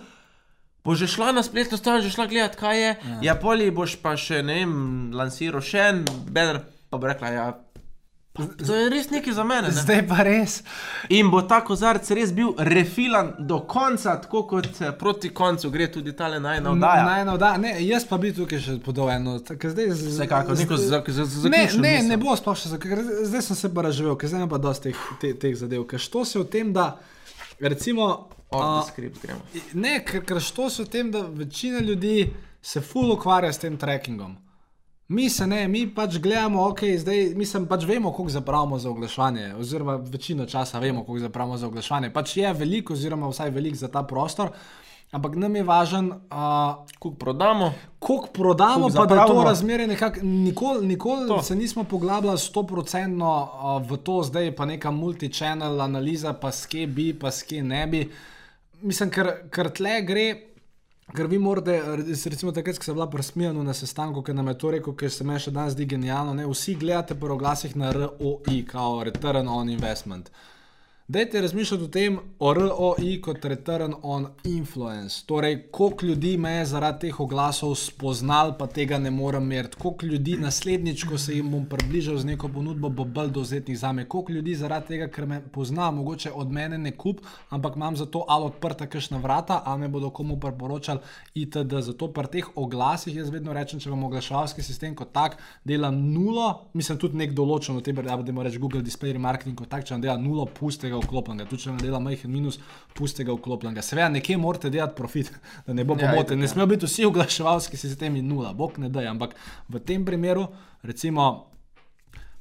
bo 0.84 0.94
že 0.94 1.06
šla 1.06 1.32
na 1.32 1.42
spletno 1.42 1.76
stran, 1.78 2.02
že 2.02 2.10
šla 2.10 2.26
gledati, 2.26 2.58
kaj 2.58 2.80
je. 2.82 2.88
Ja, 2.88 3.18
ja 3.22 3.34
poli 3.38 3.70
boš 3.70 3.96
pa 4.02 4.16
še, 4.18 4.42
ne 4.42 4.62
vem, 4.62 4.72
lansiral 5.14 5.62
še 5.62 5.84
en 5.92 6.02
banner, 6.32 6.62
pa 6.90 6.98
bo 6.98 7.06
rekla, 7.06 7.30
ja. 7.30 7.46
Pa, 8.32 8.46
to 8.66 8.74
je 8.74 8.88
res 8.88 9.10
nekaj 9.10 9.32
za 9.32 9.44
mene. 9.44 9.68
Ne? 9.68 9.74
Zdaj 9.76 10.06
pa 10.08 10.22
res. 10.22 10.62
In 11.08 11.28
bo 11.30 11.42
ta 11.42 11.58
kozarc 11.60 12.10
res 12.10 12.32
bil 12.32 12.54
refilan 12.58 13.34
do 13.38 13.60
konca, 13.60 14.14
tako 14.16 14.46
kot 14.48 14.80
eh, 14.80 14.92
proti 14.92 15.28
koncu 15.30 15.70
gre 15.70 15.90
tudi 15.92 16.14
ta 16.16 16.28
najna 16.30 16.70
oddaja. 16.70 17.04
Naj, 17.04 17.24
no, 17.24 17.36
da, 17.36 17.56
ne, 17.56 17.74
jaz 17.84 18.04
pa 18.04 18.16
bi 18.18 18.32
tukaj 18.32 18.58
še 18.58 18.78
podal 18.80 19.10
eno. 19.10 19.36
Vsekakor, 19.36 20.56
neko 20.58 20.76
za- 20.76 21.02
za- 21.08 21.24
za- 21.24 21.48
Ne, 21.48 21.68
ne, 21.76 21.92
misel. 21.92 22.08
ne 22.08 22.16
bo 22.16 22.36
sploh 22.36 22.56
še 22.56 22.78
ker 22.78 22.98
Zdaj 23.24 23.42
sem 23.42 23.56
se 23.56 23.74
pa 23.74 23.82
razživel, 23.82 24.16
ker 24.16 24.28
zdaj 24.28 24.48
pa 24.48 24.58
dosti 24.58 24.82
teh, 24.82 24.96
te, 25.20 25.34
teh 25.34 25.54
zadev. 25.54 25.84
Ker 25.84 26.00
što 26.00 26.24
se 26.24 26.40
o 26.40 26.44
tem, 26.44 26.72
da 26.72 26.96
recimo. 27.60 28.28
Gremo. 29.22 29.40
Ne, 29.74 30.04
ker, 30.04 30.24
ker 30.24 30.40
što 30.40 30.70
se 30.70 30.82
o 30.82 30.84
tem, 30.84 31.10
da 31.10 31.20
večina 31.20 31.78
ljudi 31.78 32.32
se 32.62 32.80
ful 32.80 33.12
ukvarja 33.12 33.52
s 33.52 33.58
tem 33.58 33.76
trackingom. 33.76 34.36
Mi 35.12 35.26
se 35.30 35.46
ne, 35.46 35.66
mi 35.68 35.82
pač 35.94 36.16
gledamo, 36.18 36.62
ok, 36.70 36.80
zdaj 36.96 37.34
mi 37.36 37.44
sem 37.44 37.66
pač 37.68 37.84
vemo, 37.84 38.12
koliko 38.12 38.32
zapravimo 38.32 38.78
za 38.78 38.90
oglaševanje, 38.90 39.50
oziroma 39.60 39.96
večino 39.96 40.46
časa 40.46 40.78
vemo, 40.80 41.02
koliko 41.04 41.26
zapravimo 41.26 41.56
za 41.56 41.66
oglaševanje. 41.68 42.08
Pač 42.10 42.36
je 42.36 42.52
veliko, 42.54 42.94
oziroma 42.94 43.28
vsaj 43.28 43.50
veliko 43.50 43.76
za 43.76 43.88
ta 43.88 44.02
prostor, 44.02 44.48
ampak 45.12 45.34
nam 45.36 45.56
je 45.56 45.62
važen, 45.62 46.06
uh, 46.08 46.38
Kuk 46.98 47.18
prodamo, 47.18 47.72
koliko 47.98 48.26
prodamo, 48.32 48.86
Koliko 48.86 48.96
pa 48.96 49.06
da 49.06 49.08
to 49.08 49.14
zapravimo. 49.16 49.44
razmerje 49.44 49.86
nekako. 49.86 50.20
Nikoli, 50.22 50.86
nikoli 50.86 51.28
To. 51.28 51.42
se 51.42 51.56
nismo 51.56 51.84
poglabljali 51.84 52.38
100% 52.38 53.20
uh, 53.22 53.90
v 53.90 53.96
to, 53.98 54.22
zdaj 54.22 54.44
je 54.44 54.56
pa 54.56 54.64
neka 54.64 54.90
multi-channel 54.90 55.80
analiza, 55.80 56.32
pa 56.32 56.52
skje 56.52 56.86
bi, 56.86 57.12
pa 57.14 57.30
skje 57.30 57.62
ne 57.62 57.86
bi. 57.86 58.06
Mislim, 58.82 59.10
ker, 59.10 59.28
ker 59.50 59.68
tle 59.70 60.00
gre. 60.02 60.51
Ker 61.12 61.26
vi 61.28 61.38
morate, 61.38 61.74
recimo 62.08 62.54
takrat, 62.56 62.78
ko 62.80 62.86
sem 62.86 62.94
bila 62.96 63.06
presmijana 63.10 63.62
na 63.62 63.74
sestanku, 63.76 64.22
ki 64.24 64.32
nam 64.32 64.46
je 64.48 64.54
to 64.58 64.70
rekel, 64.72 64.94
ker 64.96 65.10
se 65.12 65.26
meni 65.28 65.42
še 65.44 65.52
danes 65.52 65.74
zdi 65.74 65.84
genialno, 65.90 66.32
ne? 66.38 66.46
vsi 66.48 66.72
gledate 66.80 67.14
po 67.20 67.28
oglasih 67.34 67.74
na 67.76 67.90
ROI, 67.92 68.62
kao 68.70 69.02
Return 69.04 69.48
on 69.48 69.68
Investment. 69.68 70.30
Dajte 71.12 71.40
razmišljati 71.40 71.84
o 71.84 71.88
tem, 71.88 72.18
o 72.38 72.54
ROI 72.54 73.20
kot 73.20 73.44
Return 73.44 73.94
on 74.02 74.26
Influence. 74.44 75.26
Torej, 75.26 75.62
koliko 75.70 76.06
ljudi 76.06 76.36
me 76.36 76.50
je 76.50 76.64
zaradi 76.66 76.98
teh 77.00 77.20
oglasov 77.20 77.74
spoznal, 77.74 78.54
pa 78.58 78.66
tega 78.66 78.98
ne 78.98 79.10
morem 79.10 79.44
meriti. 79.44 79.76
Koliko 79.76 80.06
ljudi 80.06 80.36
naslednjič, 80.40 81.04
ko 81.04 81.18
se 81.18 81.34
jim 81.34 81.50
bom 81.50 81.66
približal 81.68 82.16
z 82.18 82.24
neko 82.24 82.48
ponudbo, 82.48 82.88
bo 82.88 83.04
bolj 83.04 83.28
dovzetnih 83.30 83.78
za 83.78 83.90
me. 83.92 84.06
Koliko 84.08 84.32
ljudi 84.32 84.54
zaradi 84.54 84.86
tega, 84.86 85.08
ker 85.08 85.26
me 85.26 85.42
pozna, 85.52 85.90
mogoče 85.90 86.32
od 86.32 86.52
mene 86.52 86.78
ne 86.78 86.94
kup, 86.96 87.20
ampak 87.48 87.76
imam 87.76 87.96
za 87.96 88.06
to 88.06 88.24
ali 88.28 88.44
odprta 88.44 88.86
kakšna 88.86 89.18
vrata, 89.18 89.60
ali 89.64 89.80
me 89.80 89.88
bodo 89.88 90.10
komu 90.10 90.40
priporočali 90.40 91.00
itd. 91.34 91.82
Zato 91.90 92.08
pri 92.08 92.26
teh 92.26 92.48
oglasih 92.56 93.16
jaz 93.16 93.28
vedno 93.28 93.52
rečem, 93.52 93.80
če 93.80 93.90
vam 93.90 94.04
oglaševalski 94.08 94.62
sistem 94.62 94.96
kot 94.96 95.12
tak 95.12 95.36
dela 95.64 95.90
nulo, 95.90 96.70
mislim 96.72 96.98
tudi 96.98 97.20
nek 97.20 97.36
določen 97.36 97.76
od 97.76 97.84
tebe, 97.84 98.02
da 98.02 98.16
bomo 98.16 98.42
reči 98.42 98.58
Google 98.58 98.80
Display 98.80 99.12
Remarketing 99.12 99.58
kot 99.60 99.68
tak, 99.68 99.84
če 99.84 99.98
vam 99.98 100.08
dela 100.08 100.16
nulo, 100.16 100.48
pustega 100.48 101.01
vklopljenega, 101.02 101.48
tudi 101.50 101.62
če 101.62 101.70
vam 101.70 101.78
dela 101.82 102.00
majhen 102.00 102.30
minus, 102.32 102.58
pustega 102.94 103.34
vklopljenega. 103.34 103.82
Seveda 103.82 104.08
nekje 104.08 104.36
morate 104.38 104.70
delati 104.70 104.96
profit, 104.96 105.30
da 105.66 105.72
ne 105.72 105.84
bo 105.84 105.94
Ja, 105.94 106.08
pomote. 106.08 106.32
itak, 106.32 106.38
Ne 106.38 106.44
ja. 106.44 106.48
smejo 106.48 106.66
biti 106.66 106.86
vsi 106.86 107.04
oglaševalski 107.04 107.76
sistemi 107.76 108.22
nula, 108.22 108.52
bog 108.52 108.78
ne 108.78 108.88
da, 108.88 109.04
ampak 109.10 109.34
v 109.68 109.80
tem 109.80 110.04
primeru, 110.04 110.48
recimo, 110.82 111.30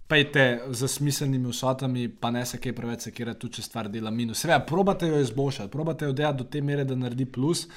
pejte 0.08 0.46
z 0.70 0.88
smiselnimi 0.88 1.48
vsotami, 1.48 2.10
pa 2.12 2.32
ne 2.32 2.46
se 2.46 2.58
kaj 2.58 2.74
preveč 2.76 3.02
sekirati, 3.02 3.40
tudi 3.40 3.54
če 3.54 3.62
stvar 3.64 3.88
dela 3.90 4.12
minus. 4.12 4.42
Seveda, 4.44 4.60
probate 4.68 5.08
jo 5.08 5.20
izboljšati, 5.20 5.72
probate 5.72 6.06
jo 6.06 6.14
delati 6.14 6.38
do 6.38 6.44
te 6.46 6.62
mere, 6.62 6.84
da 6.84 6.96
naredi 6.96 7.26
plus. 7.26 7.68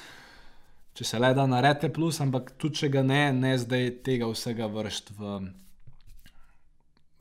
Če 0.95 1.03
se 1.03 1.19
le 1.19 1.33
da 1.33 1.45
naredite 1.47 1.89
plus, 1.91 2.19
ampak 2.19 2.53
tudi 2.57 2.75
če 2.75 2.89
ga 2.89 3.01
ne, 3.03 3.21
ne 3.33 3.53
zdaj 3.59 3.89
tega 4.03 4.27
vsega 4.27 4.67
vršiti 4.71 5.15
v, 5.17 5.31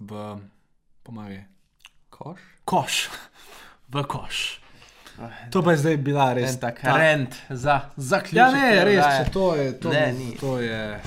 v 0.01 0.25
pomagaj. 1.03 1.45
Koš? 2.11 2.43
Koš, 2.65 2.99
v 3.89 4.03
koš. 4.05 4.61
To 5.51 5.63
pa 5.63 5.71
je 5.71 5.79
zdaj 5.79 5.97
bila 5.99 6.33
res 6.33 6.57
tak 6.57 6.81
ta- 6.83 6.97
rent 6.97 7.35
za 7.49 7.81
zaključek. 7.97 8.35
Ja, 8.35 8.51
ne, 8.51 8.85
res, 8.85 9.05
če 9.17 9.31
to 9.31 9.55
je. 9.55 9.67
To, 9.75 9.89
Ne, 9.89 10.13
ni. 10.13 10.33
to 10.35 10.59
je 10.59 10.99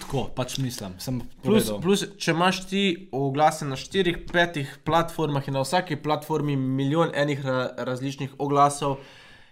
tako, 0.00 0.24
pač 0.26 0.56
mislim. 0.58 0.94
Plus, 1.42 1.68
povedal. 1.68 1.80
plus, 1.80 2.04
če 2.16 2.30
imaš 2.30 2.64
ti 2.64 2.82
oglase 3.12 3.64
na 3.64 3.76
štirih, 3.76 4.24
petih 4.26 4.78
platformah 4.80 5.44
in 5.44 5.54
na 5.54 5.60
vsaki 5.60 5.96
platformi 5.96 6.56
milijon 6.56 7.12
enih 7.14 7.44
ra 7.44 7.58
različnih 7.78 8.30
oglasov, 8.38 8.96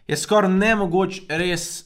je 0.06 0.16
skoraj 0.16 0.50
nemogoč 0.50 1.20
res 1.28 1.84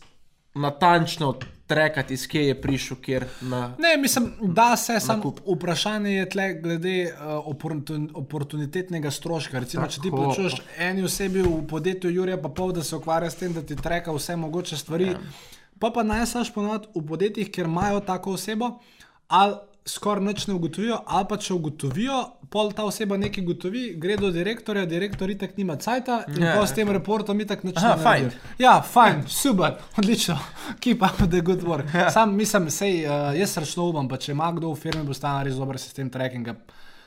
natančno 0.55 1.35
trekati, 1.67 2.15
iz 2.15 2.27
kje 2.29 2.47
je 2.47 2.61
prišel, 2.61 2.97
kjer 2.97 3.25
na. 3.41 3.75
Ne, 3.79 3.97
mislim, 3.97 4.33
da 4.41 4.77
se 4.77 5.01
samo 5.01 5.17
Nakup. 5.17 5.41
vprašanje 5.57 6.11
je 6.11 6.29
tle 6.29 6.55
glede 6.55 7.05
uh, 7.05 7.47
oportun, 7.47 8.11
oportunitetnega 8.15 9.11
stroška. 9.11 9.59
Recimo, 9.59 9.87
če 9.87 10.01
ti 10.01 10.11
Tako. 10.11 10.23
plačuješ 10.23 10.55
eni 10.79 11.05
osebi 11.05 11.43
v 11.43 11.67
podjetju 11.69 12.11
Jurija, 12.11 12.37
pa 12.43 12.49
pol, 12.49 12.73
da 12.73 12.85
se 12.85 12.97
ukvarja 12.97 13.31
s 13.31 13.41
tem, 13.41 13.53
da 13.53 13.63
ti 13.63 13.77
treka 13.77 14.13
vse 14.13 14.37
mogoče 14.37 14.77
stvari, 14.77 15.13
ja. 15.15 15.19
pa 15.79 15.91
pa 15.95 16.03
naj 16.03 16.27
saš 16.27 16.53
ponovadi 16.55 16.93
v 16.95 17.07
podjetjih, 17.09 17.51
kjer 17.51 17.67
imajo 17.67 18.01
tako 18.01 18.37
osebo, 18.37 18.75
ali 19.29 19.57
skoraj 19.87 20.25
nič 20.25 20.47
ne 20.47 20.55
ugotovijo, 20.55 20.99
ali 21.07 21.27
pa 21.29 21.37
če 21.37 21.55
ugotovijo, 21.55 22.19
pol 22.53 22.71
ta 22.77 22.85
oseba 22.87 23.17
nekaj 23.19 23.43
ugotovi, 23.45 23.83
gre 23.99 24.17
do 24.21 24.31
direktorja, 24.31 24.85
direktor 24.87 25.31
itak 25.31 25.57
nima 25.59 25.77
cajta 25.77 26.21
in 26.29 26.43
Ja. 26.43 26.49
ja. 26.53 26.57
pa 26.61 26.67
s 26.67 26.75
tem 26.77 26.91
reportom 26.91 27.41
itak 27.41 27.65
nič 27.65 27.77
Aha, 27.81 27.97
ne 27.97 28.03
fajn. 28.03 28.23
naredijo. 28.29 28.41
Ja, 28.59 28.77
fajn, 28.83 29.25
super, 29.27 29.79
odlično, 29.99 30.39
keep 30.81 31.03
up 31.03 31.19
the 31.31 31.41
good 31.41 31.63
work. 31.67 31.91
Ja. 31.95 32.11
Sam 32.11 32.37
mislim, 32.37 32.71
sej, 32.71 33.03
uh, 33.07 33.33
jaz 33.39 33.57
račno 33.59 33.89
upam, 33.91 34.09
pa 34.09 34.17
če 34.17 34.33
ima 34.33 34.53
kdo 34.53 34.71
v 34.73 34.79
firmi, 34.79 35.03
bo 35.05 35.15
stal 35.15 35.43
res 35.45 35.59
dober 35.59 35.79
sistem 35.83 36.11
trackinga. 36.11 36.55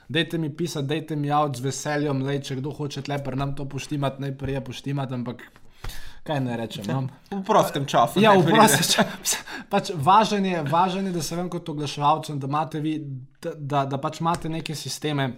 Dajte 0.09 0.37
mi 0.37 0.51
pisati, 0.53 0.85
dajte 0.87 1.15
mi 1.15 1.31
avt 1.31 1.57
z 1.57 1.65
veseljem, 1.65 2.19
lej, 2.27 2.41
če 2.45 2.59
kdo 2.59 2.75
hoče 2.75 3.01
leper 3.09 3.37
nam 3.37 3.55
to 3.55 3.65
poštimati, 3.65 4.21
najprej 4.21 4.53
je 4.59 4.61
poštimati, 4.67 5.13
ampak 5.13 5.47
kaj 6.25 6.39
ne 6.41 6.57
rečem. 6.57 6.85
No? 6.89 7.07
V 7.29 7.43
prostem 7.45 7.85
času. 7.85 8.21
Ja, 8.21 8.33
ne, 8.33 8.41
vprosti. 8.41 9.03
Pač 9.73 9.91
važen, 9.93 10.45
je, 10.45 10.63
važen 10.69 11.09
je, 11.09 11.13
da 11.13 11.23
se 11.23 11.37
vem 11.37 11.49
kot 11.53 11.69
oglaševalcem, 11.69 12.39
da 12.41 12.49
imate, 12.49 12.81
vi, 12.81 12.95
da, 13.41 13.53
da, 13.55 13.83
da 13.89 13.99
pač 14.01 14.21
imate 14.23 14.49
neke 14.49 14.75
sisteme, 14.75 15.29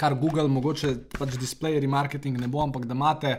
kar 0.00 0.16
Google, 0.18 0.48
mogoče 0.48 0.94
pač 1.12 1.36
display 1.40 1.76
remarketing 1.82 2.40
ne 2.40 2.48
bo, 2.48 2.62
ampak 2.64 2.88
da 2.88 2.96
imate 2.96 3.34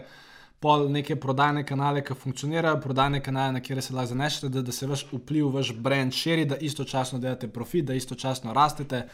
pol 0.62 0.88
neke 0.90 1.18
prodajne 1.22 1.66
kanale, 1.68 2.04
ki 2.06 2.16
funkcionirajo, 2.18 2.80
prodajne 2.82 3.22
kanale, 3.22 3.58
na 3.58 3.64
kjer 3.66 3.82
se 3.84 3.94
lahko 3.94 4.14
zanešete, 4.14 4.50
da, 4.54 4.64
da 4.66 4.74
se 4.74 4.88
vaš 4.90 5.08
vpliv, 5.12 5.50
vaš 5.58 5.74
brand 5.74 6.14
širi, 6.16 6.46
da 6.50 6.58
istočasno 6.58 7.20
delate 7.20 7.50
profit, 7.54 7.90
da 7.90 7.98
istočasno 7.98 8.54
rastete. 8.54 9.08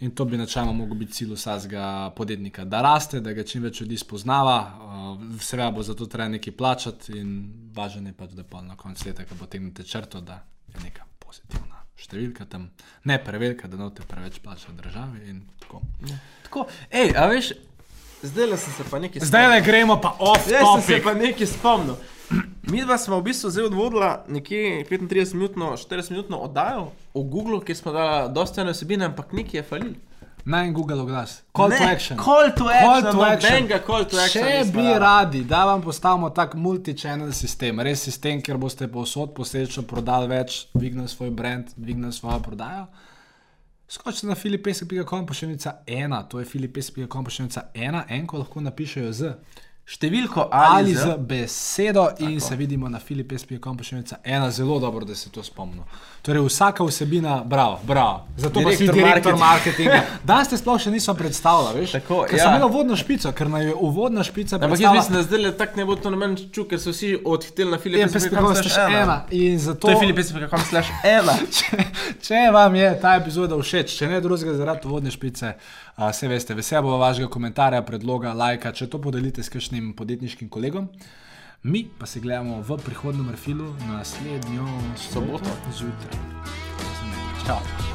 In 0.00 0.10
to 0.10 0.24
bi 0.24 0.36
načeloma 0.36 0.72
mogel 0.72 0.96
biti 0.98 1.12
cilj 1.12 1.34
vsakega 1.34 2.10
podjetnika, 2.16 2.64
da 2.64 2.82
raste, 2.82 3.20
da 3.20 3.32
ga 3.32 3.44
čim 3.46 3.62
več 3.62 3.80
ljudi 3.80 3.96
spoznava, 3.98 4.56
uh, 4.58 5.38
seveda 5.40 5.70
bo 5.70 5.82
za 5.82 5.94
to 5.94 6.06
treba 6.06 6.28
nekaj 6.28 6.56
plačati 6.56 7.18
in 7.18 7.36
važno 7.74 8.08
je 8.08 8.12
pač, 8.12 8.34
da 8.34 8.42
pa 8.44 8.62
na 8.62 8.76
koncu 8.76 9.08
leta, 9.08 9.24
ko 9.24 9.38
potegnete 9.38 9.86
črto, 9.86 10.20
da 10.20 10.42
je 10.74 10.82
neka 10.82 11.06
pozitivna 11.22 11.84
številka 11.94 12.46
tam, 12.50 12.68
ne 13.04 13.18
prevelika, 13.22 13.70
da 13.70 13.78
ne 13.78 13.86
boste 13.86 14.02
preveč 14.08 14.40
plačali 14.42 14.76
državi 14.82 15.28
in 15.30 15.44
tako. 15.62 15.80
Tako, 16.48 16.66
hej, 16.90 17.14
a 17.16 17.28
veš, 17.30 17.52
zdaj 18.24 18.50
le 18.50 18.58
sem 18.58 18.74
se 18.76 18.88
pa 18.90 18.98
nekaj 18.98 19.24
Zdaj 19.30 19.48
le 19.52 19.60
gremo 19.62 20.00
pa 20.02 20.16
off 20.18 20.50
Jaz 20.50 20.66
sem 20.74 20.84
se 20.88 21.00
pa 21.04 21.14
nekaj 21.14 21.46
spomnil. 21.54 21.96
Mi 22.70 22.80
dva 22.80 22.98
smo 22.98 23.18
v 23.18 23.22
bistvu 23.22 23.50
zdaj 23.50 23.64
odvodila 23.64 24.24
nekje 24.28 24.86
35-minutno, 24.90 25.76
40-minutno 25.76 26.36
oddajo 26.36 26.90
o 27.14 27.22
Googlu, 27.22 27.60
kjer 27.60 27.76
smo 27.76 27.92
dali 27.92 28.32
dosta 28.32 28.60
ene 28.60 28.70
osebine, 28.70 29.04
ampak 29.04 29.32
nekaj 29.32 29.58
je 29.58 29.62
falil. 29.62 29.94
Naj 30.44 30.66
en 30.66 30.74
Google 30.74 31.00
oglas. 31.00 31.42
Call 31.56 31.68
Ne, 31.68 31.78
to 31.78 31.84
action. 31.84 32.18
Call 32.18 32.50
to 32.56 32.68
action. 32.68 33.02
Call 33.02 33.12
to 33.12 33.22
action. 33.22 33.68
Call 33.86 34.04
to 34.04 34.18
action. 34.18 34.44
Če 34.44 34.64
bi 34.72 34.82
dali. 34.82 34.98
radi, 34.98 35.44
da 35.44 35.64
vam 35.64 35.82
postavimo 35.82 36.30
tak 36.30 36.54
multi-channel 36.54 37.32
sistem, 37.32 37.80
res 37.80 38.02
sistem, 38.04 38.42
kjer 38.42 38.58
boste 38.60 38.88
povsod 38.88 39.32
posledično 39.34 39.86
prodali 39.88 40.28
več, 40.28 40.66
dvignili 40.74 41.08
svoj 41.08 41.30
brand, 41.30 41.72
dvignili 41.76 42.12
svojo 42.12 42.40
prodajo. 42.44 42.86
Skočite 43.88 44.26
na 44.26 44.34
filipesek.com 44.34 45.26
pošiljnica 45.26 45.74
ena, 45.86 46.22
to 46.28 46.38
je 46.38 46.44
filipesek.com 46.44 47.24
pošiljnica 47.24 47.62
ena, 47.74 48.04
enko 48.08 48.38
lahko 48.38 48.60
napišejo 48.60 49.12
z 49.12 49.32
Številko 49.84 50.46
ali, 50.48 50.76
ali, 50.76 50.92
z 50.96 51.02
z. 51.04 51.14
besedo 51.28 52.06
in 52.24 52.40
se 52.40 52.56
vidimo 52.56 52.88
na 52.88 52.98
filipesek.com 52.98 53.76
pošiljnica 53.76 54.16
ena, 54.24 54.50
zelo 54.50 54.78
dobro, 54.80 55.04
da 55.04 55.14
se 55.14 55.28
to 55.30 55.42
spomnimo. 55.44 55.84
Torej 56.24 56.40
vsaka 56.46 56.84
vsebina, 56.84 57.42
bravo, 57.44 57.80
bravo. 57.84 58.24
Zato 58.36 58.62
pa 58.64 58.72
si 58.72 58.86
Direktor 58.88 59.36
marketinga. 59.36 59.98
Danes 60.24 60.48
te 60.48 60.56
sploh 60.56 60.80
še 60.80 60.88
nismo 60.90 61.12
predstavljali, 61.14 61.82
veš? 61.82 61.92
Tako, 61.98 62.22
Ker 62.30 62.38
ja. 62.38 62.46
sem 62.46 62.56
imel 62.56 62.70
uvodno 62.70 62.96
špico, 62.96 63.32
ker 63.36 63.50
naj 63.52 63.66
je 63.68 63.74
uvodna 63.76 64.24
špica 64.24 64.56
Ampak 64.56 64.80
jaz 64.80 64.96
mislim, 64.96 65.18
da 65.18 65.22
zdaj 65.26 65.42
le 65.42 65.52
tako 65.58 65.76
ne 65.82 65.84
bo 65.84 65.96
to 66.00 66.14
noben 66.14 66.38
čuk, 66.48 66.70
ker 66.72 66.80
so 66.80 66.94
vsi 66.94 67.12
odhiteli 67.20 67.68
na 67.68 67.76
Je 67.76 67.82
Filipe. 67.84 68.08
pespekovska 68.12 68.64
slash 68.64 68.96
ena. 69.02 69.18
In 69.36 69.58
zato, 69.60 69.84
To 69.84 69.92
je 69.92 70.00
Filipe.com 70.00 70.64
slash 70.70 70.88
ena. 71.04 71.36
če, 71.58 71.84
če 72.24 72.46
vam 72.56 72.80
je 72.80 72.88
ta 73.04 73.18
epizoda 73.20 73.60
všeč, 73.60 73.98
če 74.00 74.08
ne 74.08 74.24
drugega 74.24 74.56
zaradi 74.56 74.88
uvodne 74.88 75.12
špice, 75.12 75.58
se 76.12 76.28
veste, 76.28 76.54
vesel 76.54 76.82
bo 76.82 76.98
vašega 76.98 77.28
komentarja, 77.30 77.82
predloga, 77.86 78.32
lajka, 78.34 78.72
če 78.72 78.88
to 78.90 78.98
podelite 78.98 79.42
s 79.42 79.52
kakšnim 79.52 79.92
podjetniškim 79.94 80.48
kolegom. 80.50 80.88
Mi 81.64 81.86
pa 81.98 82.06
se 82.06 82.20
gledamo 82.20 82.60
v 82.60 82.76
prihodnem 82.84 83.30
refilu 83.30 83.72
naslednjo 83.86 84.68
soboto 84.98 85.54
zjutraj. 85.72 86.18
Čau. 87.46 87.93